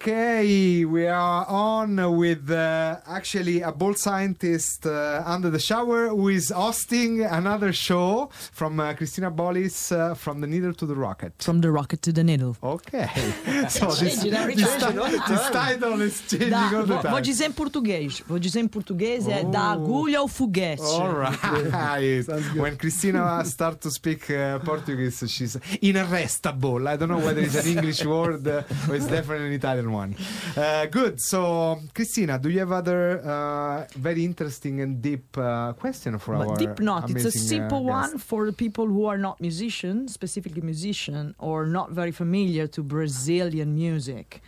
Okay, 0.00 0.84
we 0.84 1.08
are 1.08 1.44
actually 3.18 3.62
a 3.62 3.72
bold 3.72 3.98
scientist 3.98 4.86
uh, 4.86 5.22
under 5.34 5.50
the 5.50 5.58
shower 5.70 6.00
who 6.16 6.28
is 6.38 6.46
hosting 6.64 7.12
another 7.40 7.72
show 7.72 8.28
from 8.58 8.78
uh, 8.78 8.94
Christina 8.98 9.30
Bollis 9.30 9.90
uh, 9.92 10.14
from 10.14 10.40
the 10.40 10.46
needle 10.46 10.72
to 10.80 10.86
the 10.86 10.94
rocket. 11.06 11.32
From 11.48 11.60
the 11.60 11.70
rocket 11.78 12.00
to 12.02 12.12
the 12.12 12.22
needle. 12.30 12.52
Okay, 12.62 13.06
so 13.68 13.86
this, 14.02 14.22
this, 14.22 14.66
this 15.32 15.44
title 15.60 16.00
is 16.08 16.14
changing 16.30 16.50
Da- 16.50 16.70
all 16.76 16.86
the 16.86 16.94
vou, 16.94 17.02
time. 17.02 17.10
vou 17.12 17.20
dizer 17.20 17.44
em 17.46 17.52
português. 17.52 18.22
Vou 18.28 18.38
dizer 18.38 18.60
em 18.60 18.68
português 18.68 19.26
é 19.26 19.42
Oh. 19.44 19.50
da 19.50 19.62
agulha 19.72 20.18
ao 20.20 20.28
foguete. 20.28 20.82
All 20.82 21.12
right. 21.14 22.24
When 22.62 22.76
Christina 22.76 23.44
starts 23.44 23.80
to 23.82 23.90
speak 23.90 24.30
uh, 24.30 24.58
Portuguese, 24.64 25.24
she's 25.28 25.56
inarrestable. 25.82 26.86
I 26.88 26.96
don't 26.96 27.08
know 27.08 27.18
whether 27.26 27.40
it's 27.40 27.54
an 27.56 27.66
English 27.66 28.04
word 28.04 28.46
uh, 28.46 28.62
or 28.88 28.94
it's 28.96 29.06
definitely 29.06 29.48
an 29.48 29.52
Italian 29.54 29.90
one. 29.92 30.14
Uh, 30.56 30.86
good. 30.86 31.20
So, 31.20 31.78
Christina, 31.94 32.38
do 32.38 32.48
you 32.48 32.60
have 32.60 32.72
other 32.72 33.07
uh, 33.16 33.86
very 33.96 34.24
interesting 34.24 34.80
and 34.80 35.02
deep 35.02 35.36
uh, 35.36 35.72
question 35.74 36.18
for 36.18 36.34
our 36.34 36.46
But 36.46 36.58
deep 36.58 36.80
not. 36.80 37.10
It's 37.10 37.24
a 37.24 37.28
uh, 37.28 37.30
simple 37.30 37.84
one 37.84 38.18
for 38.18 38.46
the 38.46 38.52
people 38.52 38.86
who 38.86 39.06
are 39.06 39.18
not 39.18 39.40
musicians, 39.40 40.12
specifically 40.12 40.62
musician, 40.62 41.34
or 41.38 41.66
not 41.66 41.90
very 41.90 42.12
familiar 42.12 42.66
to 42.68 42.82
Brazilian 42.82 43.74
music. 43.74 44.42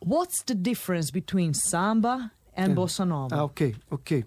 What's 0.00 0.42
the 0.42 0.54
difference 0.54 1.10
between 1.10 1.52
samba 1.54 2.32
and 2.54 2.70
Yeah. 2.70 2.76
bossa 2.76 3.06
nova? 3.06 3.36
Ah, 3.36 3.42
okay, 3.42 3.74
okay. 3.92 4.24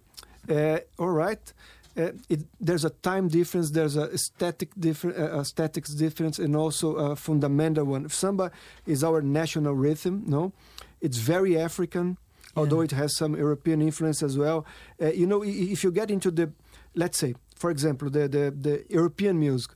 Uh, 0.49 0.79
all 0.99 1.09
right. 1.11 1.53
Uh, 1.95 2.11
it, 2.27 2.41
there's 2.59 2.85
a 2.85 2.89
time 2.89 3.27
difference, 3.27 3.71
there's 3.71 3.95
a 3.95 4.17
static 4.17 4.69
difference, 4.79 5.17
uh, 5.17 5.43
statics 5.43 5.93
difference, 5.93 6.39
and 6.39 6.55
also 6.55 6.95
a 6.95 7.15
fundamental 7.15 7.85
one. 7.85 8.09
Samba 8.09 8.51
is 8.85 9.03
our 9.03 9.21
national 9.21 9.75
rhythm. 9.75 10.23
No, 10.25 10.53
it's 11.01 11.17
very 11.17 11.55
African, 11.57 12.17
although 12.55 12.81
it 12.81 12.91
has 12.91 13.15
some 13.15 13.35
European 13.35 13.81
influence 13.81 14.23
as 14.23 14.37
well. 14.37 14.65
Uh, 15.01 15.11
you 15.11 15.25
know, 15.25 15.43
if 15.43 15.83
you 15.83 15.91
get 15.91 16.11
into 16.11 16.31
the, 16.31 16.51
let's 16.95 17.17
say, 17.17 17.35
for 17.55 17.71
example, 17.71 18.09
the 18.09 18.27
the, 18.27 18.51
the 18.51 18.85
European 18.89 19.39
music. 19.39 19.71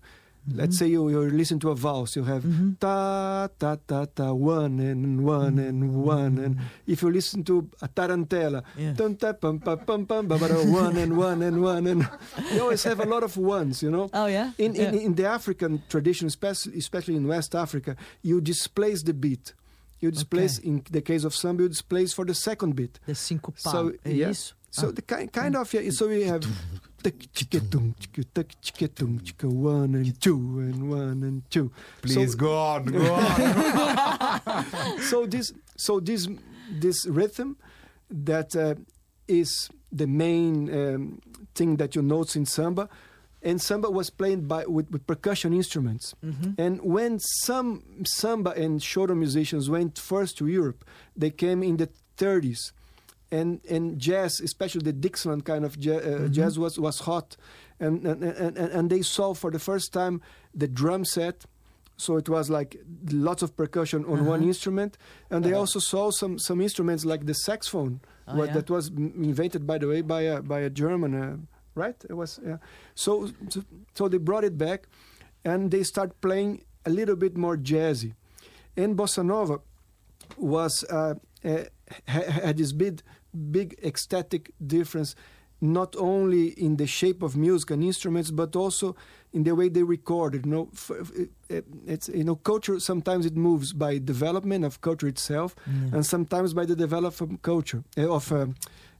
Mm-hmm. 0.48 0.60
Let's 0.60 0.78
say 0.80 0.88
you, 0.88 1.10
you 1.10 1.30
listen 1.30 1.60
to 1.60 1.72
a 1.72 1.76
valse, 1.76 2.16
you 2.16 2.24
have 2.24 2.44
mm-hmm. 2.44 2.80
ta 2.80 3.50
ta 3.60 3.76
ta 3.86 4.06
ta 4.06 4.32
one 4.32 4.80
and 4.80 5.26
one 5.26 5.60
and 5.60 5.84
mm-hmm. 5.84 6.02
one 6.02 6.38
and 6.38 6.58
if 6.86 7.02
you 7.02 7.12
listen 7.12 7.44
to 7.44 7.70
a 7.82 7.90
tarantella, 7.90 8.64
Yeah. 8.78 8.94
Dun, 8.94 9.18
ta, 9.18 9.34
pum, 9.34 9.60
pa, 9.60 9.76
pum, 9.76 10.06
pum, 10.06 10.26
ba, 10.28 10.38
ba, 10.38 10.48
da, 10.48 10.64
one 10.64 10.96
and 10.96 11.18
one 11.18 11.42
and 11.42 11.62
one 11.62 11.86
and 11.88 12.10
you 12.54 12.62
always 12.62 12.84
have 12.86 13.02
a 13.02 13.06
lot 13.06 13.24
of 13.24 13.36
ones, 13.36 13.84
you 13.84 13.92
know. 13.92 14.10
Oh 14.14 14.28
yeah. 14.28 14.52
In, 14.58 14.74
in, 14.76 14.94
Yeah. 14.94 15.02
in 15.02 15.16
the 15.16 15.26
African 15.26 15.84
tradition, 15.90 16.28
especially, 16.28 16.78
especially 16.78 17.18
in 17.18 17.28
West 17.28 17.54
Africa, 17.54 17.98
you 18.22 18.40
displace 18.40 19.04
the 19.04 19.14
beat. 19.14 19.54
You 20.00 20.12
displace, 20.12 20.60
in 20.60 20.84
the 20.92 21.02
case 21.02 21.24
of 21.24 21.34
samba, 21.36 21.64
you 21.64 21.70
displace 21.70 22.14
for 22.14 22.24
the 22.26 22.34
second 22.36 22.76
beat. 22.76 23.00
The 23.08 23.14
sincopado. 23.14 23.72
So, 23.72 23.92
é 24.06 24.16
yeah. 24.16 24.30
isso? 24.30 24.54
So 24.70 24.92
the 24.92 25.02
kind, 25.02 25.32
kind 25.32 25.56
of, 25.56 25.74
yeah, 25.74 25.90
so 25.90 26.08
we 26.08 26.24
have 26.24 26.42
tuk, 27.04 27.16
chicka, 27.34 27.68
tum, 27.72 27.96
chicka, 28.00 28.24
tuk, 28.34 28.48
chicka, 28.62 29.46
one 29.46 29.96
and 29.96 30.22
two 30.22 30.36
and 30.60 30.90
one 30.90 31.24
and 31.24 31.50
two. 31.50 31.72
Please 32.02 32.34
So- 32.34 32.38
go 32.38 32.56
on, 32.56 32.86
go 32.86 33.14
on. 33.14 35.00
so 35.10 35.26
this 35.26 35.52
so 35.78 36.00
this 36.00 36.28
this 36.70 37.08
rhythm 37.08 37.58
that 38.10 38.56
uh, 38.56 38.76
is 39.28 39.70
the 39.92 40.06
main 40.06 40.70
um, 40.74 41.22
thing 41.56 41.78
that 41.78 41.96
you 41.96 42.02
notice 42.04 42.36
in 42.36 42.46
samba 42.46 42.88
and 43.44 43.62
samba 43.62 43.90
was 43.90 44.10
played 44.10 44.48
by 44.48 44.66
with, 44.66 44.90
with 44.92 45.06
percussion 45.08 45.54
instruments. 45.54 46.14
And 46.58 46.82
when 46.82 47.20
some 47.20 47.84
samba 48.06 48.52
and 48.52 48.80
choro 48.82 49.16
musicians 49.16 49.70
went 49.70 49.98
first 50.00 50.38
to 50.40 50.48
europe 50.48 50.84
they 51.16 51.30
came 51.32 51.62
in 51.64 51.78
the 51.78 51.90
30s 52.18 52.72
and 53.32 53.60
and 53.70 54.00
jazz 54.00 54.40
especially 54.42 54.82
the 54.84 54.94
dixieland 54.94 55.44
kind 55.46 55.64
of 55.66 55.76
ja- 55.78 55.96
uh, 56.12 56.28
jazz 56.30 56.58
was 56.58 56.80
was 56.80 57.00
hot. 57.02 57.38
And 57.80 58.06
and, 58.08 58.24
and 58.24 58.58
and 58.58 58.90
they 58.90 59.04
saw 59.04 59.34
for 59.36 59.52
the 59.52 59.60
first 59.60 59.94
time 59.94 60.22
the 60.62 60.68
drum 60.68 61.06
set. 61.06 61.46
So 62.00 62.18
it 62.18 62.28
was 62.30 62.50
like 62.50 62.78
lots 63.12 63.42
of 63.44 63.56
percussion 63.56 64.06
on 64.06 64.26
one 64.26 64.44
instrument, 64.44 64.98
and 65.32 65.44
they 65.44 65.54
also 65.54 65.80
saw 65.80 66.10
some 66.12 66.38
some 66.40 66.60
instruments 66.62 67.06
like 67.06 67.26
the 67.26 67.34
saxophone, 67.34 68.00
Oh, 68.28 68.38
what, 68.38 68.48
yeah? 68.50 68.54
that 68.58 68.70
was 68.70 68.90
invented 68.90 69.66
by 69.66 69.78
the 69.80 69.88
way 69.88 70.02
by 70.02 70.22
a 70.22 70.42
by 70.42 70.60
a 70.62 70.70
German, 70.70 71.14
uh, 71.16 71.38
right? 71.78 71.96
It 72.10 72.14
was 72.14 72.40
yeah. 72.46 72.58
So, 72.96 73.32
so 73.50 73.64
so 73.94 74.08
they 74.10 74.18
brought 74.18 74.44
it 74.44 74.58
back, 74.58 74.88
and 75.46 75.72
they 75.72 75.84
start 75.84 76.20
playing 76.22 76.64
a 76.86 76.90
little 76.90 77.16
bit 77.16 77.38
more 77.38 77.58
jazzy, 77.58 78.14
and 78.76 78.98
bossa 78.98 79.24
nova 79.24 79.60
was 80.38 80.84
uh, 80.90 81.14
uh, 81.46 81.64
had 82.06 82.58
this 82.58 82.72
big 82.72 83.02
big 83.52 83.76
ecstatic 83.84 84.52
difference 84.66 85.16
not 85.60 85.96
only 85.98 86.50
in 86.50 86.78
the 86.78 86.86
shape 86.86 87.24
of 87.24 87.36
music 87.36 87.72
and 87.72 87.84
instruments 87.84 88.30
but 88.32 88.56
also 88.56 88.96
in 89.34 89.44
the 89.44 89.54
way 89.56 89.70
they 89.70 89.84
recorded 89.84 90.46
you 90.46 90.52
know 90.52 90.70
it's 91.88 92.10
you 92.10 92.24
know 92.24 92.36
culture 92.36 92.80
sometimes 92.80 93.26
it 93.26 93.36
moves 93.36 93.74
by 93.74 93.98
development 93.98 94.64
of 94.66 94.82
culture 94.82 95.08
itself 95.08 95.56
and 95.94 96.06
sometimes 96.06 96.54
by 96.54 96.66
the 96.66 96.76
development 96.76 97.34
of 97.34 97.42
culture 97.42 97.84
uh, 97.98 98.10
of 98.14 98.32
um, 98.32 98.56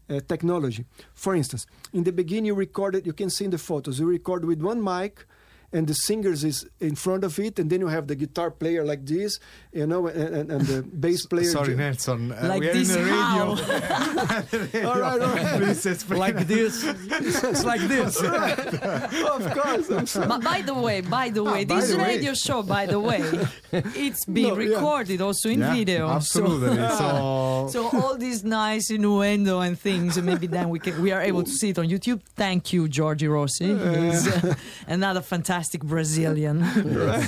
uh, 0.10 0.20
technology. 0.28 0.86
For 1.14 1.36
instance 1.36 1.66
in 1.94 2.04
the 2.04 2.12
beginning 2.12 2.46
you 2.46 2.56
recorded 2.56 3.06
you 3.06 3.14
can 3.14 3.30
see 3.30 3.46
in 3.46 3.52
the 3.52 3.58
photos 3.58 4.00
you 4.00 4.06
record 4.06 4.46
with 4.46 4.62
one 4.62 4.84
mic 4.84 5.26
and 5.74 5.86
the 5.88 5.94
singers 5.94 6.44
is 6.44 6.66
in 6.80 6.96
front 6.96 7.24
of 7.24 7.38
it, 7.40 7.60
and 7.60 7.70
then 7.70 7.82
you 7.82 7.88
have 7.88 8.08
the 8.08 8.16
guitar 8.16 8.50
player 8.52 8.86
like 8.86 9.06
this, 9.06 9.38
you 9.74 9.86
know, 9.86 10.08
and, 10.08 10.36
and, 10.36 10.52
and 10.52 10.62
the 10.66 10.82
bass 11.04 11.26
player. 11.26 11.44
Sorry, 11.52 11.76
Nelson. 11.76 12.32
Uh, 12.32 12.48
Like 12.48 12.60
we 12.62 12.70
are 12.70 12.74
this 12.74 12.96
in 12.96 13.04
the 13.04 13.12
how? 13.12 13.54
radio. 13.56 14.88
All 14.90 15.00
right, 15.00 15.22
all 15.22 15.36
right. 15.36 15.58
Please 15.62 15.86
explain. 15.86 16.20
Like 16.20 16.48
this. 16.48 16.84
it's 16.86 17.64
like 17.66 17.82
this. 17.82 18.22
of 18.24 19.52
course, 19.54 19.90
I'm 19.90 20.06
sorry. 20.08 20.28
But 20.28 20.44
by 20.44 20.62
the 20.62 20.74
way, 20.74 21.02
by 21.02 21.30
the 21.30 21.44
way, 21.44 21.66
Ah, 21.70 21.76
this 21.76 21.92
the 21.92 21.98
way. 21.98 22.16
radio 22.16 22.34
show, 22.34 22.64
by 22.64 22.86
the 22.86 23.00
way, 23.00 23.22
it's 24.06 24.26
being 24.26 24.54
No, 24.56 24.60
yeah. 24.60 24.70
recorded 24.76 25.22
also 25.22 25.50
in 25.50 25.60
Yeah, 25.60 25.74
video. 25.74 26.08
Absolutely. 26.10 26.78
So, 27.02 27.68
So, 27.70 27.90
so 27.92 28.00
all 28.02 28.18
these 28.18 28.44
nice 28.44 28.90
innuendo 28.90 29.60
and 29.60 29.78
things, 29.80 30.18
and 30.18 30.26
maybe 30.26 30.48
then 30.48 30.70
we 30.70 30.80
can 30.80 31.02
we 31.02 31.12
are 31.12 31.22
able 31.22 31.44
to 31.44 31.52
see 31.52 31.70
it 31.70 31.78
on 31.80 31.88
YouTube. 31.88 32.22
Thank 32.36 32.72
you, 32.74 32.88
Giorgi 32.88 33.28
Rossi. 33.30 33.68
He's 33.68 34.28
uh, 34.28 34.56
another 34.88 35.22
fantastic 35.22 35.67
Brazilian 35.76 36.64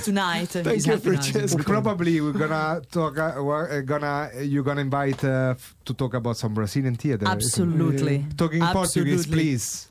tonight. 0.02 0.56
uh, 0.56 0.62
Thank 0.62 0.86
you. 0.86 0.96
Francesco. 0.98 1.62
probably 1.62 2.20
we're 2.20 2.32
gonna 2.32 2.80
talk. 2.90 3.18
Uh, 3.18 3.42
we're 3.42 3.82
gonna 3.82 4.30
you're 4.42 4.62
gonna 4.64 4.80
invite 4.80 5.22
uh, 5.24 5.54
f- 5.56 5.74
to 5.84 5.92
talk 5.94 6.14
about 6.14 6.36
some 6.36 6.54
Brazilian 6.54 6.94
theater. 6.96 7.26
Absolutely. 7.28 8.24
Talking 8.36 8.62
in 8.62 8.68
Portuguese, 8.72 9.20
Absolutely. 9.20 9.32
please. 9.32 9.86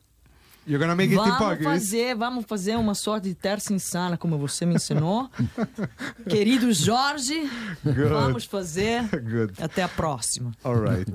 You're 0.67 0.79
gonna 0.79 0.95
make 0.95 1.09
it 1.11 1.13
in 1.13 1.19
Vamos 1.19 1.63
fazer, 1.63 2.15
vamos 2.15 2.45
fazer 2.45 2.75
uma 2.77 2.93
sorte 2.93 3.29
de 3.29 3.33
terça 3.35 3.73
insana, 3.73 4.17
como 4.17 4.37
você 4.37 4.65
me 4.65 4.75
ensinou. 4.75 5.27
Querido 6.29 6.71
Jorge, 6.73 7.49
Good. 7.83 8.09
vamos 8.09 8.45
fazer. 8.45 9.03
Good. 9.09 9.53
Até 9.61 9.81
a 9.83 9.87
próxima. 9.87 10.51
All 10.63 10.75
right. 10.75 11.07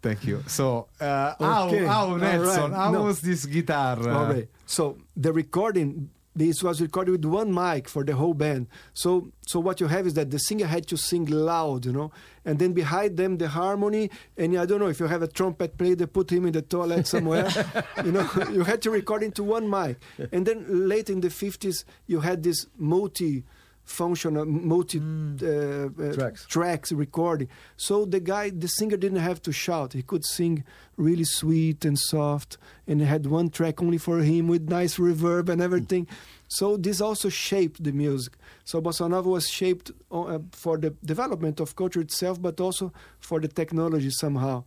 Thank 0.00 0.26
you. 0.28 0.42
So, 0.48 0.86
uh, 1.00 1.34
how, 1.40 1.68
Okay. 1.68 1.84
how 1.84 2.10
All 2.10 2.18
Nelson? 2.18 2.70
right. 2.70 2.72
How 2.72 2.92
No. 2.92 3.02
was 3.04 3.20
this 3.20 3.44
guitar? 3.46 3.98
uh, 4.00 4.08
All 4.18 4.26
right. 4.32 4.48
So 4.66 4.96
the 5.16 5.32
recording, 5.32 6.08
this 6.38 6.62
was 6.62 6.80
recorded 6.80 7.10
with 7.10 7.24
one 7.24 7.52
mic 7.52 7.88
for 7.88 8.04
the 8.04 8.14
whole 8.14 8.34
band. 8.34 8.68
So, 8.94 9.32
so 9.46 9.58
what 9.60 9.80
you 9.80 9.88
have 9.88 10.06
is 10.06 10.14
that 10.14 10.30
the 10.30 10.38
singer 10.38 10.66
had 10.66 10.86
to 10.88 10.96
sing 10.96 11.26
loud, 11.26 11.84
you 11.84 11.92
know, 11.92 12.12
and 12.44 12.58
then 12.58 12.72
behind 12.72 13.16
them 13.16 13.38
the 13.38 13.48
harmony. 13.48 14.10
And 14.36 14.56
I 14.56 14.64
don't 14.64 14.78
know 14.78 14.88
if 14.88 15.00
you 15.00 15.06
have 15.06 15.22
a 15.22 15.28
trumpet 15.28 15.76
player, 15.76 15.96
they 15.96 16.06
put 16.06 16.30
him 16.30 16.46
in 16.46 16.52
the 16.52 16.62
toilet 16.62 17.06
somewhere. 17.06 17.48
you 18.04 18.12
know, 18.12 18.28
you 18.52 18.62
had 18.62 18.82
to 18.82 18.90
record 18.90 19.22
into 19.22 19.42
one 19.42 19.68
mic. 19.68 19.98
And 20.32 20.46
then 20.46 20.88
late 20.88 21.10
in 21.10 21.20
the 21.20 21.30
fifties, 21.30 21.84
you 22.06 22.20
had 22.20 22.42
this 22.42 22.66
multi. 22.76 23.44
Functional 23.88 24.44
multi 24.44 24.98
uh, 24.98 25.46
uh, 25.46 26.12
Tracks. 26.12 26.44
tracks 26.46 26.92
recording. 26.92 27.48
So 27.76 28.04
the 28.04 28.20
guy, 28.20 28.50
the 28.50 28.68
singer 28.68 28.98
didn't 28.98 29.20
have 29.20 29.40
to 29.42 29.52
shout. 29.52 29.94
He 29.94 30.02
could 30.02 30.24
sing 30.26 30.62
really 30.98 31.24
sweet 31.24 31.84
and 31.86 31.98
soft, 31.98 32.58
and 32.86 33.00
had 33.00 33.26
one 33.26 33.48
track 33.48 33.80
only 33.82 33.96
for 33.98 34.18
him 34.18 34.46
with 34.46 34.68
nice 34.68 34.98
reverb 34.98 35.48
and 35.48 35.62
everything. 35.62 36.06
So 36.48 36.76
this 36.76 37.00
also 37.00 37.30
shaped 37.30 37.82
the 37.82 37.92
music. 37.92 38.34
So 38.64 38.80
bossa 38.82 39.08
nova 39.08 39.28
was 39.30 39.48
shaped 39.48 39.90
uh, 40.10 40.38
for 40.52 40.76
the 40.76 40.90
development 41.04 41.58
of 41.58 41.74
culture 41.74 42.00
itself, 42.02 42.40
but 42.42 42.60
also 42.60 42.92
for 43.20 43.40
the 43.40 43.48
technology 43.48 44.10
somehow. 44.10 44.64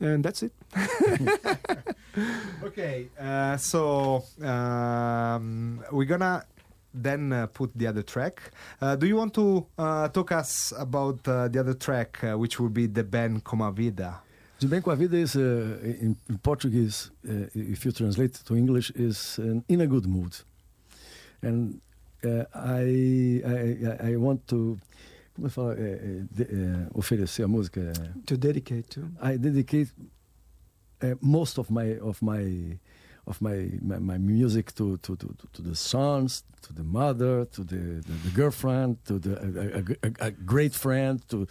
And 0.00 0.24
that's 0.24 0.42
it. 0.42 0.52
Okay, 2.64 3.08
uh, 3.20 3.56
so 3.58 4.24
um, 4.42 5.84
we're 5.92 6.06
gonna 6.06 6.44
then 7.02 7.32
uh, 7.32 7.46
put 7.46 7.70
the 7.76 7.86
other 7.86 8.02
track. 8.02 8.50
Uh, 8.80 8.96
do 8.96 9.06
you 9.06 9.16
want 9.16 9.34
to 9.34 9.66
uh, 9.78 10.08
talk 10.08 10.32
us 10.32 10.72
about 10.78 11.26
uh, 11.28 11.48
the 11.48 11.60
other 11.60 11.74
track, 11.74 12.22
uh, 12.24 12.36
which 12.38 12.58
will 12.58 12.70
be 12.70 12.86
De 12.86 13.04
bem 13.04 13.40
com 13.40 13.62
a 13.62 13.70
vida? 13.70 14.20
De 14.58 14.66
bem 14.66 14.80
com 14.80 14.90
a 14.90 14.96
vida 14.96 15.16
is, 15.16 15.36
uh, 15.36 15.78
in, 15.82 16.16
in 16.28 16.38
Portuguese, 16.38 17.10
uh, 17.28 17.46
if 17.54 17.84
you 17.84 17.92
translate 17.92 18.34
to 18.44 18.56
English, 18.56 18.90
is 18.94 19.38
uh, 19.38 19.60
in 19.68 19.80
a 19.80 19.86
good 19.86 20.06
mood. 20.06 20.34
And 21.42 21.80
uh, 22.24 22.44
I, 22.54 23.42
I, 23.44 24.12
I 24.12 24.16
want 24.16 24.46
to 24.48 24.78
como 25.36 25.46
eu 25.46 25.50
falo, 25.50 25.72
é, 25.72 25.74
é, 25.76 26.24
de, 26.30 26.42
é, 26.44 26.88
oferecer 26.94 27.42
a 27.42 27.48
música. 27.48 27.80
é, 27.80 27.92
To 28.24 28.36
dedicate 28.38 28.88
to. 28.88 29.00
I 29.22 29.36
dedicate 29.36 29.92
uh, 31.02 31.14
most 31.20 31.58
of 31.58 31.70
my 31.70 31.98
of 32.00 32.24
my 32.24 32.78
of 33.26 33.42
my 33.42 33.70
my, 33.82 33.98
my 33.98 34.18
music 34.18 34.72
to, 34.74 34.96
to, 34.98 35.16
to, 35.16 35.34
to 35.52 35.62
the 35.62 35.74
sons, 35.74 36.44
to 36.62 36.72
the 36.72 36.84
mother, 36.84 37.44
to 37.46 37.64
the, 37.64 38.00
the, 38.06 38.12
the 38.24 38.30
girlfriend, 38.30 39.04
to 39.06 39.18
the 39.18 39.36
a, 39.38 39.78
a, 39.78 39.82
a, 40.08 40.12
a 40.28 40.30
great 40.30 40.74
friend, 40.74 41.20
to 41.28 41.46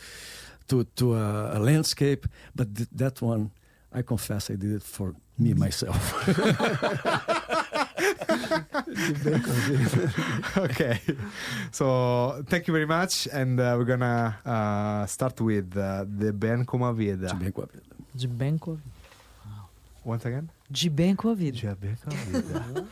to 0.67 0.85
to 0.95 1.15
a, 1.15 1.57
a 1.57 1.59
landscape. 1.59 2.27
But 2.55 2.75
th- 2.75 2.89
that 2.93 3.21
one, 3.21 3.51
I 3.93 4.01
confess, 4.01 4.49
I 4.49 4.55
did 4.55 4.71
it 4.71 4.83
for 4.83 5.13
me 5.37 5.53
myself. 5.53 6.27
okay. 10.57 10.99
So 11.71 12.43
thank 12.47 12.67
you 12.67 12.73
very 12.73 12.85
much, 12.85 13.27
and 13.31 13.59
uh, 13.59 13.75
we're 13.77 13.85
gonna 13.85 14.37
uh, 14.45 15.05
start 15.07 15.39
with 15.41 15.75
uh, 15.77 16.05
De 16.05 16.31
bem 16.31 16.63
com 16.63 16.83
a 16.83 16.93
vida. 16.93 17.27
De 18.15 18.27
bem 18.27 18.57
com 18.57 18.77
Once 20.05 20.27
again. 20.27 20.47
De 20.69 20.89
bem 20.89 21.15
com 21.15 21.29
a 21.29 21.33
vida. 21.33 21.57
De 21.57 21.75
bem 21.75 21.95
com 21.95 22.09
a 22.09 22.13
vida. 22.13 22.87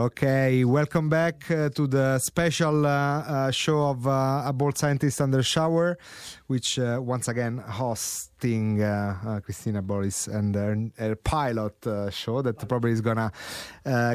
Okay, 0.00 0.64
welcome 0.64 1.10
back 1.10 1.50
uh, 1.50 1.68
to 1.68 1.86
the 1.86 2.18
special 2.20 2.86
uh, 2.86 2.90
uh, 2.90 3.50
show 3.50 3.90
of 3.90 4.06
uh, 4.06 4.44
A 4.46 4.50
Bold 4.50 4.78
Scientist 4.78 5.20
Under 5.20 5.42
Shower, 5.42 5.98
which 6.46 6.78
uh, 6.78 7.00
once 7.02 7.28
again 7.28 7.58
hosting 7.58 8.82
uh, 8.82 9.40
Christina 9.44 9.82
Boris 9.82 10.26
and 10.26 10.54
her, 10.54 10.90
her 10.96 11.16
pilot 11.16 11.74
show 12.14 12.40
that 12.40 12.66
probably 12.66 12.92
is 12.92 13.02
gonna 13.02 13.30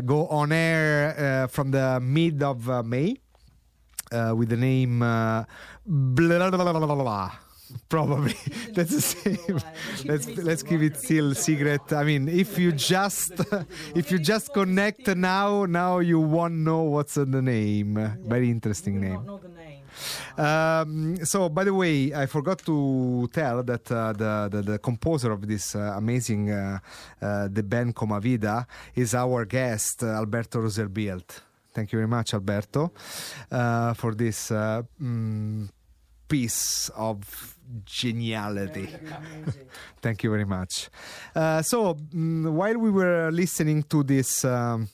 go 0.03 0.25
on 0.25 0.51
air 0.51 1.47
from 1.51 1.69
the 1.69 1.99
mid 2.01 2.41
of 2.41 2.65
May 2.83 3.17
with 4.11 4.49
the 4.49 4.57
name 4.57 4.99
blah, 5.01 5.45
blah, 6.95 6.95
blah. 6.95 7.44
Probably 7.89 8.35
that's 8.73 8.91
the 8.91 9.01
same. 9.01 9.59
let's 10.05 10.27
let's 10.27 10.63
keep 10.63 10.81
it 10.81 10.97
still 10.97 11.33
secret. 11.35 11.93
I 11.93 12.03
mean, 12.03 12.27
if 12.27 12.57
you 12.57 12.71
just 12.91 13.33
if 13.95 14.11
you 14.11 14.19
just 14.19 14.53
connect 14.53 15.07
now, 15.07 15.65
now 15.65 15.99
you 15.99 16.19
won't 16.19 16.55
know 16.55 16.83
what's 16.83 17.17
in 17.17 17.31
the 17.31 17.41
name. 17.41 17.95
Very 18.23 18.49
interesting 18.49 19.01
name. 19.01 19.25
Know 19.25 19.37
the 19.37 19.49
name. 19.49 19.75
Um, 20.37 21.17
so, 21.23 21.49
by 21.49 21.63
the 21.63 21.73
way, 21.73 22.13
I 22.13 22.25
forgot 22.25 22.59
to 22.65 23.29
tell 23.31 23.63
that 23.63 23.91
uh, 23.91 24.13
the, 24.13 24.49
the 24.51 24.61
the 24.61 24.79
composer 24.79 25.31
of 25.31 25.47
this 25.47 25.75
uh, 25.75 25.93
amazing 25.95 26.51
uh, 26.51 26.79
uh, 27.21 27.47
De 27.47 27.63
bem 27.63 27.93
com 27.93 28.11
a 28.11 28.19
vida 28.19 28.67
is 28.95 29.13
our 29.15 29.45
guest 29.45 30.03
uh, 30.03 30.07
Alberto 30.07 30.59
Rosenblit. 30.59 31.41
Thank 31.73 31.91
you 31.91 31.99
very 31.99 32.07
much, 32.07 32.33
Alberto, 32.33 32.91
uh, 33.51 33.93
for 33.95 34.15
this 34.15 34.49
uh, 34.49 34.81
mm, 35.01 35.67
piece 36.27 36.89
of 36.95 37.57
geniality. 37.85 38.87
Thank 40.01 40.23
you 40.23 40.29
very 40.29 40.45
much. 40.45 40.89
Uh, 41.35 41.61
so, 41.61 41.95
mm, 41.95 42.51
while 42.51 42.77
we 42.77 42.91
were 42.91 43.31
listening 43.31 43.83
to 43.83 44.03
this. 44.03 44.45
Um, 44.45 44.89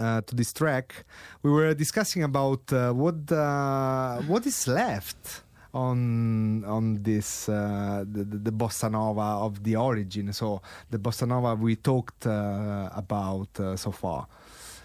uh, 0.00 0.20
to 0.22 0.34
this 0.34 0.52
track, 0.52 1.04
we 1.44 1.52
were 1.52 1.72
discussing 1.72 2.24
about 2.24 2.72
uh, 2.72 2.92
what 2.92 3.30
uh, 3.30 4.18
what 4.22 4.44
is 4.44 4.66
left 4.66 5.44
on 5.72 6.64
on 6.64 7.02
this 7.02 7.48
uh, 7.48 8.04
the, 8.06 8.24
the, 8.24 8.38
the 8.38 8.52
bossa 8.52 8.90
nova 8.90 9.44
of 9.44 9.62
the 9.62 9.76
origin. 9.76 10.32
So 10.32 10.62
the 10.90 10.98
bossa 10.98 11.26
nova 11.26 11.54
we 11.54 11.76
talked 11.76 12.26
uh, 12.26 12.90
about 12.94 13.48
uh, 13.60 13.76
so 13.76 13.90
far. 13.90 14.26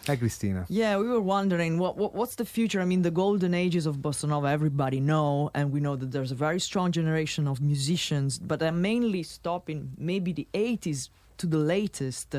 Hi. 0.10 0.66
Yeah, 0.70 0.98
we 0.98 1.08
were 1.08 1.22
wondering 1.22 1.78
what, 1.78 1.96
what 1.98 2.12
what's 2.16 2.36
the 2.36 2.46
future. 2.46 2.82
I 2.82 2.86
mean, 2.86 3.04
the 3.04 3.12
golden 3.12 3.54
ages 3.54 3.86
of 3.86 3.98
bossa 3.98 4.28
nova, 4.28 4.48
everybody 4.48 5.00
know, 5.00 5.52
and 5.54 5.72
we 5.72 5.80
know 5.80 5.96
that 5.96 6.12
there's 6.12 6.32
a 6.32 6.36
very 6.48 6.60
strong 6.60 6.92
generation 6.92 7.48
of 7.48 7.62
musicians, 7.62 8.40
but 8.40 8.60
they're 8.60 8.72
mainly 8.92 9.24
stopping 9.24 9.92
maybe 9.98 10.32
the 10.34 10.48
80s 10.54 11.10
to 11.38 11.48
the 11.48 11.58
latest. 11.58 12.36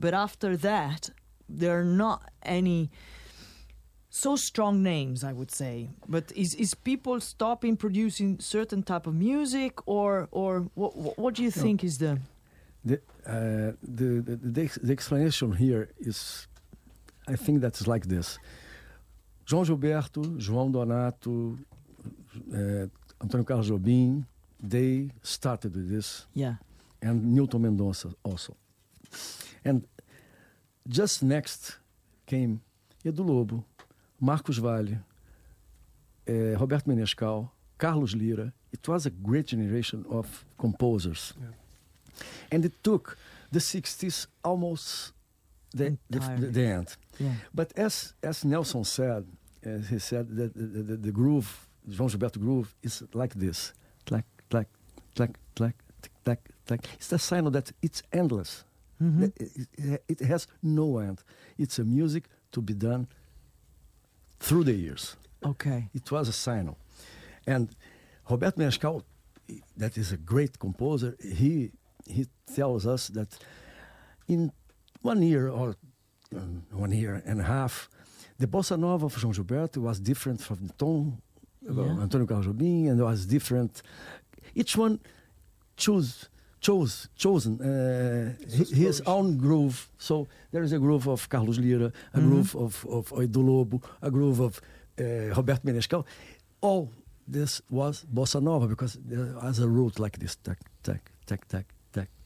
But 0.00 0.14
after 0.14 0.56
that, 0.58 1.10
there 1.48 1.78
are 1.80 1.84
not 1.84 2.20
any 2.42 2.90
so 4.10 4.36
strong 4.36 4.82
names, 4.82 5.22
I 5.24 5.32
would 5.32 5.50
say. 5.50 5.90
But 6.08 6.24
is 6.36 6.54
is 6.54 6.74
people 6.74 7.20
stopping 7.20 7.76
producing 7.76 8.38
certain 8.40 8.82
type 8.82 9.06
of 9.06 9.14
music, 9.14 9.72
or 9.86 10.28
or 10.30 10.52
what 10.74 10.92
what, 10.96 11.18
what 11.18 11.34
do 11.36 11.42
you 11.42 11.50
think 11.50 11.82
is 11.84 11.98
the 11.98 12.18
The, 12.84 13.00
uh, 13.26 13.72
the, 13.82 14.22
the, 14.26 14.36
the, 14.36 14.64
the 14.86 14.92
explanation 14.92 15.52
here 15.52 15.88
is, 15.98 16.46
I 17.28 17.36
think 17.36 17.60
that's 17.60 17.86
like 17.86 18.06
this. 18.06 18.38
João 19.46 19.64
Gilberto, 19.64 20.22
João 20.38 20.70
Donato, 20.70 21.58
uh, 22.52 22.90
Antônio 23.20 23.44
Carlos 23.44 23.66
Jobim, 23.66 24.24
they 24.60 25.10
started 25.22 25.74
with 25.74 25.88
this, 25.88 26.26
yeah 26.34 26.56
and 27.02 27.34
Newton 27.34 27.60
Mendonça 27.60 28.14
also. 28.22 28.56
And 29.64 29.86
just 30.86 31.22
next 31.22 31.78
came 32.26 32.60
Edu 33.04 33.24
Lobo, 33.24 33.64
Marcos 34.20 34.58
Valle, 34.58 34.98
eh, 36.26 36.54
Roberto 36.58 36.90
Menescal, 36.90 37.50
Carlos 37.76 38.14
Lira. 38.14 38.52
It 38.72 38.86
was 38.88 39.06
a 39.06 39.10
great 39.10 39.46
generation 39.46 40.04
of 40.10 40.44
composers. 40.58 41.34
And 42.50 42.64
it 42.64 42.82
took 42.82 43.16
the 43.50 43.60
60s 43.60 44.26
almost 44.44 45.12
the, 45.72 45.96
the, 46.10 46.18
the, 46.18 46.46
the 46.46 46.66
end. 46.66 46.96
Yeah 47.18 47.34
But 47.54 47.72
as, 47.78 48.14
as 48.22 48.44
Nelson 48.44 48.84
said, 48.84 49.24
as 49.62 49.88
he 49.88 49.98
said 49.98 50.26
that 50.36 50.54
the, 50.54 50.82
the, 50.82 50.96
the, 50.96 51.12
groove, 51.12 51.68
João 51.88 52.08
Gilberto 52.08 52.38
groove, 52.40 52.74
is 52.82 53.02
like 53.14 53.34
this. 53.34 53.72
Clack, 54.06 54.24
clack, 54.50 54.68
clack, 55.14 55.30
clack, 55.56 55.74
clack, 56.24 56.40
clack. 56.66 56.80
It's 56.94 57.08
the 57.08 57.18
sign 57.18 57.50
that 57.52 57.72
it's 57.82 58.02
endless. 58.12 58.64
Mhm. 59.00 59.22
It, 59.22 59.68
it- 59.78 60.02
it 60.08 60.20
has 60.20 60.46
no 60.62 60.98
end. 60.98 61.22
It's 61.58 61.78
a 61.78 61.84
music 61.84 62.28
to 62.50 62.60
be 62.62 62.74
done 62.74 63.06
through 64.40 64.64
the 64.64 64.74
years. 64.74 65.16
okay 65.42 65.88
It 65.94 66.10
was 66.10 66.28
a 66.28 66.32
sign. 66.32 66.74
And 67.46 67.68
Roberto 68.30 68.60
Menescal, 68.60 69.02
that 69.76 69.96
is 69.96 70.12
a 70.12 70.16
great 70.16 70.58
composer, 70.58 71.16
he, 71.22 71.70
he 72.06 72.26
tells 72.54 72.86
us 72.86 73.08
that 73.08 73.38
in 74.28 74.52
one 75.02 75.22
year 75.22 75.48
or 75.48 75.74
um, 76.34 76.62
one 76.72 76.92
year 76.92 77.22
and 77.26 77.40
a 77.40 77.44
half, 77.44 77.88
the 78.38 78.46
bossa 78.46 78.76
nova 78.78 79.06
of 79.06 79.14
João 79.16 79.32
Gilberto 79.34 79.78
was 79.78 79.98
different 80.00 80.40
from 80.40 80.58
the 80.66 80.72
tone 80.74 81.18
of 81.68 81.76
Yeah. 81.76 82.02
Antonio 82.02 82.26
Carlos 82.26 82.46
Jobim, 82.46 82.88
and 82.90 83.00
was 83.00 83.26
different. 83.26 83.82
Each 84.54 84.76
one 84.76 84.98
chose 85.76 86.28
chose 86.60 87.08
chosen 87.16 87.60
uh, 87.60 88.34
hi- 88.56 88.74
his 88.74 89.00
own 89.06 89.36
groove. 89.38 89.88
So 89.98 90.26
there 90.50 90.62
is 90.64 90.72
a 90.72 90.78
groove 90.78 91.06
of 91.08 91.28
Carlos 91.28 91.58
Lyra, 91.58 91.92
a 92.14 92.20
groove 92.20 92.54
of 92.56 92.84
of 92.88 93.10
Edu 93.10 93.42
Lobo, 93.44 93.80
a 94.02 94.10
groove 94.10 94.40
of 94.40 94.60
uh, 95.00 95.34
Roberto 95.36 95.62
Menescal. 95.64 96.04
All 96.60 96.90
this 97.26 97.60
was 97.70 98.04
bossa 98.12 98.40
nova 98.40 98.66
because 98.66 98.98
there 99.04 99.34
was 99.42 99.58
a 99.60 99.68
root 99.68 99.98
like 99.98 100.18
this, 100.18 100.36
tac 100.36 100.58
tac 100.82 101.10
tac 101.26 101.46
tac. 101.48 101.66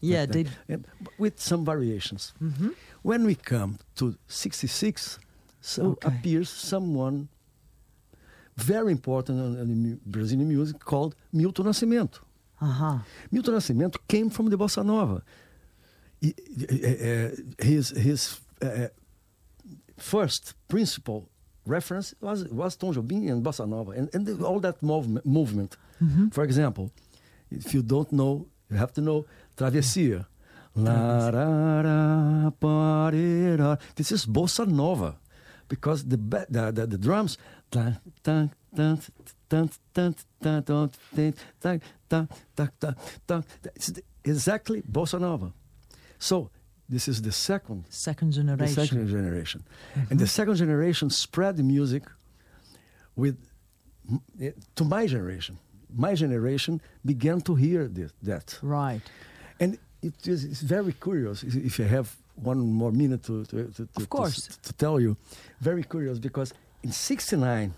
Yeah, 0.03 0.26
they- 0.26 0.46
and 0.68 0.86
with 1.18 1.38
some 1.40 1.64
variations. 1.64 2.32
hmm 2.38 2.68
When 3.03 3.24
we 3.24 3.34
come 3.34 3.78
to 3.94 4.14
66, 4.28 5.18
so 5.61 5.82
Okay. 5.82 6.09
appears 6.09 6.48
someone 6.50 7.28
very 8.57 8.92
important 8.92 9.38
in, 9.59 10.00
Brazilian 10.07 10.48
music 10.48 10.78
called 10.84 11.14
Milton 11.32 11.66
Nascimento. 11.66 12.18
uh-huh 12.61 12.98
Milton 13.30 13.55
Nascimento 13.55 13.96
came 14.09 14.30
from 14.30 14.50
the 14.50 14.57
bossa 14.57 14.82
nova. 14.84 15.22
He- 16.20 16.34
uh, 16.34 16.88
uh, 17.09 17.30
his 17.59 17.90
his 17.90 18.40
uh, 18.62 18.88
first 19.96 20.55
principal 20.68 21.28
reference 21.66 22.14
was 22.20 22.44
was 22.50 22.76
Tom 22.76 22.92
Jobim 22.94 23.28
and 23.30 23.42
bossa 23.44 23.66
nova, 23.66 23.92
and, 23.92 24.09
and 24.14 24.26
the- 24.26 24.44
all 24.46 24.61
that 24.61 24.82
movement. 24.82 25.24
movement. 25.26 25.76
For 26.32 26.42
example, 26.44 26.90
if 27.50 27.72
you 27.74 27.82
don't 27.82 28.11
know, 28.11 28.46
you 28.70 28.76
have 28.76 28.92
to 28.94 29.00
know 29.00 29.24
Travessia. 29.57 30.26
This 33.94 34.12
is 34.12 34.26
bossa 34.26 34.66
nova 34.66 35.16
because 35.68 36.05
the 36.05 36.16
the, 36.16 36.72
the, 36.72 36.86
the 36.86 36.98
drums 36.98 37.36
it's 43.74 43.92
exactly 44.24 44.82
bossa 44.82 45.20
nova. 45.20 45.53
So 46.18 46.50
this 46.88 47.09
is 47.09 47.22
the 47.22 47.32
second 47.32 47.84
second 47.88 48.32
generation. 48.32 48.74
The 48.74 48.86
second 48.86 49.09
generation, 49.09 49.64
mm-hmm. 49.64 50.11
and 50.11 50.20
the 50.20 50.26
second 50.26 50.57
generation 50.57 51.11
spread 51.11 51.57
the 51.57 51.62
music 51.62 52.05
with 53.16 53.36
to 54.76 54.84
my 54.84 55.07
generation. 55.07 55.59
My 55.94 56.14
generation 56.14 56.80
began 57.05 57.40
to 57.42 57.55
hear 57.55 57.86
this, 57.86 58.12
that. 58.22 58.59
Right. 58.62 59.03
And 59.61 59.78
it 60.03 60.26
is 60.26 60.44
it's 60.44 60.62
very 60.62 60.92
curious 60.92 61.42
if- 61.42 61.57
if 61.68 61.78
you 61.78 61.84
have 61.88 62.09
one 62.44 62.59
more 62.61 62.92
minute 62.92 63.22
to, 63.24 63.44
to, 63.44 63.57
to, 63.76 63.86
to- 63.86 63.88
Of 63.96 64.09
course. 64.09 64.48
s- 64.48 64.59
to 64.62 64.72
tell 64.72 64.98
you. 65.00 65.16
Very 65.61 65.82
curious 65.84 66.18
because 66.18 66.55
in 66.82 66.90
69, 66.92 67.72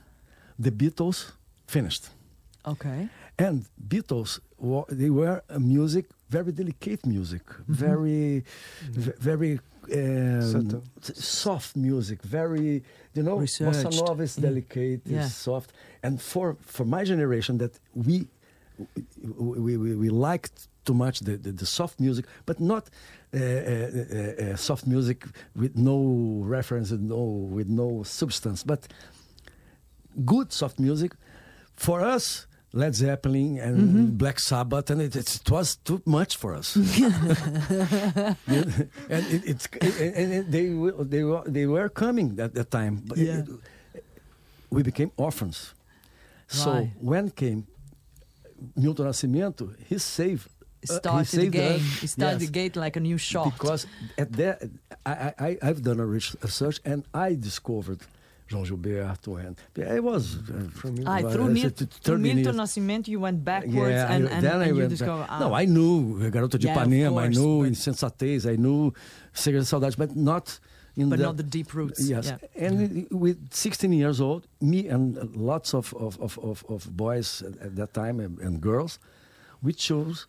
the 0.59 0.71
Beatles 0.71 1.33
finished. 1.67 2.05
okay 2.67 3.09
And 3.39 3.67
Beatles, 3.89 4.41
they 4.89 5.11
were 5.11 5.43
a 5.49 5.59
music, 5.59 6.05
very 6.31 6.53
delicate 6.53 7.05
music, 7.05 7.43
very, 7.69 8.45
v- 9.05 9.13
very 9.19 9.59
um, 9.93 10.83
soft 11.13 11.77
music, 11.77 12.23
very, 12.23 12.83
you 13.17 13.23
know, 13.23 13.39
bossa 13.39 13.91
nova 14.01 14.23
is 14.23 14.37
delicate, 14.37 15.01
Yeah. 15.05 15.25
is 15.27 15.35
soft. 15.35 15.73
And 16.03 16.21
for, 16.23 16.57
for 16.61 16.85
my 16.87 17.03
generation, 17.05 17.59
that 17.59 17.73
we, 17.95 18.27
we, 19.67 19.77
we, 19.77 19.95
we 19.97 20.09
liked 20.11 20.69
too 20.85 20.95
much 20.95 21.21
the, 21.21 21.37
the, 21.37 21.53
the 21.53 21.67
soft 21.67 21.99
music, 22.01 22.27
but 22.47 22.61
not 22.61 22.89
uh, 23.33 23.37
uh, 23.39 23.41
uh, 23.41 24.53
uh, 24.53 24.57
soft 24.57 24.87
music 24.87 25.25
with 25.57 25.77
no 25.77 26.41
reference, 26.45 26.91
and 26.91 27.09
no, 27.09 27.23
with 27.25 27.69
no 27.69 28.03
substance, 28.05 28.63
but 28.63 28.87
good 30.25 30.53
soft 30.53 30.79
music. 30.79 31.13
For 31.77 32.01
us, 32.01 32.47
Led 32.73 32.95
Zeppelin 32.95 33.59
and 33.59 33.77
Mm-hmm. 33.79 34.17
Black 34.17 34.39
Sabbath, 34.41 34.91
and 34.91 35.01
it, 35.03 35.15
it, 35.17 35.37
it 35.37 35.51
was 35.51 35.77
too 35.77 36.01
much 36.07 36.37
for 36.37 36.55
us. 36.55 36.77
and 36.77 38.37
it, 39.09 39.43
it's 39.47 39.69
and, 39.81 40.33
and 40.33 40.53
they 40.53 40.71
were- 40.71 41.05
they 41.05 41.23
were 41.25 41.43
they 41.47 41.67
were 41.67 41.89
coming 41.89 42.39
at 42.41 42.55
that 42.55 42.71
time, 42.71 43.03
but 43.07 43.19
Yeah. 43.19 43.39
it- 43.39 43.49
we 44.71 44.83
became 44.83 45.11
orphans. 45.17 45.73
So 46.49 46.89
when 47.01 47.31
came 47.31 47.67
Milton 48.77 49.07
Nascimento, 49.07 49.75
he 49.89 49.99
saved. 49.99 50.49
Uh, 50.91 50.93
he 50.93 50.99
Started 50.99 51.41
the 51.41 51.49
game. 51.49 51.77
us. 51.81 52.01
He 52.01 52.07
started 52.07 52.41
Yes. 52.41 52.47
the 52.51 52.53
gate 52.53 52.77
like 52.77 52.97
a 52.97 53.01
new 53.01 53.19
shot. 53.19 53.53
Because 53.53 53.87
at 54.19 54.33
that, 54.35 54.63
I, 55.07 55.13
I, 55.13 55.35
I- 55.49 55.59
I've 55.63 55.83
done 55.83 56.01
a 56.01 56.07
research 56.07 56.81
and 56.85 57.05
I 57.15 57.35
discovered 57.35 58.01
João 58.51 58.65
Gilberto 58.69 59.37
and 59.45 59.57
I 59.97 60.01
was 60.01 60.37
uh, 60.37 60.69
from 60.79 60.93
Ah, 61.07 61.21
through, 61.33 61.49
Mil- 61.51 61.71
through 61.71 62.19
Milton 62.19 62.57
Nascimento, 62.57 63.09
you 63.09 63.19
went 63.21 63.43
backwards 63.43 63.75
yeah, 63.97 64.13
and, 64.13 64.29
and, 64.29 64.45
then 64.45 64.61
I 64.61 64.65
and 64.67 64.77
you 64.77 64.83
went 64.83 64.91
discovered. 64.91 65.27
ah, 65.31 65.39
No, 65.41 65.55
I 65.55 65.65
knew 65.65 66.19
Garota 66.31 66.59
de 66.59 66.67
Yeah, 66.67 66.77
Ipanema, 66.77 67.23
I 67.23 67.29
knew 67.29 67.63
Insensatez, 67.65 68.45
I 68.47 68.57
knew 68.57 68.93
Chega 69.35 69.61
de 69.61 69.65
Saudade, 69.65 69.97
but 69.97 70.15
not 70.15 70.59
in 70.97 71.09
but 71.09 71.19
the, 71.19 71.25
not 71.25 71.37
the 71.39 71.43
deep 71.43 71.73
roots. 71.75 72.07
Yes, 72.07 72.27
Yeah. 72.27 72.67
and 72.69 73.09
with 73.11 73.39
16 73.53 73.91
years 73.95 74.21
old, 74.21 74.47
me 74.61 74.89
and 74.89 75.17
lots 75.35 75.73
of, 75.75 75.95
of, 75.95 76.21
of, 76.21 76.39
of, 76.69 76.95
boys 76.95 77.43
at, 77.43 77.57
at 77.67 77.77
that 77.77 77.95
time 77.95 78.21
and, 78.21 78.39
and 78.41 78.61
girls, 78.61 78.99
we 79.63 79.73
chose 79.73 80.27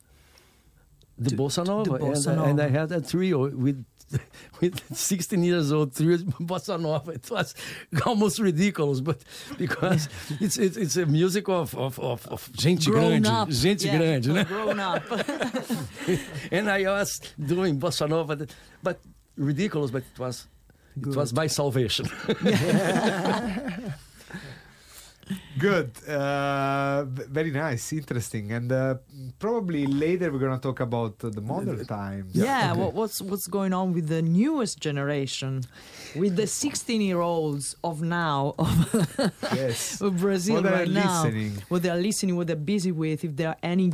the 1.17 1.29
To- 1.31 1.35
bossa 1.37 1.63
to- 1.63 1.63
the 1.65 1.97
nova, 1.97 1.99
bossa 1.99 2.27
and, 2.31 2.41
and 2.59 2.61
I 2.61 2.69
had 2.69 2.91
a 2.91 3.01
trio 3.01 3.49
with 3.49 3.83
with 4.61 4.79
16 4.95 5.43
years 5.43 5.71
old 5.71 5.95
trio 5.95 6.17
bossa 6.39 6.79
nova. 6.79 7.11
It 7.11 7.29
was 7.31 7.55
almost 8.05 8.39
ridiculous, 8.39 9.01
but 9.01 9.23
because 9.57 10.07
it's 10.39 10.57
it's, 10.57 10.77
it's 10.77 10.97
a 10.97 11.05
music 11.05 11.49
of 11.49 11.73
of 11.75 11.97
of, 11.99 12.27
of 12.27 12.49
gente 12.53 12.85
Grown 12.91 13.21
grande, 13.21 13.27
up. 13.27 13.49
gente 13.51 13.85
yeah, 13.85 13.97
grande, 13.97 14.27
né? 14.27 14.45
Grown 14.47 14.79
up. 14.79 15.03
and 16.51 16.69
I 16.69 16.83
was 16.83 17.19
doing 17.43 17.79
bossa 17.79 18.07
nova, 18.07 18.35
that- 18.35 18.53
but 18.83 18.99
ridiculous, 19.37 19.89
but 19.91 20.03
it 20.13 20.19
was 20.19 20.47
it 20.97 21.15
was 21.15 21.33
my 21.33 21.47
salvation. 21.47 22.05
Good. 25.57 25.91
Uh, 26.07 27.05
very 27.05 27.51
nice. 27.51 27.91
Interesting. 27.93 28.51
And 28.51 28.71
uh, 28.71 28.95
probably 29.39 29.85
later 29.87 30.31
we're 30.31 30.39
going 30.39 30.53
to 30.59 30.61
talk 30.61 30.79
about 30.81 31.15
uh, 31.23 31.29
the 31.29 31.41
modern 31.41 31.83
times. 31.85 32.35
Yeah, 32.35 32.71
okay. 32.71 32.79
what, 32.81 32.93
what's 32.93 33.21
what's 33.21 33.47
going 33.47 33.73
on 33.73 33.93
with 33.93 34.07
the 34.07 34.21
newest 34.21 34.79
generation, 34.79 35.63
with 36.15 36.35
the 36.35 36.45
16 36.47 37.01
year 37.01 37.21
olds 37.21 37.75
of 37.83 38.01
now 38.01 38.53
of, 38.59 39.31
Yes. 39.55 39.99
of 40.01 40.17
Brazil 40.17 40.61
What 40.61 40.71
right 40.71 40.89
now? 40.89 41.23
listening. 41.23 41.53
What 41.69 41.81
they're 41.83 41.95
listening, 42.09 42.35
what 42.35 42.47
they're 42.47 42.55
busy 42.55 42.91
with, 42.91 43.23
if 43.23 43.35
there 43.35 43.49
are 43.49 43.57
any 43.63 43.93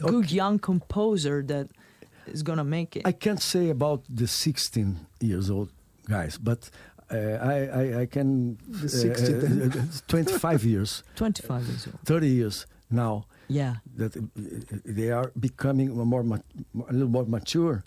good 0.00 0.32
young 0.32 0.58
composer 0.58 1.42
that 1.42 1.68
is 2.26 2.42
gonna 2.42 2.64
make 2.64 2.96
it. 2.96 3.02
I 3.06 3.12
can't 3.12 3.42
say 3.42 3.68
about 3.70 4.02
the 4.08 4.26
16 4.26 5.06
years 5.20 5.50
old 5.50 5.70
guys, 6.08 6.38
but 6.38 6.70
uh, 7.10 7.16
I, 7.40 7.56
I, 7.82 8.00
I 8.02 8.06
can. 8.06 8.58
The 8.68 8.86
uh, 8.86 8.88
60 8.88 9.34
uh, 9.34 9.80
uh, 9.80 9.84
25 10.08 10.64
years, 10.64 11.02
25 11.16 11.66
years 11.66 11.86
old. 11.86 11.98
30 12.04 12.28
years 12.28 12.66
now 12.90 13.24
Yeah. 13.48 13.76
that 13.96 14.12
they 14.84 15.10
are 15.10 15.30
becoming 15.38 15.94
more, 15.96 16.20
a 16.22 16.92
little 16.92 17.08
more 17.08 17.24
mature, 17.26 17.82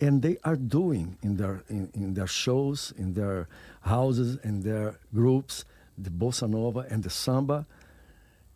and 0.00 0.22
they 0.22 0.36
are 0.44 0.56
doing 0.56 1.16
in 1.22 1.36
their 1.36 1.62
in, 1.68 1.90
in 1.94 2.14
their 2.14 2.26
shows, 2.28 2.92
in 2.96 3.14
their 3.14 3.46
houses, 3.82 4.38
in 4.44 4.60
their 4.62 4.98
groups, 5.14 5.64
the 5.98 6.10
bossa 6.10 6.48
nova 6.48 6.84
and 6.90 7.02
the 7.04 7.10
samba, 7.10 7.66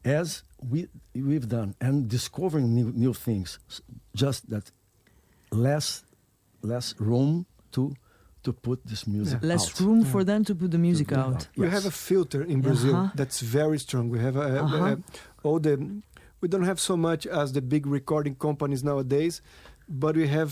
as 0.04 0.42
we 0.70 0.88
we've 1.14 1.48
done, 1.48 1.74
and 1.80 2.08
discovering 2.08 2.74
new 2.74 2.92
new 2.94 3.14
things. 3.14 3.58
Just 4.14 4.50
that 4.50 4.72
less 5.52 6.04
less 6.62 6.94
room 6.98 7.46
to 7.72 7.94
to 8.48 8.52
put 8.68 8.78
this 8.92 9.02
music 9.06 9.38
Less 9.52 9.66
out. 9.68 9.80
room 9.86 10.00
for 10.12 10.22
them 10.30 10.40
to 10.48 10.54
put 10.60 10.70
the 10.76 10.82
music 10.88 11.08
put 11.08 11.18
out. 11.18 11.34
out. 11.34 11.48
We 11.56 11.64
Yes. 11.66 11.74
have 11.76 11.86
a 11.92 11.94
filter 12.08 12.42
in 12.52 12.58
Brazil 12.68 12.94
Uh-huh. 12.96 13.18
that's 13.20 13.40
very 13.58 13.78
strong. 13.86 14.04
We 14.14 14.18
have 14.26 14.36
a, 14.44 14.46
a- 14.58 14.62
Uh-huh. 14.64 14.96
a- 14.96 15.46
all 15.46 15.58
the. 15.66 15.74
We 16.42 16.46
don't 16.52 16.66
have 16.72 16.80
so 16.90 16.94
much 16.96 17.22
as 17.40 17.46
the 17.56 17.60
big 17.74 17.84
recording 17.98 18.34
companies 18.46 18.82
nowadays, 18.90 19.34
but 20.02 20.12
we 20.16 20.26
have 20.38 20.50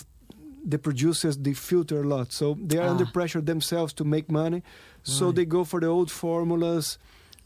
the 0.72 0.78
producers. 0.86 1.34
They 1.46 1.54
filter 1.70 1.98
a 2.02 2.06
lot, 2.14 2.26
so 2.40 2.44
they 2.70 2.78
are 2.82 2.88
under 2.94 3.06
Ah. 3.08 3.12
pressure 3.18 3.42
themselves 3.52 3.92
to 3.98 4.04
make 4.04 4.26
money. 4.42 4.60
So 5.02 5.24
they 5.36 5.46
go 5.56 5.64
for 5.64 5.78
the 5.80 5.86
old 5.96 6.10
formulas. 6.10 6.98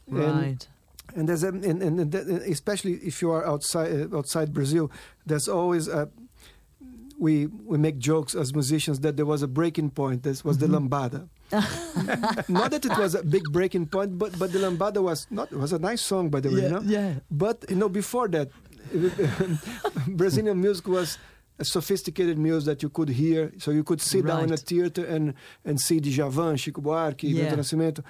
And, 0.07 0.17
Right. 0.41 0.63
and 1.15 1.23
there's 1.29 1.43
a, 1.43 1.51
and, 1.69 1.81
and, 1.87 1.99
and 1.99 2.15
especially 2.57 2.93
if 3.11 3.15
you 3.21 3.29
are 3.35 3.43
outside 3.53 3.89
uh, 4.13 4.17
outside 4.19 4.47
Brazil, 4.59 4.85
there's 5.29 5.47
always 5.59 5.87
a. 5.87 6.01
We 7.25 7.33
we 7.71 7.77
make 7.87 7.97
jokes 8.11 8.33
as 8.41 8.47
musicians 8.61 8.97
that 9.05 9.13
there 9.17 9.27
was 9.33 9.41
a 9.43 9.47
breaking 9.59 9.89
point. 9.99 10.17
This 10.23 10.39
was 10.47 10.55
Mm-hmm. 10.57 10.71
the 10.73 10.79
lambada. 10.79 11.21
not 12.59 12.67
that 12.73 12.83
it 12.89 12.95
was 13.03 13.11
a 13.15 13.23
big 13.35 13.45
breaking 13.57 13.85
point, 13.95 14.11
but 14.21 14.31
but 14.41 14.49
the 14.53 14.59
lambada 14.65 14.99
was 15.09 15.19
not. 15.37 15.47
It 15.55 15.59
was 15.65 15.71
a 15.79 15.81
nice 15.89 16.01
song 16.11 16.25
by 16.33 16.39
the 16.43 16.49
way. 16.53 16.61
Yeah, 16.61 16.67
you 16.69 16.73
know? 16.75 16.83
yeah. 16.97 17.11
But 17.43 17.57
you 17.71 17.77
know, 17.81 17.89
before 18.01 18.27
that, 18.35 18.47
Brazilian 20.07 20.59
music 20.61 20.87
was 20.87 21.17
a 21.59 21.65
sophisticated 21.65 22.37
music 22.37 22.65
that 22.71 22.83
you 22.83 22.89
could 22.89 23.09
hear. 23.09 23.51
So 23.63 23.71
you 23.71 23.83
could 23.83 24.01
sit 24.01 24.25
down 24.25 24.43
in 24.45 24.51
a 24.53 24.57
theater 24.57 25.03
and 25.05 25.33
and 25.67 25.75
see 25.79 25.99
Djavan, 25.99 26.57
Chico 26.57 26.81
Buarque, 26.81 27.23
Yeah. 27.23 27.55
Nascimento. 27.55 28.03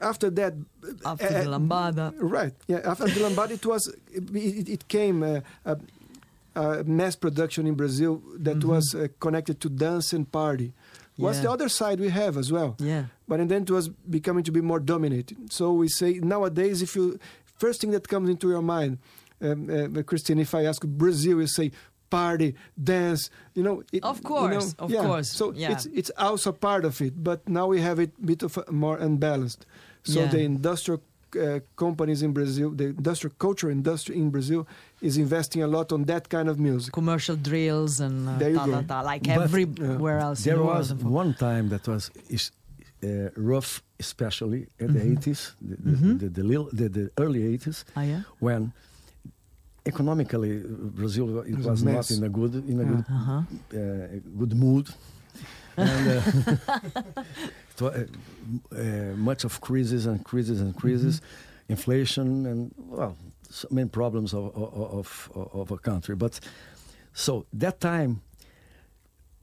After 0.00 0.30
that, 0.30 0.54
After 1.04 1.26
uh, 1.26 1.42
the 1.42 1.48
lambada. 1.50 2.06
Right. 2.36 2.54
Yeah. 2.68 2.80
After 2.92 3.06
the 3.14 3.20
lambada, 3.26 3.52
it 3.60 3.66
was 3.66 3.82
it, 4.18 4.24
it, 4.34 4.68
it 4.76 4.82
came 4.88 5.22
uh, 5.22 5.40
a, 5.64 5.76
a 6.60 6.84
mass 6.84 7.14
production 7.16 7.66
in 7.66 7.74
Brazil 7.74 8.12
that 8.46 8.60
was 8.64 8.84
uh, 8.94 9.06
connected 9.24 9.56
to 9.60 9.68
dance 9.68 10.12
and 10.16 10.24
party. 10.40 10.72
Was 11.18 11.36
Yeah. 11.36 11.42
the 11.44 11.50
other 11.56 11.68
side 11.68 11.98
we 12.00 12.10
have 12.10 12.34
as 12.42 12.48
well. 12.56 12.70
Yeah. 12.78 13.04
But 13.28 13.40
and 13.40 13.48
then 13.50 13.62
it 13.62 13.70
was 13.70 13.88
becoming 14.18 14.44
to 14.44 14.52
be 14.52 14.60
more 14.60 14.80
dominated. 14.80 15.36
So 15.52 15.64
we 15.82 15.88
say 15.88 16.10
nowadays, 16.34 16.80
if 16.82 16.94
you 16.96 17.18
first 17.64 17.80
thing 17.80 17.92
that 17.92 18.06
comes 18.08 18.28
into 18.34 18.46
your 18.54 18.62
mind, 18.62 18.98
um, 19.40 19.68
uh, 19.96 20.02
Christine, 20.08 20.38
if 20.40 20.52
I 20.54 20.62
ask 20.70 20.80
Brazil, 20.86 21.36
you 21.40 21.46
say 21.48 21.70
party, 22.10 22.54
dance. 22.92 23.30
You 23.54 23.62
know, 23.66 23.82
it, 23.92 24.02
Of 24.04 24.16
you 24.18 24.22
know, 24.22 24.28
course, 24.28 24.74
of 24.78 24.90
yeah. 24.90 25.04
course, 25.06 25.28
So 25.30 25.44
yeah. 25.54 25.72
it's 25.72 25.86
it's 26.00 26.10
also 26.16 26.52
part 26.52 26.84
of 26.84 27.00
it, 27.00 27.12
but 27.28 27.38
now 27.48 27.66
we 27.74 27.80
have 27.88 27.98
it 28.04 28.12
a 28.22 28.26
bit 28.26 28.42
of 28.42 28.56
a 28.58 28.72
more 28.72 28.96
unbalanced. 29.08 29.66
So 30.04 30.20
Yeah. 30.20 30.30
the 30.30 30.40
industrial 30.40 31.00
uh, 31.36 31.60
companies 31.76 32.22
in 32.22 32.32
Brazil, 32.32 32.70
the 32.70 32.84
industrial 32.98 33.34
culture 33.38 33.70
industry 33.70 34.14
in 34.16 34.30
Brazil, 34.30 34.66
is 35.00 35.16
investing 35.16 35.62
a 35.62 35.66
lot 35.66 35.92
on 35.92 36.04
that 36.04 36.28
kind 36.28 36.48
of 36.48 36.58
music. 36.58 36.92
Commercial 36.92 37.36
drills 37.36 38.00
and 38.00 38.28
uh, 38.28 38.38
There 38.38 38.50
you 38.50 38.56
ta, 38.56 38.66
ta, 38.66 38.80
go. 38.80 38.86
ta, 38.86 39.00
like 39.02 39.22
But, 39.24 39.38
everywhere 39.44 40.18
else. 40.18 40.42
There 40.44 40.62
was 40.62 40.92
one 40.94 41.34
time 41.34 41.68
that 41.68 41.86
was 41.86 42.10
is, 42.28 42.50
uh, 43.04 43.08
rough, 43.36 43.82
especially 44.00 44.66
in 44.78 44.92
the 44.92 45.00
Mhm. 45.00 45.16
80s, 45.18 45.52
the, 45.60 45.76
the, 45.76 45.96
Mhm. 45.96 46.18
the, 46.20 46.28
the, 46.28 46.68
the, 46.72 46.88
the 46.88 47.10
early 47.18 47.42
80s, 47.56 47.84
Ah, 47.96 48.02
yeah? 48.02 48.22
when 48.40 48.72
economically 49.86 50.58
uh, 50.60 50.66
Brazil 51.00 51.40
it 51.40 51.56
was 51.64 51.82
a 51.82 51.84
not 51.84 52.10
in 52.10 52.24
a 52.24 52.28
good 52.28 52.54
in 52.68 52.80
a 52.80 52.82
Yeah. 52.84 52.90
good 52.92 53.04
Uh-huh. 53.08 53.42
uh, 53.72 54.38
good 54.40 54.54
mood. 54.54 54.86
and, 55.76 56.08
uh, 56.08 56.22
it 57.70 57.80
uh, 57.80 57.88
uh, 58.74 59.16
much 59.16 59.44
of 59.44 59.60
crisis 59.60 60.06
and 60.06 60.24
crisis 60.24 60.60
and 60.60 60.74
crisis, 60.74 61.20
inflation 61.68 62.46
and 62.46 62.60
well, 62.98 63.14
so 63.48 63.68
many 63.70 63.88
problems 63.88 64.34
of, 64.34 64.54
of, 64.56 65.30
of, 65.34 65.48
of 65.54 65.70
a 65.70 65.78
country. 65.78 66.14
But 66.16 66.40
so 67.12 67.46
that 67.52 67.80
time 67.80 68.20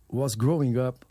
was 0.10 0.36
growing 0.36 0.78
up 0.78 1.06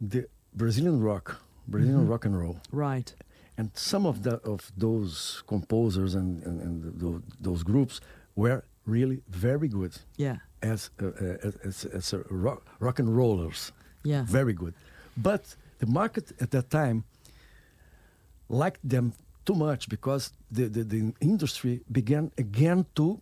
the 0.00 0.26
Brazilian 0.54 1.00
rock, 1.00 1.40
Brazilian 1.68 2.08
rock 2.08 2.24
and 2.24 2.38
roll 2.38 2.56
Right. 2.72 3.14
and 3.56 3.70
some 3.74 4.06
of 4.08 4.22
the 4.22 4.34
of 4.44 4.70
those 4.76 5.42
composers 5.46 6.14
and, 6.14 6.42
and, 6.46 6.60
and 6.60 7.00
those, 7.00 7.22
those 7.40 7.62
groups 7.62 8.00
were 8.34 8.62
really 8.86 9.22
very 9.28 9.68
good 9.68 9.92
Yeah. 10.16 10.36
as 10.62 10.90
uh, 11.00 11.06
uh, 11.06 11.50
as, 11.68 11.84
as 11.84 12.12
a 12.12 12.18
rock, 12.30 12.62
rock 12.80 12.98
and 12.98 13.16
rollers, 13.16 13.72
Yeah. 14.04 14.24
very 14.26 14.52
good. 14.52 14.74
But 15.16 15.56
the 15.78 15.86
market 15.86 16.32
at 16.40 16.50
that 16.50 16.70
time 16.70 17.04
liked 18.48 18.80
them 18.88 19.12
too 19.44 19.54
much 19.54 19.88
because 19.88 20.32
the, 20.50 20.64
the, 20.68 20.82
the 20.84 21.12
industry 21.20 21.80
began 21.90 22.30
again 22.38 22.84
to 22.94 23.20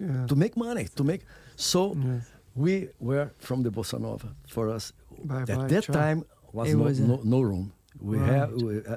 Yeah. 0.00 0.26
to 0.30 0.34
make 0.36 0.54
money 0.56 0.86
to 0.98 1.04
make 1.04 1.20
so 1.56 1.80
Yeah. 1.94 2.20
we 2.64 2.74
were 2.98 3.28
from 3.46 3.62
the 3.62 3.70
bossa 3.70 3.98
nova 3.98 4.28
for 4.54 4.64
us 4.76 4.92
Bye 5.24 5.42
at 5.42 5.58
bye, 5.58 5.68
that 5.72 5.84
ciao. 5.84 5.94
time 5.94 6.18
was, 6.52 6.72
no, 6.74 6.84
was 6.84 6.98
no, 7.00 7.20
no 7.24 7.40
room 7.50 7.72
we 8.00 8.16
Right. 8.16 8.30
have 8.38 8.50
we, 8.66 8.74
uh, 8.92 8.96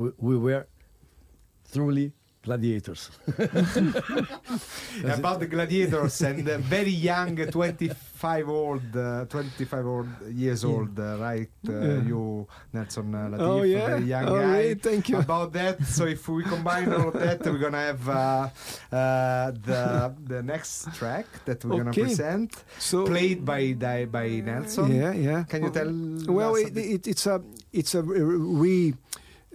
we, 0.00 0.06
we 0.28 0.34
were 0.46 0.64
truly 1.72 2.12
gladiators. 2.42 3.10
about 5.04 5.40
the 5.40 5.46
gladiators 5.46 6.20
and 6.22 6.44
the 6.46 6.58
very 6.58 6.90
young 6.90 7.36
25 7.36 8.48
old 8.48 8.96
uh, 8.96 9.24
25 9.26 9.86
old 9.86 10.08
years 10.32 10.64
old 10.64 10.98
uh, 10.98 11.16
right 11.18 11.50
uh, 11.68 11.72
Yeah. 11.72 12.02
you 12.02 12.46
nelson 12.72 13.14
uh, 13.14 13.28
Latif, 13.28 13.40
Oh, 13.40 13.62
yeah? 13.62 13.86
very 13.86 14.04
young 14.04 14.24
Oh, 14.28 14.34
guy 14.38 14.58
really? 14.58 14.74
Thank 14.74 15.08
you. 15.08 15.18
about 15.18 15.52
that 15.52 15.84
so 15.84 16.06
if 16.06 16.28
we 16.28 16.42
combine 16.44 16.92
all 16.92 17.08
of 17.08 17.14
that 17.14 17.44
we're 17.44 17.58
gonna 17.58 17.78
have 17.92 18.08
uh, 18.08 18.48
uh, 18.92 19.50
the 19.52 20.14
the 20.26 20.42
next 20.42 20.92
track 20.94 21.26
that 21.44 21.64
we're 21.64 21.78
gonna 21.78 21.92
present 21.92 22.52
So 22.78 23.04
played 23.06 23.44
by 23.44 23.74
by, 23.74 24.06
by 24.06 24.28
nelson 24.40 24.94
Yeah, 24.94 25.12
yeah. 25.12 25.42
can 25.44 25.62
you 25.64 25.70
tell 25.70 25.90
Well, 26.34 26.54
us 26.56 26.62
it, 26.70 26.76
it, 26.76 27.06
it's 27.06 27.26
a 27.26 27.42
it's 27.72 27.94
a 27.94 28.02
re 28.02 28.94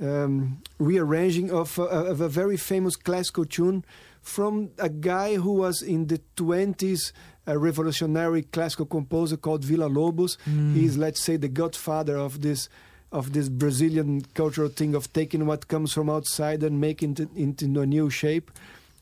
um, 0.01 0.61
rearranging 0.79 1.51
of, 1.51 1.77
uh, 1.77 1.83
of 1.83 2.21
a 2.21 2.29
very 2.29 2.57
famous 2.57 2.95
classical 2.95 3.45
tune 3.45 3.83
from 4.21 4.71
a 4.77 4.89
guy 4.89 5.35
who 5.35 5.53
was 5.53 5.81
in 5.81 6.07
the 6.07 6.19
twenties. 6.35 7.13
A 7.45 7.57
revolutionary 7.57 8.43
classical 8.43 8.85
composer 8.85 9.35
called 9.35 9.65
Villa 9.65 9.87
Lobos. 9.87 10.37
He's, 10.45 10.95
let's 10.95 11.19
say, 11.19 11.35
the 11.35 11.49
godfather 11.49 12.15
of 12.15 12.41
this 12.41 12.69
of 13.11 13.33
this 13.33 13.49
Brazilian 13.49 14.21
cultural 14.33 14.69
thing 14.69 14.95
of 14.95 15.11
taking 15.11 15.45
what 15.45 15.67
comes 15.67 15.91
from 15.91 16.09
outside 16.09 16.63
and 16.63 16.79
making 16.79 17.17
it 17.19 17.27
into 17.35 17.81
a 17.81 17.85
new 17.85 18.09
shape. 18.09 18.49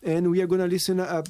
And 0.02 0.32
we 0.32 0.42
are 0.42 0.48
going 0.48 0.62
to 0.62 0.68
listen 0.68 1.00
a, 1.00 1.04
a, 1.04 1.24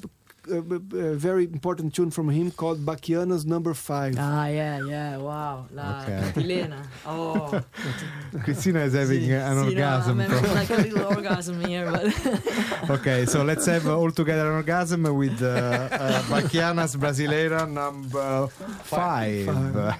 a 0.50 1.14
very 1.14 1.44
important 1.44 1.94
tune 1.94 2.10
from 2.10 2.28
him 2.30 2.50
called 2.50 2.84
Bachianas 2.84 3.44
Number 3.46 3.74
Five. 3.74 4.16
Ah, 4.18 4.46
yeah, 4.46 4.80
yeah, 4.86 5.16
wow. 5.18 5.66
La 5.72 6.02
Okay. 6.02 6.20
cantilena. 6.34 6.86
Oh. 7.06 7.62
christina 8.44 8.80
is 8.80 8.94
having 8.94 9.20
Sì, 9.22 9.32
an 9.32 9.56
sì, 9.56 9.60
no, 9.60 9.64
orgasm 9.68 10.20
I'm 10.20 10.30
having 10.30 10.54
like 10.54 10.70
a 10.70 10.76
little 10.76 11.06
orgasm 11.16 11.60
here, 11.64 11.90
but 11.90 12.90
Okay, 12.90 13.26
so 13.26 13.42
let's 13.44 13.66
have 13.66 13.86
uh, 13.86 13.96
all 13.98 14.10
together 14.10 14.48
an 14.50 14.54
orgasm 14.56 15.02
with 15.16 15.40
uh, 15.42 15.46
uh, 15.46 16.22
Bachianas 16.22 16.96
Brasileira 16.96 17.68
number 17.70 18.48
five. 18.84 19.46
Five. 19.46 19.98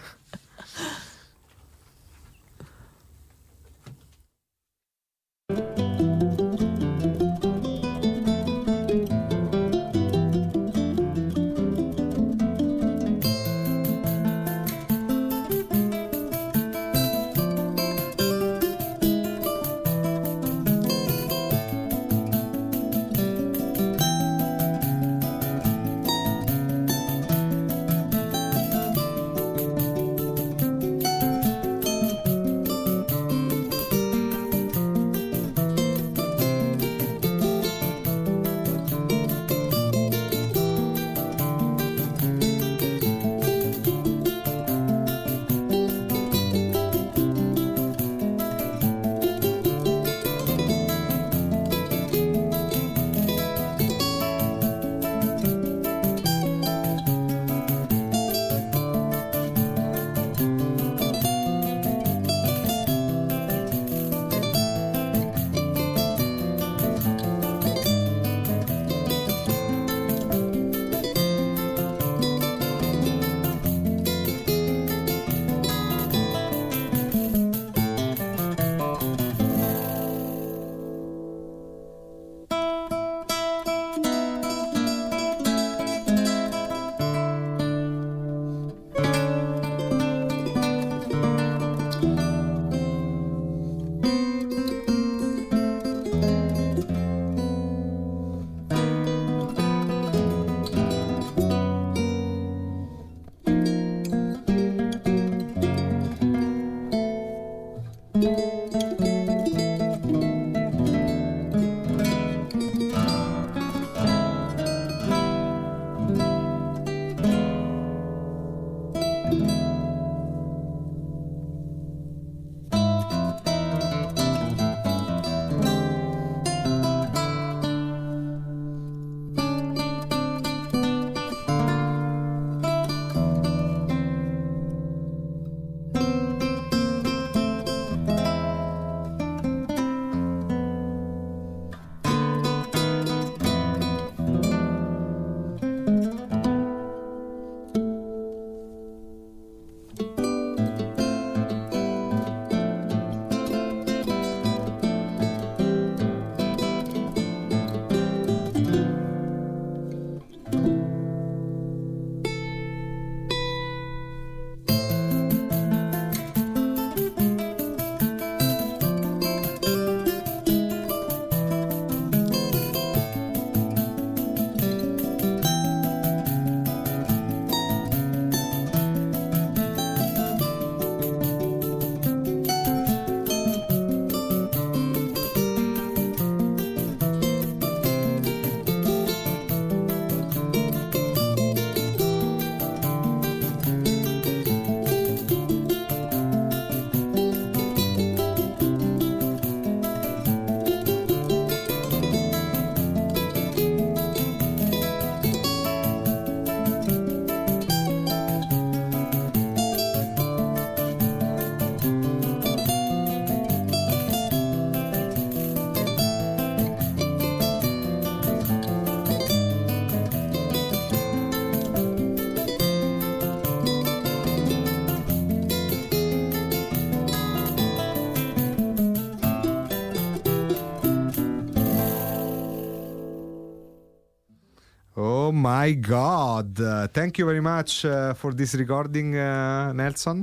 My 235.54 235.72
God! 235.96 236.48
Uh, 236.60 236.86
thank 236.98 237.12
you 237.18 237.26
very 237.32 237.44
much 237.54 237.84
uh, 237.84 238.14
for 238.20 238.30
this 238.40 238.52
recording, 238.62 239.08
uh, 239.16 239.72
Nelson. 239.80 240.18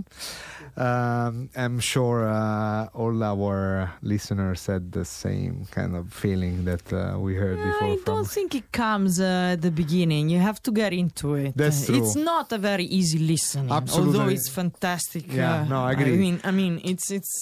Um, 0.77 1.49
I'm 1.63 1.79
sure 1.91 2.19
uh, 2.27 2.99
all 3.01 3.17
our 3.31 3.91
listeners 4.01 4.65
had 4.71 4.83
the 4.99 5.05
same 5.23 5.55
kind 5.77 5.93
of 5.99 6.05
feeling 6.23 6.55
that 6.69 6.85
uh, 6.93 6.99
we 7.25 7.31
heard 7.43 7.57
before. 7.69 7.89
I 7.89 7.95
from 7.97 8.05
don't 8.11 8.29
think 8.37 8.49
it 8.61 8.67
comes 8.71 9.19
uh, 9.19 9.53
at 9.55 9.61
the 9.67 9.71
beginning. 9.83 10.23
You 10.29 10.39
have 10.49 10.59
to 10.67 10.71
get 10.81 10.91
into 10.93 11.27
it. 11.43 11.51
That's 11.61 11.81
Uh, 11.89 11.97
It's 11.99 12.15
not 12.31 12.47
a 12.51 12.59
very 12.71 12.85
easy 12.99 13.19
listening, 13.33 13.71
Absolutely. 13.71 14.19
although 14.19 14.31
it's 14.35 14.49
fantastic. 14.61 15.23
Yeah, 15.41 15.65
no, 15.73 15.77
I 15.89 15.91
agree. 15.95 16.13
I 16.13 16.17
mean, 16.25 16.35
I 16.49 16.51
mean, 16.61 16.73
it's 16.91 17.07
it's 17.11 17.33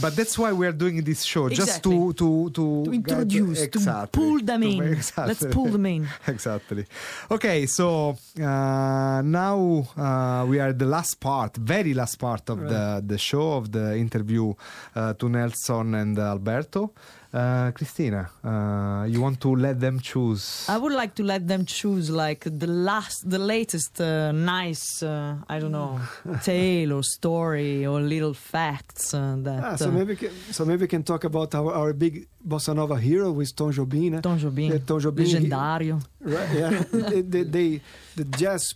But 0.00 0.16
that's 0.16 0.36
why 0.36 0.52
we 0.52 0.66
are 0.66 0.72
doing 0.72 1.02
this 1.04 1.22
show, 1.22 1.48
just 1.48 1.82
to 1.84 1.90
Exactly. 1.92 2.14
to 2.14 2.50
to, 2.50 2.84
to 2.84 2.90
get- 2.90 2.94
introduce, 3.12 3.60
exactly, 3.62 4.06
to 4.10 4.18
pull 4.18 4.40
them 4.40 4.60
to- 4.62 4.68
in. 4.68 4.82
exactly. 4.92 5.28
Let's 5.28 5.46
pull 5.54 5.66
them 5.70 5.86
in. 5.86 6.08
exactly. 6.26 6.84
Okay, 7.30 7.66
so 7.66 8.16
uh, 8.40 9.22
now 9.22 9.86
uh, 9.96 10.44
we 10.48 10.58
are 10.58 10.72
the 10.72 10.86
last 10.86 11.20
part, 11.20 11.56
very 11.56 11.94
last 11.94 12.18
part 12.18 12.50
of 12.50 12.58
the 12.60 13.02
the 13.06 13.18
show 13.18 13.52
of 13.54 13.70
the 13.70 13.96
interview 13.96 14.52
uh, 14.96 15.14
to 15.14 15.28
Nelson 15.28 15.94
and 15.94 16.18
Alberto. 16.18 16.92
Uh, 17.34 17.72
Christina, 17.72 18.30
uh, 18.44 19.04
you 19.08 19.20
want 19.20 19.40
to 19.40 19.56
let 19.56 19.80
them 19.80 19.98
choose? 19.98 20.64
I 20.68 20.78
would 20.78 20.92
like 20.92 21.16
to 21.16 21.24
let 21.24 21.48
them 21.48 21.64
choose 21.66 22.08
like 22.08 22.44
the 22.46 22.68
last, 22.68 23.28
the 23.28 23.40
latest 23.40 24.00
uh, 24.00 24.30
nice, 24.30 25.02
uh, 25.02 25.34
I 25.48 25.58
don't 25.58 25.72
know, 25.72 25.98
tale 26.44 26.92
or 26.92 27.02
story 27.02 27.84
or 27.86 28.00
little 28.00 28.34
facts 28.34 29.12
uh, 29.14 29.34
that 29.42 29.64
Ah, 29.64 29.74
so 29.74 29.88
uh, 29.88 29.90
maybe 29.90 30.10
we 30.12 30.16
can, 30.16 30.30
so 30.52 30.64
maybe 30.64 30.82
we 30.82 30.86
can 30.86 31.02
talk 31.02 31.24
about 31.24 31.52
our, 31.56 31.72
our 31.74 31.92
big 31.92 32.28
bossa 32.46 32.72
nova 32.72 32.96
hero 32.96 33.32
with 33.32 33.50
Tom 33.56 33.72
Jobim. 33.72 34.14
eh? 34.14 34.20
Tom 34.20 34.38
Jobim, 34.38 34.70
Yeah, 34.70 34.78
Tom 34.86 35.00
Jobim, 35.00 35.26
he- 35.26 35.34
legendário. 35.34 36.00
Right, 36.20 36.50
yeah. 36.54 36.84
they, 37.10 37.22
they, 37.22 37.42
they, 37.42 37.80
the 38.14 38.24
jazz 38.26 38.74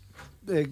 uh, 0.50 0.64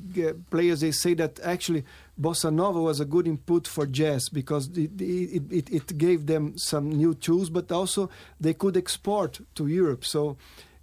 players 0.50 0.80
they 0.80 0.90
say 0.90 1.14
that 1.14 1.38
actually 1.44 1.84
bossa 2.18 2.52
nova 2.52 2.80
was 2.80 3.00
a 3.00 3.04
good 3.04 3.26
input 3.26 3.66
for 3.66 3.86
jazz 3.86 4.28
because 4.28 4.68
it, 4.76 5.00
it, 5.00 5.42
it, 5.50 5.70
it 5.70 5.98
gave 5.98 6.26
them 6.26 6.56
some 6.56 6.90
new 6.90 7.14
tools, 7.14 7.50
but 7.50 7.70
also 7.70 8.08
they 8.40 8.54
could 8.54 8.76
export 8.76 9.40
to 9.54 9.66
Europe. 9.66 10.04
So, 10.04 10.36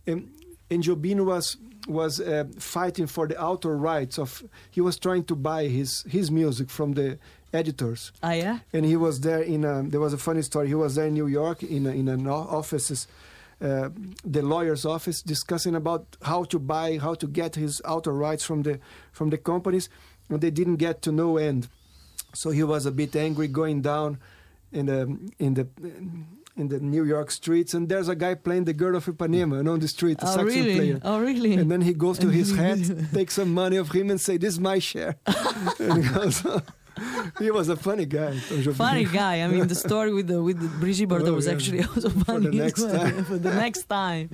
um, 0.08 0.30
was 0.70 1.58
was 1.88 2.22
uh, 2.22 2.46
fighting 2.58 3.08
for 3.08 3.28
the 3.28 3.40
author 3.42 3.76
rights 3.76 4.18
of. 4.18 4.44
He 4.72 4.82
was 4.82 4.98
trying 4.98 5.26
to 5.26 5.36
buy 5.36 5.68
his 5.68 6.04
his 6.08 6.32
music 6.32 6.70
from 6.70 6.94
the 6.94 7.20
editors 7.54 8.12
Ah, 8.22 8.32
yeah? 8.32 8.60
and 8.74 8.86
he 8.86 8.96
was 8.96 9.20
there 9.22 9.42
in 9.42 9.64
a, 9.64 9.84
there 9.84 10.00
was 10.00 10.14
a 10.14 10.18
funny 10.18 10.42
story 10.42 10.68
he 10.68 10.76
was 10.76 10.96
there 10.96 11.06
in 11.06 11.14
new 11.14 11.28
york 11.28 11.62
in 11.62 11.86
a, 11.86 11.92
in 11.92 12.08
an 12.08 12.28
offices 12.28 13.08
uh, 13.62 13.90
the 14.26 14.42
lawyer's 14.42 14.86
office 14.86 15.22
discussing 15.22 15.76
about 15.76 16.18
how 16.24 16.44
to 16.44 16.58
buy 16.60 16.98
how 16.98 17.14
to 17.14 17.28
get 17.28 17.56
his 17.56 17.80
author 17.82 18.12
rights 18.12 18.44
from 18.44 18.64
the 18.64 18.80
from 19.12 19.30
the 19.30 19.38
companies 19.38 19.88
and 20.30 20.42
they 20.42 20.52
didn't 20.52 20.78
get 20.78 21.02
to 21.02 21.12
no 21.12 21.38
end 21.38 21.68
so 22.34 22.50
he 22.50 22.64
was 22.64 22.86
a 22.86 22.92
bit 22.92 23.16
angry 23.16 23.48
going 23.48 23.82
down 23.82 24.18
in 24.72 24.86
the 24.88 25.02
in 25.40 25.54
the 25.54 25.68
in 26.56 26.68
the 26.68 26.80
New 26.80 27.04
York 27.04 27.32
streets, 27.32 27.74
and 27.74 27.90
there's 27.90 28.08
a 28.08 28.16
guy 28.16 28.36
playing 28.36 28.66
the 28.66 28.74
Girl 28.74 28.96
of 28.96 29.06
Ipanema 29.08 29.60
and 29.60 29.68
on 29.68 29.80
the 29.80 29.88
street, 29.88 30.20
a 30.22 30.24
Oh, 30.24 30.28
saxophone 30.28 30.46
really? 30.48 30.76
player. 30.76 31.00
Oh, 31.04 31.20
really? 31.20 31.54
And 31.56 31.72
then 31.72 31.82
he 31.82 31.94
goes 31.96 32.20
to 32.20 32.30
his 32.30 32.56
hat, 32.56 32.78
takes 33.14 33.34
some 33.36 33.52
money 33.54 33.78
of 33.78 33.90
him, 33.92 34.12
and 34.12 34.22
say, 34.22 34.38
"This 34.38 34.54
is 34.56 34.60
my 34.60 34.78
share." 34.80 35.16
and 35.80 36.04
he, 36.04 36.10
goes, 36.14 36.46
he 37.40 37.50
was 37.50 37.70
a 37.70 37.76
funny 37.76 38.06
guy. 38.06 38.38
Funny 38.38 39.06
guy. 39.06 39.42
I 39.42 39.48
mean, 39.48 39.68
the 39.68 39.74
story 39.76 40.14
with 40.14 40.28
the 40.28 40.42
with 40.44 40.60
the 40.60 40.68
Brigitte 40.80 41.10
Bardot 41.10 41.30
Oh, 41.30 41.34
was 41.34 41.48
yeah. 41.48 41.54
actually 41.54 41.82
also 41.84 42.10
funny. 42.10 42.48
as 42.50 42.54
next 42.54 42.84
time. 42.84 43.26
for 43.26 43.38
the 43.40 43.54
next 43.54 43.84
time. 43.90 44.30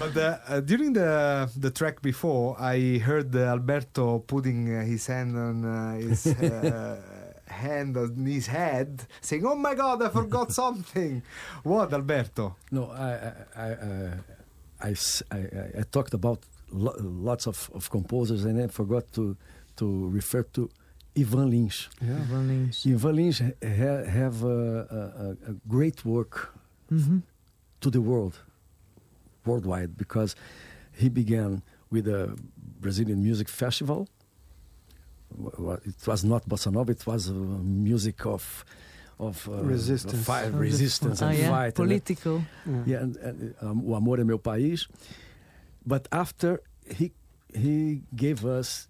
But 0.00 0.16
uh, 0.16 0.22
uh, 0.48 0.60
during 0.70 0.92
the 0.94 1.10
the 1.64 1.70
track 1.70 1.96
before, 2.10 2.56
I 2.74 2.98
heard 3.08 3.30
uh, 3.36 3.40
Alberto 3.54 4.20
putting 4.32 4.60
uh, 4.74 4.82
his 4.92 5.06
hand 5.06 5.36
on 5.36 5.56
uh, 5.64 5.94
his 6.08 6.26
uh, 6.26 6.96
hand 7.64 7.96
on 7.96 8.10
his 8.26 8.46
head, 8.46 8.90
saying, 9.20 9.44
"Oh 9.46 9.56
my 9.56 9.74
God, 9.74 10.02
I 10.02 10.08
forgot 10.20 10.52
something." 10.62 11.22
What, 11.62 11.92
Alberto? 11.92 12.44
No, 12.70 12.82
I 12.90 13.10
I 13.10 13.66
I, 13.66 13.68
uh, 13.72 14.14
I, 14.88 14.90
s- 14.92 15.22
I- 15.30 15.36
I- 15.62 15.72
I 15.80 15.82
talked 15.96 16.14
about 16.14 16.38
lo- 16.72 16.96
lots 17.28 17.46
of, 17.46 17.70
of 17.74 17.90
composers 17.90 18.44
and 18.46 18.56
I 18.64 18.68
forgot 18.68 19.04
to 19.16 19.36
to 19.76 19.86
refer 20.08 20.42
to 20.56 20.70
Ivan 21.18 21.50
Lins. 21.50 21.88
Yeah. 22.00 22.22
Ivan 22.86 23.16
Lins 23.16 23.38
ha- 23.40 23.58
ha- 23.82 24.04
have 24.20 24.36
a, 24.44 24.60
a, 25.46 25.50
a 25.50 25.54
great 25.68 26.04
work 26.04 26.34
hmm 26.88 27.18
to 27.80 27.90
the 27.90 28.00
world, 28.00 28.34
worldwide, 29.44 29.96
because 29.96 30.34
he 30.92 31.08
began 31.08 31.62
with 31.90 32.06
a 32.08 32.36
Brazilian 32.80 33.22
music 33.22 33.48
festival. 33.48 34.08
Wh- 35.36 35.56
wh- 35.62 35.86
It 35.86 36.06
was 36.06 36.24
not 36.24 36.48
bossa 36.48 36.70
nova; 36.72 36.92
it 36.92 37.06
was 37.06 37.28
uh, 37.30 37.32
music 37.32 38.24
of 38.26 38.64
of 39.18 39.46
uh, 39.48 39.62
Resistance. 39.62 40.24
fight, 40.24 40.50
resistance 40.54 41.20
Oh, 41.22 41.28
and 41.28 41.38
yeah? 41.38 41.50
fight. 41.50 41.66
and 41.66 41.74
Political. 41.74 42.42
Yeah. 42.66 42.82
yeah, 42.86 43.02
and, 43.02 43.16
and, 43.16 43.54
um, 43.60 43.84
O 43.86 43.94
Amor 43.94 44.18
é 44.18 44.24
Meu 44.24 44.38
País. 44.38 44.88
But 45.84 46.08
after 46.10 46.60
he 46.88 47.12
he 47.54 48.00
gave 48.16 48.46
us 48.46 48.88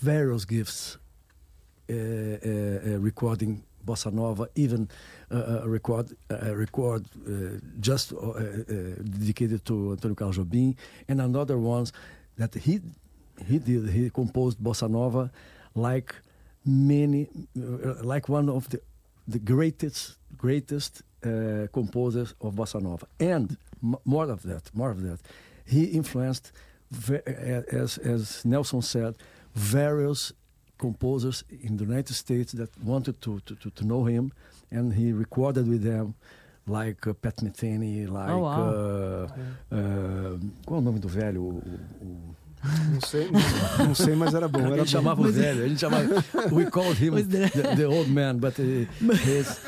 various 0.00 0.44
gifts, 0.44 0.98
uh, 1.90 1.94
uh, 1.94 1.96
uh, 1.98 2.98
recording 3.00 3.64
bossa 3.86 4.10
nova, 4.12 4.48
even 4.54 4.88
uh, 5.30 5.62
a 5.64 5.68
record 5.68 6.06
a 6.28 6.54
record 6.54 7.02
uh, 7.26 7.58
just 7.80 8.12
uh, 8.12 8.16
uh, 8.16 8.42
dedicated 9.18 9.64
to 9.64 9.92
Antonio 9.92 10.14
Carlos 10.14 10.38
Jobim, 10.38 10.74
and 11.08 11.20
another 11.20 11.58
ones 11.58 11.92
that 12.36 12.54
he 12.54 12.80
he 13.48 13.58
did. 13.58 13.88
He 13.90 14.10
composed 14.10 14.58
bossa 14.58 14.88
nova 14.88 15.30
like 15.74 16.14
many, 16.64 17.28
uh, 17.56 18.02
like 18.02 18.28
one 18.28 18.48
of 18.48 18.68
the 18.68 18.80
the 19.28 19.38
greatest 19.38 20.16
greatest 20.36 21.02
uh, 21.24 21.66
composers 21.72 22.34
of 22.40 22.54
bossa 22.54 22.80
nova, 22.80 23.06
and 23.20 23.56
more 24.04 24.30
of 24.30 24.42
that, 24.42 24.70
more 24.74 24.90
of 24.90 25.02
that, 25.02 25.20
he 25.64 25.84
influenced, 25.84 26.52
uh, 27.10 27.18
as 27.82 27.98
as 27.98 28.44
Nelson 28.44 28.82
said, 28.82 29.14
various 29.54 30.32
composers 30.78 31.44
in 31.62 31.76
the 31.76 31.84
United 31.84 32.14
States 32.14 32.52
that 32.52 32.70
wanted 32.82 33.20
to 33.20 33.40
to, 33.40 33.54
to, 33.56 33.70
to 33.70 33.84
know 33.84 34.04
him, 34.04 34.32
and 34.70 34.92
he 34.94 35.12
recorded 35.12 35.66
with 35.68 35.82
them. 35.82 36.14
Like 36.68 37.06
uh, 37.06 37.12
Pat 37.14 37.36
Metheny, 37.44 38.08
like. 38.08 38.28
Oh, 38.28 38.40
wow. 38.40 38.68
uh, 38.68 39.28
uh, 39.70 40.36
qual 40.66 40.78
é 40.80 40.82
o 40.82 40.84
nome 40.84 40.98
do 40.98 41.06
velho? 41.08 41.40
O- 41.44 41.62
o- 41.62 42.04
o- 42.04 42.34
Não 42.92 43.00
sei, 43.00 43.28
não 43.78 43.94
sei, 43.94 44.14
mas 44.14 44.34
era 44.34 44.48
bom. 44.48 44.58
a 44.60 44.62
Era 44.62 44.76
gente 44.78 44.86
bom. 44.86 44.86
chamava 44.86 45.20
o 45.22 45.32
velho, 45.32 45.64
a 45.64 45.68
gente 45.68 45.80
chamava. 45.80 46.04
We 46.52 46.66
called 46.70 46.96
him 47.02 47.12
the- 47.22 47.48
the, 47.50 47.76
the 47.76 47.84
old 47.86 48.10
man, 48.10 48.38
but 48.38 48.58
uh, 48.58 48.86
his, 49.24 49.60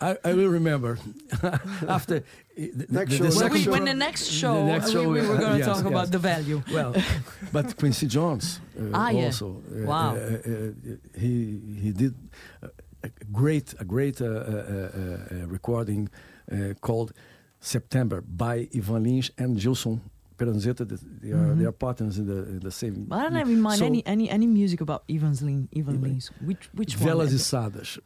I, 0.00 0.16
I, 0.24 0.32
will 0.34 0.50
remember 0.50 0.98
after 1.88 2.22
the, 2.56 2.86
Next 2.88 3.18
the, 3.18 3.30
show, 3.30 3.30
the 3.30 3.36
When, 3.36 3.40
next 3.40 3.52
we, 3.52 3.58
second. 3.58 3.72
when 3.72 3.84
the 3.84 3.94
next 3.94 4.24
show, 4.30 4.66
next 4.66 4.86
we- 4.86 4.92
show, 4.92 5.08
we, 5.10 5.20
were 5.20 5.34
uh, 5.36 5.38
going 5.40 5.52
to 5.52 5.58
yes, 5.58 5.66
talk 5.66 5.76
yes. 5.84 5.86
about 5.86 6.10
the 6.10 6.18
value. 6.18 6.62
Well, 6.72 6.94
but 7.52 7.76
Quincy 7.76 8.06
Jones 8.06 8.60
uh, 8.78 8.90
Ah, 8.94 9.10
yeah. 9.10 9.26
also. 9.26 9.46
uh, 9.70 9.86
Wow. 9.86 10.14
uh, 10.14 10.18
uh, 10.18 10.72
he 11.18 11.60
he 11.82 11.92
did 11.92 12.14
a 12.62 12.68
a 13.04 13.10
great 13.32 13.74
a 13.78 13.84
great 13.84 14.20
uh, 14.20 14.26
uh, 14.26 14.30
uh, 14.30 14.32
uh, 14.32 15.46
recording 15.46 16.08
uh, 16.50 16.74
called 16.80 17.12
September 17.60 18.20
by 18.22 18.68
Ivan 18.74 19.04
Lins 19.04 19.30
and 19.38 19.58
Gilson 19.60 20.00
Peranzetta. 20.38 20.84
They 21.22 21.32
are 21.32 21.54
they 21.54 21.64
are 21.64 21.72
partners 21.72 22.18
in 22.18 22.26
the 22.26 22.38
in 22.48 22.60
the 22.60 22.70
same. 22.70 23.04
But 23.08 23.18
I 23.18 23.22
don't 23.24 23.34
have 23.34 23.50
in 23.50 23.60
mind 23.60 23.78
So- 23.78 23.86
any, 23.86 24.02
any 24.06 24.28
any 24.30 24.46
music 24.46 24.80
about 24.80 25.02
Ivan's 25.08 25.40
Lin, 25.42 25.68
Ivan 25.76 25.96
Ivan- 25.96 26.10
Lins. 26.16 26.30
Which 26.44 26.68
which 26.74 26.96
Velas 26.98 27.32
one? 27.32 27.40
içadas. 27.40 27.98